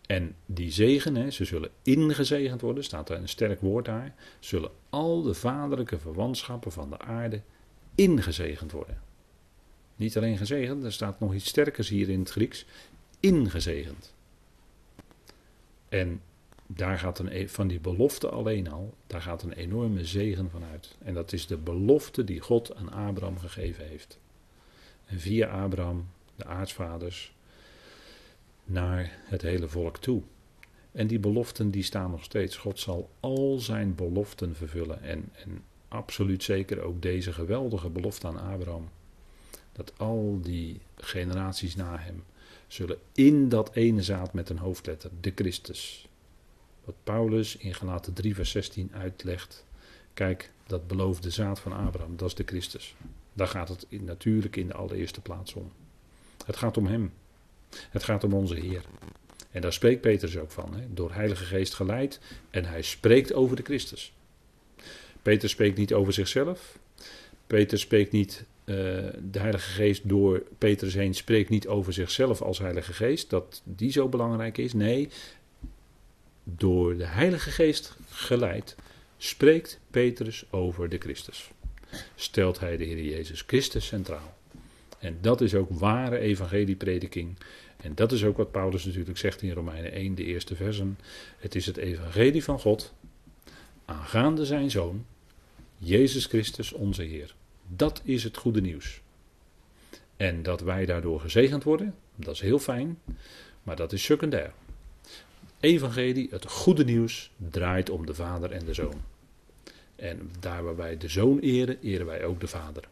En 0.05 0.35
die 0.45 0.71
zegen, 0.71 1.15
hè, 1.15 1.31
ze 1.31 1.45
zullen 1.45 1.69
ingezegend 1.81 2.61
worden, 2.61 2.83
staat 2.83 3.09
er 3.09 3.17
een 3.17 3.29
sterk 3.29 3.61
woord 3.61 3.85
daar, 3.85 4.15
zullen 4.39 4.71
al 4.89 5.21
de 5.21 5.33
vaderlijke 5.33 5.99
verwantschappen 5.99 6.71
van 6.71 6.89
de 6.89 6.99
aarde 6.99 7.41
ingezegend 7.95 8.71
worden. 8.71 9.01
Niet 9.95 10.17
alleen 10.17 10.37
gezegend, 10.37 10.83
er 10.83 10.93
staat 10.93 11.19
nog 11.19 11.33
iets 11.33 11.47
sterkers 11.47 11.89
hier 11.89 12.09
in 12.09 12.19
het 12.19 12.31
Grieks, 12.31 12.65
ingezegend. 13.19 14.13
En 15.89 16.21
daar 16.75 16.99
gaat 16.99 17.19
een, 17.19 17.31
e- 17.31 17.47
van 17.47 17.67
die 17.67 17.79
belofte 17.79 18.29
alleen 18.29 18.71
al, 18.71 18.93
daar 19.07 19.21
gaat 19.21 19.43
een 19.43 19.53
enorme 19.53 20.05
zegen 20.05 20.49
van 20.49 20.63
uit. 20.63 20.95
En 21.03 21.13
dat 21.13 21.33
is 21.33 21.47
de 21.47 21.57
belofte 21.57 22.23
die 22.23 22.39
God 22.39 22.75
aan 22.75 22.91
Abraham 22.91 23.37
gegeven 23.37 23.87
heeft. 23.87 24.19
En 25.05 25.19
via 25.19 25.63
Abraham, 25.63 26.07
de 26.35 26.45
aartsvaders, 26.45 27.33
naar 28.63 29.17
het 29.25 29.41
hele 29.41 29.67
volk 29.67 29.97
toe. 29.97 30.21
En 30.91 31.07
die 31.07 31.19
beloften 31.19 31.71
die 31.71 31.83
staan 31.83 32.11
nog 32.11 32.23
steeds. 32.23 32.57
God 32.57 32.79
zal 32.79 33.09
al 33.19 33.59
zijn 33.59 33.95
beloften 33.95 34.55
vervullen. 34.55 35.01
En, 35.01 35.29
en 35.33 35.63
absoluut 35.87 36.43
zeker 36.43 36.81
ook 36.81 37.01
deze 37.01 37.33
geweldige 37.33 37.89
belofte 37.89 38.27
aan 38.27 38.39
Abraham. 38.39 38.89
Dat 39.71 39.93
al 39.97 40.39
die 40.41 40.79
generaties 40.95 41.75
na 41.75 41.97
hem 41.97 42.23
zullen 42.67 42.97
in 43.13 43.49
dat 43.49 43.75
ene 43.75 44.01
zaad 44.01 44.33
met 44.33 44.49
een 44.49 44.57
hoofdletter, 44.57 45.09
de 45.21 45.31
Christus. 45.35 46.07
Wat 46.83 46.95
Paulus 47.03 47.57
in 47.57 47.73
Galaten 47.73 48.13
3 48.13 48.35
vers 48.35 48.51
16 48.51 48.91
uitlegt. 48.93 49.65
Kijk, 50.13 50.51
dat 50.67 50.87
beloofde 50.87 51.29
zaad 51.29 51.59
van 51.59 51.73
Abraham, 51.73 52.17
dat 52.17 52.27
is 52.27 52.35
de 52.35 52.43
Christus. 52.45 52.95
Daar 53.33 53.47
gaat 53.47 53.69
het 53.69 53.85
natuurlijk 53.89 54.55
in 54.55 54.67
de 54.67 54.73
allereerste 54.73 55.21
plaats 55.21 55.53
om. 55.53 55.71
Het 56.45 56.55
gaat 56.55 56.77
om 56.77 56.85
hem. 56.85 57.13
Het 57.89 58.03
gaat 58.03 58.23
om 58.23 58.33
onze 58.33 58.55
Heer. 58.55 58.83
En 59.51 59.61
daar 59.61 59.73
spreekt 59.73 60.01
Petrus 60.01 60.37
ook 60.37 60.51
van, 60.51 60.73
hè? 60.75 60.93
door 60.93 61.13
Heilige 61.13 61.43
Geest 61.43 61.73
geleid. 61.73 62.19
En 62.49 62.65
hij 62.65 62.81
spreekt 62.81 63.33
over 63.33 63.55
de 63.55 63.63
Christus. 63.63 64.13
Peter 65.21 65.49
spreekt 65.49 65.77
niet 65.77 65.93
over 65.93 66.13
zichzelf. 66.13 66.77
Peter 67.47 67.79
spreekt 67.79 68.11
niet, 68.11 68.43
uh, 68.65 68.75
de 69.31 69.39
Heilige 69.39 69.69
Geest 69.69 70.09
door 70.09 70.43
Petrus 70.57 70.93
heen 70.93 71.13
spreekt 71.13 71.49
niet 71.49 71.67
over 71.67 71.93
zichzelf 71.93 72.41
als 72.41 72.59
Heilige 72.59 72.93
Geest, 72.93 73.29
dat 73.29 73.61
die 73.63 73.91
zo 73.91 74.09
belangrijk 74.09 74.57
is. 74.57 74.73
Nee, 74.73 75.09
door 76.43 76.97
de 76.97 77.05
Heilige 77.05 77.51
Geest 77.51 77.95
geleid 78.09 78.75
spreekt 79.17 79.79
Petrus 79.91 80.45
over 80.49 80.89
de 80.89 80.97
Christus. 80.97 81.49
Stelt 82.15 82.59
hij 82.59 82.77
de 82.77 82.83
Heer 82.83 83.03
Jezus 83.03 83.43
Christus 83.47 83.85
centraal. 83.85 84.37
En 84.99 85.17
dat 85.21 85.41
is 85.41 85.55
ook 85.55 85.69
ware 85.69 86.17
evangelieprediking. 86.17 87.37
En 87.77 87.95
dat 87.95 88.11
is 88.11 88.23
ook 88.23 88.37
wat 88.37 88.51
Paulus 88.51 88.85
natuurlijk 88.85 89.17
zegt 89.17 89.41
in 89.41 89.51
Romeinen 89.51 89.91
1, 89.91 90.15
de 90.15 90.23
eerste 90.23 90.55
versen. 90.55 90.99
Het 91.37 91.55
is 91.55 91.65
het 91.65 91.77
evangelie 91.77 92.43
van 92.43 92.59
God, 92.59 92.93
aangaande 93.85 94.45
zijn 94.45 94.71
zoon, 94.71 95.05
Jezus 95.77 96.25
Christus 96.25 96.73
onze 96.73 97.03
Heer. 97.03 97.35
Dat 97.67 98.01
is 98.03 98.23
het 98.23 98.37
goede 98.37 98.61
nieuws. 98.61 99.01
En 100.17 100.43
dat 100.43 100.61
wij 100.61 100.85
daardoor 100.85 101.19
gezegend 101.19 101.63
worden, 101.63 101.95
dat 102.15 102.33
is 102.33 102.41
heel 102.41 102.59
fijn, 102.59 102.99
maar 103.63 103.75
dat 103.75 103.93
is 103.93 104.03
secundair. 104.03 104.53
Evangelie, 105.63 106.27
het 106.31 106.45
goede 106.45 106.83
nieuws, 106.83 107.31
draait 107.49 107.89
om 107.89 108.05
de 108.05 108.13
Vader 108.13 108.51
en 108.51 108.65
de 108.65 108.73
Zoon. 108.73 109.01
En 109.95 110.31
daar 110.39 110.63
waar 110.63 110.75
wij 110.75 110.97
de 110.97 111.07
Zoon 111.07 111.39
eren, 111.39 111.77
eren 111.81 112.05
wij 112.05 112.23
ook 112.23 112.39
de 112.39 112.47
Vader. 112.47 112.83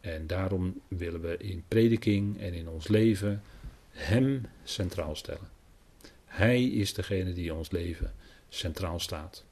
En 0.00 0.26
daarom 0.26 0.80
willen 0.88 1.20
we 1.20 1.36
in 1.36 1.64
prediking 1.68 2.40
en 2.40 2.52
in 2.54 2.68
ons 2.68 2.88
leven 2.88 3.42
Hem 3.90 4.46
centraal 4.62 5.16
stellen. 5.16 5.48
Hij 6.24 6.64
is 6.64 6.94
degene 6.94 7.32
die 7.32 7.46
in 7.46 7.54
ons 7.54 7.70
leven 7.70 8.12
centraal 8.48 9.00
staat. 9.00 9.44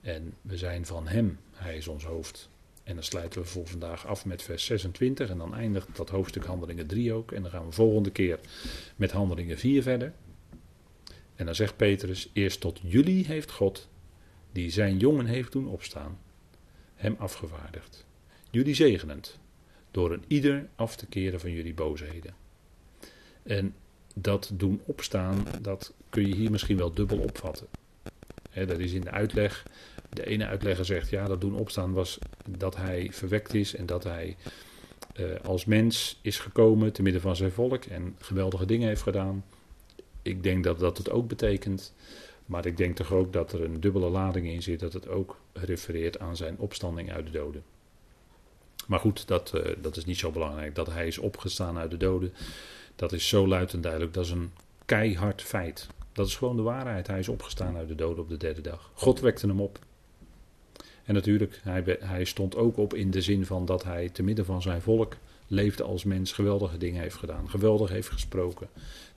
En 0.00 0.34
we 0.42 0.56
zijn 0.56 0.86
van 0.86 1.08
Hem, 1.08 1.38
Hij 1.52 1.76
is 1.76 1.88
ons 1.88 2.04
hoofd. 2.04 2.48
En 2.84 2.94
dan 2.94 3.04
sluiten 3.04 3.40
we 3.40 3.46
voor 3.46 3.66
vandaag 3.66 4.06
af 4.06 4.24
met 4.24 4.42
vers 4.42 4.64
26 4.64 5.30
en 5.30 5.38
dan 5.38 5.54
eindigt 5.54 5.96
dat 5.96 6.10
hoofdstuk 6.10 6.44
Handelingen 6.44 6.86
3 6.86 7.12
ook. 7.12 7.32
En 7.32 7.42
dan 7.42 7.50
gaan 7.50 7.66
we 7.66 7.72
volgende 7.72 8.10
keer 8.10 8.38
met 8.96 9.10
Handelingen 9.10 9.58
4 9.58 9.82
verder. 9.82 10.12
En 11.36 11.46
dan 11.46 11.54
zegt 11.54 11.76
Petrus, 11.76 12.30
eerst 12.32 12.60
tot 12.60 12.80
jullie 12.82 13.26
heeft 13.26 13.50
God, 13.50 13.88
die 14.52 14.70
zijn 14.70 14.98
jongen 14.98 15.26
heeft 15.26 15.52
doen 15.52 15.68
opstaan, 15.68 16.18
hem 16.94 17.16
afgevaardigd. 17.18 18.06
Jullie 18.50 18.74
zegenend, 18.74 19.38
door 19.90 20.12
een 20.12 20.24
ieder 20.26 20.68
af 20.74 20.96
te 20.96 21.06
keren 21.06 21.40
van 21.40 21.52
jullie 21.52 21.74
boosheden. 21.74 22.34
En 23.42 23.74
dat 24.14 24.50
doen 24.54 24.80
opstaan, 24.84 25.46
dat 25.60 25.92
kun 26.10 26.28
je 26.28 26.34
hier 26.34 26.50
misschien 26.50 26.76
wel 26.76 26.92
dubbel 26.92 27.18
opvatten. 27.18 27.66
dat 28.52 28.78
is 28.78 28.92
in 28.92 29.00
de 29.00 29.10
uitleg. 29.10 29.66
De 30.10 30.26
ene 30.26 30.46
uitlegger 30.46 30.84
zegt 30.84 31.10
ja, 31.10 31.26
dat 31.26 31.40
doen 31.40 31.54
opstaan 31.54 31.92
was 31.92 32.18
dat 32.48 32.76
hij 32.76 33.08
verwekt 33.12 33.54
is 33.54 33.74
en 33.74 33.86
dat 33.86 34.04
hij 34.04 34.36
eh, 35.14 35.24
als 35.42 35.64
mens 35.64 36.18
is 36.22 36.38
gekomen 36.38 36.92
te 36.92 37.02
midden 37.02 37.22
van 37.22 37.36
zijn 37.36 37.52
volk 37.52 37.84
en 37.84 38.16
geweldige 38.18 38.66
dingen 38.66 38.88
heeft 38.88 39.02
gedaan. 39.02 39.44
Ik 40.26 40.42
denk 40.42 40.64
dat 40.64 40.78
dat 40.78 40.98
het 40.98 41.10
ook 41.10 41.28
betekent. 41.28 41.94
Maar 42.46 42.66
ik 42.66 42.76
denk 42.76 42.96
toch 42.96 43.12
ook 43.12 43.32
dat 43.32 43.52
er 43.52 43.64
een 43.64 43.80
dubbele 43.80 44.08
lading 44.08 44.46
in 44.46 44.62
zit, 44.62 44.80
dat 44.80 44.92
het 44.92 45.08
ook 45.08 45.40
refereert 45.52 46.18
aan 46.18 46.36
zijn 46.36 46.58
opstanding 46.58 47.12
uit 47.12 47.26
de 47.26 47.32
doden. 47.32 47.62
Maar 48.86 49.00
goed, 49.00 49.28
dat, 49.28 49.52
uh, 49.54 49.62
dat 49.82 49.96
is 49.96 50.04
niet 50.04 50.18
zo 50.18 50.30
belangrijk. 50.30 50.74
Dat 50.74 50.86
hij 50.86 51.06
is 51.06 51.18
opgestaan 51.18 51.78
uit 51.78 51.90
de 51.90 51.96
doden, 51.96 52.32
dat 52.96 53.12
is 53.12 53.28
zo 53.28 53.46
luid 53.46 53.72
en 53.72 53.80
duidelijk. 53.80 54.14
Dat 54.14 54.24
is 54.24 54.30
een 54.30 54.52
keihard 54.84 55.42
feit. 55.42 55.86
Dat 56.12 56.26
is 56.26 56.36
gewoon 56.36 56.56
de 56.56 56.62
waarheid. 56.62 57.06
Hij 57.06 57.18
is 57.18 57.28
opgestaan 57.28 57.76
uit 57.76 57.88
de 57.88 57.94
doden 57.94 58.22
op 58.22 58.28
de 58.28 58.36
derde 58.36 58.60
dag. 58.60 58.90
God 58.94 59.20
wekte 59.20 59.46
hem 59.46 59.60
op. 59.60 59.78
En 61.04 61.14
natuurlijk, 61.14 61.60
hij, 61.62 61.98
hij 62.00 62.24
stond 62.24 62.56
ook 62.56 62.76
op 62.76 62.94
in 62.94 63.10
de 63.10 63.22
zin 63.22 63.46
van 63.46 63.64
dat 63.64 63.84
hij 63.84 64.08
te 64.08 64.22
midden 64.22 64.44
van 64.44 64.62
zijn 64.62 64.82
volk 64.82 65.16
leefde 65.46 65.82
als 65.82 66.04
mens, 66.04 66.32
geweldige 66.32 66.76
dingen 66.76 67.02
heeft 67.02 67.16
gedaan, 67.16 67.50
geweldig 67.50 67.90
heeft 67.90 68.08
gesproken. 68.08 68.68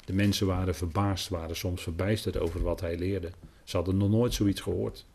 De 0.09 0.15
mensen 0.15 0.47
waren 0.47 0.75
verbaasd, 0.75 1.29
waren 1.29 1.55
soms 1.55 1.81
verbijsterd 1.81 2.37
over 2.37 2.61
wat 2.61 2.81
hij 2.81 2.97
leerde. 2.97 3.31
Ze 3.63 3.75
hadden 3.75 3.97
nog 3.97 4.09
nooit 4.09 4.33
zoiets 4.33 4.61
gehoord. 4.61 5.05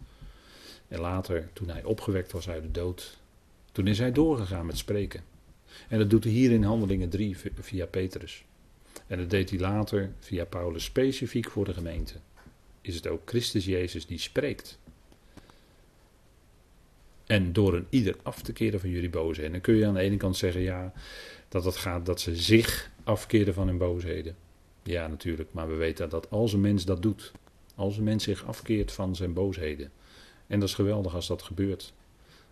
En 0.88 1.00
later, 1.00 1.48
toen 1.52 1.68
hij 1.68 1.84
opgewekt 1.84 2.32
was 2.32 2.48
uit 2.48 2.62
de 2.62 2.70
dood, 2.70 3.18
toen 3.72 3.86
is 3.86 3.98
hij 3.98 4.12
doorgegaan 4.12 4.66
met 4.66 4.78
spreken. 4.78 5.24
En 5.88 5.98
dat 5.98 6.10
doet 6.10 6.24
hij 6.24 6.32
hier 6.32 6.50
in 6.50 6.62
Handelingen 6.62 7.08
3 7.08 7.36
via 7.60 7.86
Petrus. 7.86 8.44
En 9.06 9.18
dat 9.18 9.30
deed 9.30 9.50
hij 9.50 9.58
later 9.58 10.12
via 10.18 10.44
Paulus 10.44 10.84
specifiek 10.84 11.50
voor 11.50 11.64
de 11.64 11.74
gemeente. 11.74 12.14
Is 12.80 12.94
het 12.94 13.06
ook 13.06 13.20
Christus 13.24 13.64
Jezus 13.64 14.06
die 14.06 14.18
spreekt. 14.18 14.78
En 17.26 17.52
door 17.52 17.74
een 17.74 17.86
ieder 17.90 18.16
af 18.22 18.42
te 18.42 18.52
keren 18.52 18.80
van 18.80 18.90
jullie 18.90 19.10
boosheden. 19.10 19.46
En 19.46 19.52
dan 19.52 19.60
kun 19.60 19.74
je 19.74 19.86
aan 19.86 19.94
de 19.94 20.00
ene 20.00 20.16
kant 20.16 20.36
zeggen, 20.36 20.60
ja, 20.60 20.92
dat 21.48 21.64
het 21.64 21.76
gaat 21.76 22.06
dat 22.06 22.20
ze 22.20 22.36
zich 22.36 22.90
afkeren 23.04 23.54
van 23.54 23.66
hun 23.66 23.78
boosheden. 23.78 24.43
Ja, 24.84 25.06
natuurlijk, 25.06 25.52
maar 25.52 25.68
we 25.68 25.74
weten 25.74 26.08
dat 26.08 26.30
als 26.30 26.52
een 26.52 26.60
mens 26.60 26.84
dat 26.84 27.02
doet, 27.02 27.32
als 27.74 27.96
een 27.96 28.04
mens 28.04 28.24
zich 28.24 28.44
afkeert 28.44 28.92
van 28.92 29.16
zijn 29.16 29.32
boosheden, 29.32 29.92
en 30.46 30.60
dat 30.60 30.68
is 30.68 30.74
geweldig 30.74 31.14
als 31.14 31.26
dat 31.26 31.42
gebeurt, 31.42 31.92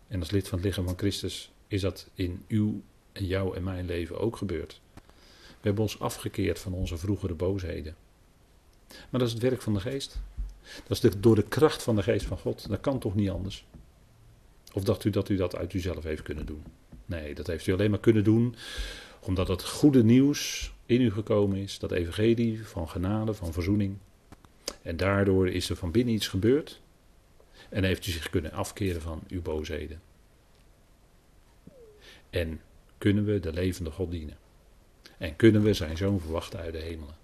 en 0.08 0.20
als 0.20 0.30
lid 0.30 0.48
van 0.48 0.58
het 0.58 0.66
lichaam 0.66 0.86
van 0.86 0.98
Christus 0.98 1.52
is 1.68 1.80
dat 1.80 2.10
in 2.14 2.44
uw 2.48 2.82
en 3.12 3.26
jouw 3.26 3.54
en 3.54 3.62
mijn 3.62 3.86
leven 3.86 4.18
ook 4.18 4.36
gebeurd. 4.36 4.80
We 5.34 5.68
hebben 5.68 5.82
ons 5.82 5.98
afgekeerd 5.98 6.58
van 6.58 6.72
onze 6.72 6.96
vroegere 6.96 7.34
boosheden. 7.34 7.96
Maar 8.88 9.20
dat 9.20 9.28
is 9.28 9.32
het 9.32 9.42
werk 9.42 9.62
van 9.62 9.74
de 9.74 9.80
geest. 9.80 10.20
Dat 10.86 11.04
is 11.04 11.10
door 11.20 11.34
de 11.34 11.48
kracht 11.48 11.82
van 11.82 11.96
de 11.96 12.02
geest 12.02 12.26
van 12.26 12.38
God. 12.38 12.68
Dat 12.68 12.80
kan 12.80 12.98
toch 12.98 13.14
niet 13.14 13.30
anders? 13.30 13.64
Of 14.72 14.84
dacht 14.84 15.04
u 15.04 15.10
dat 15.10 15.28
u 15.28 15.36
dat 15.36 15.56
uit 15.56 15.72
uzelf 15.72 16.04
heeft 16.04 16.22
kunnen 16.22 16.46
doen? 16.46 16.62
Nee, 17.06 17.34
dat 17.34 17.46
heeft 17.46 17.66
u 17.66 17.72
alleen 17.72 17.90
maar 17.90 18.00
kunnen 18.00 18.24
doen 18.24 18.54
omdat 19.20 19.48
het 19.48 19.64
goede 19.64 20.04
nieuws 20.04 20.72
in 20.92 21.00
u 21.00 21.12
gekomen 21.12 21.58
is. 21.58 21.78
Dat 21.78 21.92
evangelie 21.92 22.66
van 22.66 22.88
genade, 22.88 23.34
van 23.34 23.52
verzoening. 23.52 23.96
En 24.82 24.96
daardoor 24.96 25.48
is 25.48 25.70
er 25.70 25.76
van 25.76 25.90
binnen 25.90 26.14
iets 26.14 26.28
gebeurd. 26.28 26.80
En 27.68 27.84
heeft 27.84 28.06
u 28.06 28.10
zich 28.10 28.30
kunnen 28.30 28.52
afkeren 28.52 29.00
van 29.00 29.22
uw 29.28 29.42
boosheden. 29.42 30.00
En 32.30 32.60
kunnen 32.98 33.24
we 33.24 33.40
de 33.40 33.52
levende 33.52 33.90
God 33.90 34.10
dienen. 34.10 34.36
En 35.18 35.36
kunnen 35.36 35.62
we 35.62 35.74
zijn 35.74 35.96
zoon 35.96 36.20
verwachten 36.20 36.58
uit 36.58 36.72
de 36.72 36.78
hemelen. 36.78 37.16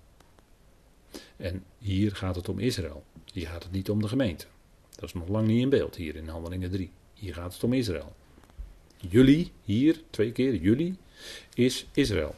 En 1.36 1.64
hier 1.78 2.16
gaat 2.16 2.36
het 2.36 2.48
om 2.48 2.58
Israël. 2.58 3.04
Hier 3.32 3.46
gaat 3.46 3.62
het 3.62 3.72
niet 3.72 3.90
om 3.90 4.02
de 4.02 4.08
gemeente. 4.08 4.46
Dat 4.94 5.04
is 5.04 5.14
nog 5.14 5.28
lang 5.28 5.46
niet 5.46 5.60
in 5.60 5.68
beeld 5.68 5.96
hier 5.96 6.16
in 6.16 6.28
Handelingen 6.28 6.70
3. 6.70 6.90
Hier 7.14 7.34
gaat 7.34 7.52
het 7.52 7.64
om 7.64 7.72
Israël. 7.72 8.14
Jullie, 8.96 9.52
hier 9.62 10.02
twee 10.10 10.32
keer, 10.32 10.54
jullie, 10.54 10.96
is 11.54 11.86
Israël. 11.92 12.34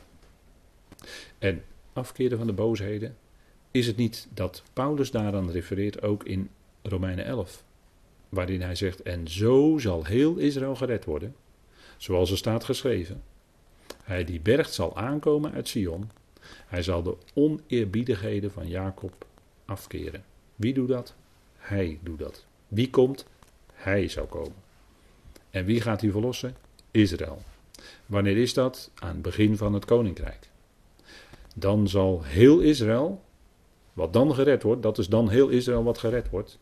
En 1.38 1.62
afkeren 1.92 2.38
van 2.38 2.46
de 2.46 2.52
boosheden, 2.52 3.16
is 3.70 3.86
het 3.86 3.96
niet 3.96 4.28
dat 4.34 4.62
Paulus 4.72 5.10
daaraan 5.10 5.50
refereert 5.50 6.02
ook 6.02 6.24
in 6.24 6.50
Romeinen 6.82 7.24
11, 7.24 7.64
waarin 8.28 8.62
hij 8.62 8.74
zegt, 8.74 9.02
en 9.02 9.28
zo 9.28 9.78
zal 9.78 10.04
heel 10.04 10.36
Israël 10.36 10.76
gered 10.76 11.04
worden, 11.04 11.34
zoals 11.96 12.30
er 12.30 12.36
staat 12.36 12.64
geschreven. 12.64 13.22
Hij 14.02 14.24
die 14.24 14.40
bergt 14.40 14.72
zal 14.72 14.96
aankomen 14.96 15.52
uit 15.52 15.68
Sion, 15.68 16.10
hij 16.66 16.82
zal 16.82 17.02
de 17.02 17.16
oneerbiedigheden 17.34 18.50
van 18.50 18.68
Jacob 18.68 19.26
afkeren. 19.64 20.24
Wie 20.56 20.74
doet 20.74 20.88
dat? 20.88 21.14
Hij 21.56 21.98
doet 22.02 22.18
dat. 22.18 22.46
Wie 22.68 22.90
komt? 22.90 23.26
Hij 23.72 24.08
zou 24.08 24.26
komen. 24.26 24.54
En 25.50 25.64
wie 25.64 25.80
gaat 25.80 26.00
hij 26.00 26.10
verlossen? 26.10 26.56
Israël. 26.90 27.42
Wanneer 28.06 28.36
is 28.36 28.54
dat? 28.54 28.90
Aan 28.94 29.12
het 29.12 29.22
begin 29.22 29.56
van 29.56 29.74
het 29.74 29.84
koninkrijk. 29.84 30.48
Dan 31.56 31.88
zal 31.88 32.22
heel 32.22 32.60
Israël, 32.60 33.24
wat 33.92 34.12
dan 34.12 34.34
gered 34.34 34.62
wordt, 34.62 34.82
dat 34.82 34.98
is 34.98 35.08
dan 35.08 35.28
heel 35.28 35.48
Israël 35.48 35.82
wat 35.82 35.98
gered 35.98 36.30
wordt. 36.30 36.58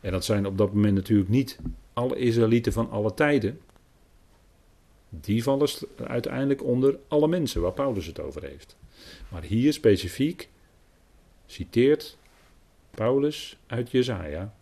En 0.00 0.12
dat 0.12 0.24
zijn 0.24 0.46
op 0.46 0.58
dat 0.58 0.72
moment 0.72 0.94
natuurlijk 0.94 1.28
niet 1.28 1.58
alle 1.92 2.16
Israëlieten 2.16 2.72
van 2.72 2.90
alle 2.90 3.14
tijden. 3.14 3.60
Die 5.08 5.42
vallen 5.42 5.68
uiteindelijk 6.06 6.62
onder 6.62 6.98
alle 7.08 7.28
mensen 7.28 7.60
waar 7.60 7.72
Paulus 7.72 8.06
het 8.06 8.20
over 8.20 8.42
heeft. 8.42 8.76
Maar 9.28 9.42
hier 9.42 9.72
specifiek 9.72 10.48
citeert 11.46 12.18
Paulus 12.90 13.58
uit 13.66 13.90
Jezaja 13.90 14.54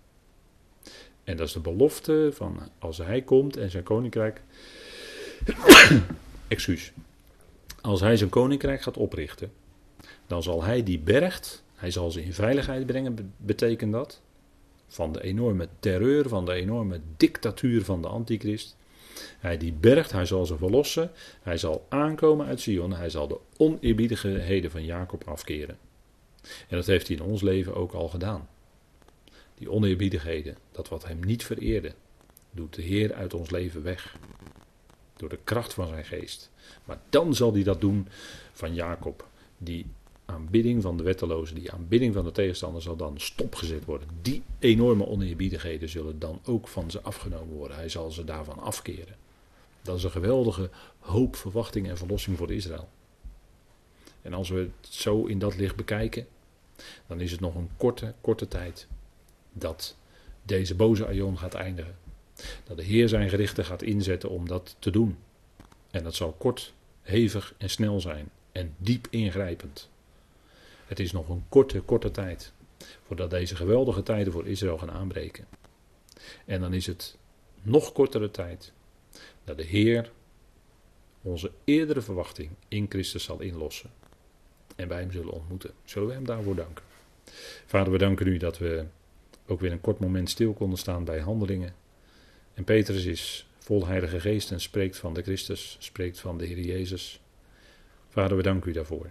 en 1.24 1.36
dat 1.36 1.46
is 1.46 1.52
de 1.52 1.60
belofte 1.60 2.30
van 2.32 2.58
als 2.78 2.98
hij 2.98 3.22
komt 3.22 3.56
en 3.56 3.70
zijn 3.70 3.82
koninkrijk. 3.82 4.40
excuus. 6.48 6.92
Als 7.84 8.00
hij 8.00 8.16
zijn 8.16 8.30
koninkrijk 8.30 8.82
gaat 8.82 8.96
oprichten, 8.96 9.52
dan 10.26 10.42
zal 10.42 10.62
hij 10.62 10.82
die 10.82 10.98
bergt, 10.98 11.64
hij 11.74 11.90
zal 11.90 12.10
ze 12.10 12.24
in 12.24 12.32
veiligheid 12.32 12.86
brengen, 12.86 13.34
betekent 13.36 13.92
dat. 13.92 14.20
Van 14.86 15.12
de 15.12 15.22
enorme 15.22 15.68
terreur, 15.78 16.28
van 16.28 16.44
de 16.44 16.52
enorme 16.52 17.00
dictatuur 17.16 17.84
van 17.84 18.02
de 18.02 18.08
antichrist. 18.08 18.76
Hij 19.38 19.56
die 19.56 19.72
bergt, 19.72 20.12
hij 20.12 20.26
zal 20.26 20.46
ze 20.46 20.56
verlossen. 20.56 21.10
Hij 21.42 21.56
zal 21.56 21.86
aankomen 21.88 22.46
uit 22.46 22.60
Sion. 22.60 22.92
Hij 22.92 23.10
zal 23.10 23.28
de 23.28 23.38
oneerbiedigheden 23.56 24.70
van 24.70 24.84
Jacob 24.84 25.24
afkeren. 25.24 25.78
En 26.42 26.76
dat 26.76 26.86
heeft 26.86 27.08
hij 27.08 27.16
in 27.16 27.22
ons 27.22 27.42
leven 27.42 27.74
ook 27.74 27.92
al 27.92 28.08
gedaan. 28.08 28.48
Die 29.54 29.70
oneerbiedigheden, 29.70 30.56
dat 30.72 30.88
wat 30.88 31.06
hem 31.06 31.20
niet 31.20 31.44
vereerde, 31.44 31.92
doet 32.50 32.74
de 32.74 32.82
Heer 32.82 33.14
uit 33.14 33.34
ons 33.34 33.50
leven 33.50 33.82
weg. 33.82 34.16
Door 35.24 35.36
de 35.38 35.44
kracht 35.44 35.74
van 35.74 35.88
zijn 35.88 36.04
geest. 36.04 36.50
Maar 36.84 36.98
dan 37.08 37.34
zal 37.34 37.52
hij 37.52 37.62
dat 37.62 37.80
doen 37.80 38.08
van 38.52 38.74
Jacob. 38.74 39.26
Die 39.58 39.86
aanbidding 40.24 40.82
van 40.82 40.96
de 40.96 41.02
wettelozen, 41.02 41.54
die 41.54 41.72
aanbidding 41.72 42.14
van 42.14 42.24
de 42.24 42.32
tegenstander 42.32 42.82
zal 42.82 42.96
dan 42.96 43.20
stopgezet 43.20 43.84
worden. 43.84 44.08
Die 44.22 44.42
enorme 44.58 45.06
oneerbiedigheden 45.06 45.88
zullen 45.88 46.18
dan 46.18 46.40
ook 46.44 46.68
van 46.68 46.90
ze 46.90 47.00
afgenomen 47.00 47.56
worden. 47.56 47.76
Hij 47.76 47.88
zal 47.88 48.10
ze 48.10 48.24
daarvan 48.24 48.58
afkeren. 48.58 49.16
Dat 49.82 49.96
is 49.96 50.04
een 50.04 50.10
geweldige 50.10 50.70
hoop, 50.98 51.36
verwachting 51.36 51.88
en 51.88 51.96
verlossing 51.96 52.36
voor 52.36 52.52
Israël. 52.52 52.88
En 54.22 54.34
als 54.34 54.48
we 54.48 54.58
het 54.58 54.94
zo 54.94 55.24
in 55.24 55.38
dat 55.38 55.56
licht 55.56 55.76
bekijken, 55.76 56.26
dan 57.06 57.20
is 57.20 57.30
het 57.30 57.40
nog 57.40 57.54
een 57.54 57.70
korte, 57.76 58.14
korte 58.20 58.48
tijd 58.48 58.86
dat 59.52 59.96
deze 60.42 60.74
boze 60.74 61.06
aion 61.06 61.38
gaat 61.38 61.54
eindigen. 61.54 62.03
Dat 62.64 62.76
de 62.76 62.82
Heer 62.82 63.08
zijn 63.08 63.28
gerichten 63.28 63.64
gaat 63.64 63.82
inzetten 63.82 64.30
om 64.30 64.48
dat 64.48 64.76
te 64.78 64.90
doen. 64.90 65.16
En 65.90 66.04
dat 66.04 66.14
zal 66.14 66.32
kort, 66.32 66.72
hevig 67.02 67.54
en 67.58 67.70
snel 67.70 68.00
zijn. 68.00 68.30
En 68.52 68.74
diep 68.78 69.06
ingrijpend. 69.10 69.88
Het 70.86 71.00
is 71.00 71.12
nog 71.12 71.28
een 71.28 71.44
korte, 71.48 71.80
korte 71.80 72.10
tijd. 72.10 72.52
Voordat 73.06 73.30
deze 73.30 73.56
geweldige 73.56 74.02
tijden 74.02 74.32
voor 74.32 74.46
Israël 74.46 74.78
gaan 74.78 74.90
aanbreken. 74.90 75.46
En 76.44 76.60
dan 76.60 76.72
is 76.72 76.86
het 76.86 77.16
nog 77.62 77.92
kortere 77.92 78.30
tijd. 78.30 78.72
Dat 79.44 79.56
de 79.56 79.64
Heer 79.64 80.10
onze 81.22 81.50
eerdere 81.64 82.00
verwachting 82.00 82.50
in 82.68 82.86
Christus 82.88 83.24
zal 83.24 83.40
inlossen. 83.40 83.90
En 84.76 84.88
wij 84.88 85.00
hem 85.00 85.12
zullen 85.12 85.32
ontmoeten. 85.32 85.70
Zullen 85.84 86.08
we 86.08 86.14
hem 86.14 86.26
daarvoor 86.26 86.54
danken. 86.54 86.84
Vader, 87.66 87.92
we 87.92 87.98
danken 87.98 88.26
u 88.26 88.36
dat 88.36 88.58
we 88.58 88.84
ook 89.46 89.60
weer 89.60 89.72
een 89.72 89.80
kort 89.80 89.98
moment 89.98 90.30
stil 90.30 90.52
konden 90.52 90.78
staan 90.78 91.04
bij 91.04 91.20
handelingen. 91.20 91.74
En 92.54 92.64
Petrus 92.64 93.04
is 93.04 93.46
vol 93.58 93.86
Heilige 93.86 94.20
Geest 94.20 94.50
en 94.50 94.60
spreekt 94.60 94.96
van 94.96 95.14
de 95.14 95.22
Christus, 95.22 95.76
spreekt 95.80 96.20
van 96.20 96.38
de 96.38 96.46
Heer 96.46 96.60
Jezus. 96.60 97.20
Vader, 98.08 98.36
we 98.36 98.42
danken 98.42 98.70
u 98.70 98.72
daarvoor. 98.72 99.10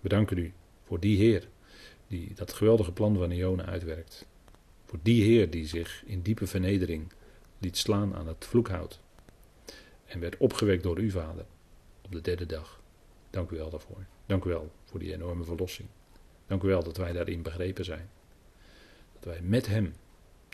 We 0.00 0.08
danken 0.08 0.38
u 0.38 0.52
voor 0.84 1.00
die 1.00 1.16
Heer 1.16 1.48
die 2.06 2.34
dat 2.34 2.52
geweldige 2.52 2.92
plan 2.92 3.16
van 3.16 3.30
Ione 3.30 3.64
uitwerkt. 3.64 4.26
Voor 4.84 4.98
die 5.02 5.22
Heer 5.22 5.50
die 5.50 5.66
zich 5.66 6.02
in 6.06 6.22
diepe 6.22 6.46
vernedering 6.46 7.12
liet 7.58 7.76
slaan 7.76 8.14
aan 8.14 8.26
het 8.26 8.44
vloekhout. 8.44 9.00
En 10.04 10.20
werd 10.20 10.36
opgewekt 10.36 10.82
door 10.82 10.96
uw 10.96 11.10
Vader 11.10 11.44
op 12.02 12.12
de 12.12 12.20
derde 12.20 12.46
dag. 12.46 12.80
Dank 13.30 13.50
u 13.50 13.56
wel 13.56 13.70
daarvoor. 13.70 14.06
Dank 14.26 14.44
u 14.44 14.48
wel 14.48 14.70
voor 14.84 14.98
die 14.98 15.12
enorme 15.12 15.44
verlossing. 15.44 15.88
Dank 16.46 16.62
u 16.62 16.66
wel 16.68 16.82
dat 16.82 16.96
wij 16.96 17.12
daarin 17.12 17.42
begrepen 17.42 17.84
zijn. 17.84 18.10
Dat 19.12 19.24
wij 19.24 19.40
met 19.40 19.66
Hem 19.66 19.94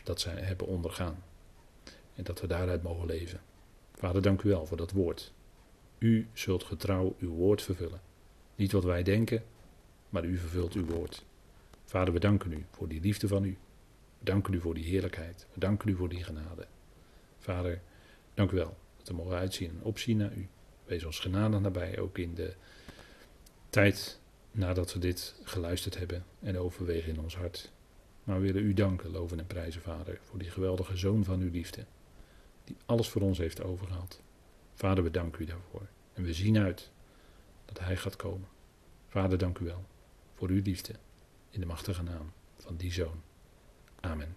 dat 0.03 0.23
hebben 0.23 0.67
ondergaan. 0.67 1.23
En 2.21 2.27
dat 2.27 2.41
we 2.41 2.47
daaruit 2.47 2.83
mogen 2.83 3.05
leven. 3.05 3.41
Vader, 3.95 4.21
dank 4.21 4.41
u 4.41 4.49
wel 4.49 4.65
voor 4.65 4.77
dat 4.77 4.91
woord. 4.91 5.33
U 5.97 6.27
zult 6.33 6.63
getrouw 6.63 7.15
uw 7.19 7.29
woord 7.29 7.61
vervullen. 7.61 8.01
Niet 8.55 8.71
wat 8.71 8.83
wij 8.83 9.03
denken, 9.03 9.43
maar 10.09 10.25
u 10.25 10.37
vervult 10.37 10.73
uw 10.73 10.85
woord. 10.85 11.25
Vader, 11.85 12.13
we 12.13 12.19
danken 12.19 12.51
u 12.51 12.65
voor 12.71 12.87
die 12.87 13.01
liefde 13.01 13.27
van 13.27 13.43
u. 13.43 13.57
We 14.17 14.25
danken 14.25 14.53
u 14.53 14.59
voor 14.59 14.73
die 14.73 14.83
heerlijkheid. 14.83 15.47
We 15.53 15.59
danken 15.59 15.89
u 15.89 15.95
voor 15.95 16.09
die 16.09 16.23
genade. 16.23 16.67
Vader, 17.39 17.81
dank 18.33 18.51
u 18.51 18.55
wel 18.55 18.77
dat 18.97 19.07
we 19.07 19.13
mogen 19.13 19.37
uitzien 19.37 19.69
en 19.69 19.83
opzien 19.83 20.17
naar 20.17 20.33
u. 20.33 20.47
Wees 20.85 21.03
ons 21.03 21.19
genadig 21.19 21.59
nabij, 21.59 21.99
ook 21.99 22.17
in 22.17 22.35
de 22.35 22.53
tijd 23.69 24.19
nadat 24.51 24.93
we 24.93 24.99
dit 24.99 25.35
geluisterd 25.43 25.97
hebben 25.97 26.25
en 26.39 26.57
overwegen 26.57 27.13
in 27.13 27.19
ons 27.19 27.35
hart. 27.35 27.71
Maar 28.23 28.41
we 28.41 28.45
willen 28.45 28.63
u 28.69 28.73
danken, 28.73 29.11
loven 29.11 29.39
en 29.39 29.47
prijzen, 29.47 29.81
Vader, 29.81 30.19
voor 30.23 30.39
die 30.39 30.49
geweldige 30.49 30.97
zoon 30.97 31.23
van 31.23 31.39
uw 31.39 31.51
liefde, 31.51 31.85
alles 32.85 33.09
voor 33.09 33.21
ons 33.21 33.37
heeft 33.37 33.63
overgehaald. 33.63 34.21
Vader, 34.73 35.03
we 35.03 35.11
danken 35.11 35.41
u 35.41 35.45
daarvoor. 35.45 35.87
En 36.13 36.23
we 36.23 36.33
zien 36.33 36.57
uit 36.57 36.91
dat 37.65 37.79
hij 37.79 37.97
gaat 37.97 38.15
komen. 38.15 38.47
Vader, 39.07 39.37
dank 39.37 39.59
u 39.59 39.65
wel 39.65 39.85
voor 40.33 40.49
uw 40.49 40.61
liefde 40.61 40.93
in 41.49 41.59
de 41.59 41.65
machtige 41.65 42.03
naam 42.03 42.31
van 42.57 42.75
die 42.75 42.91
zoon. 42.91 43.21
Amen. 43.99 44.35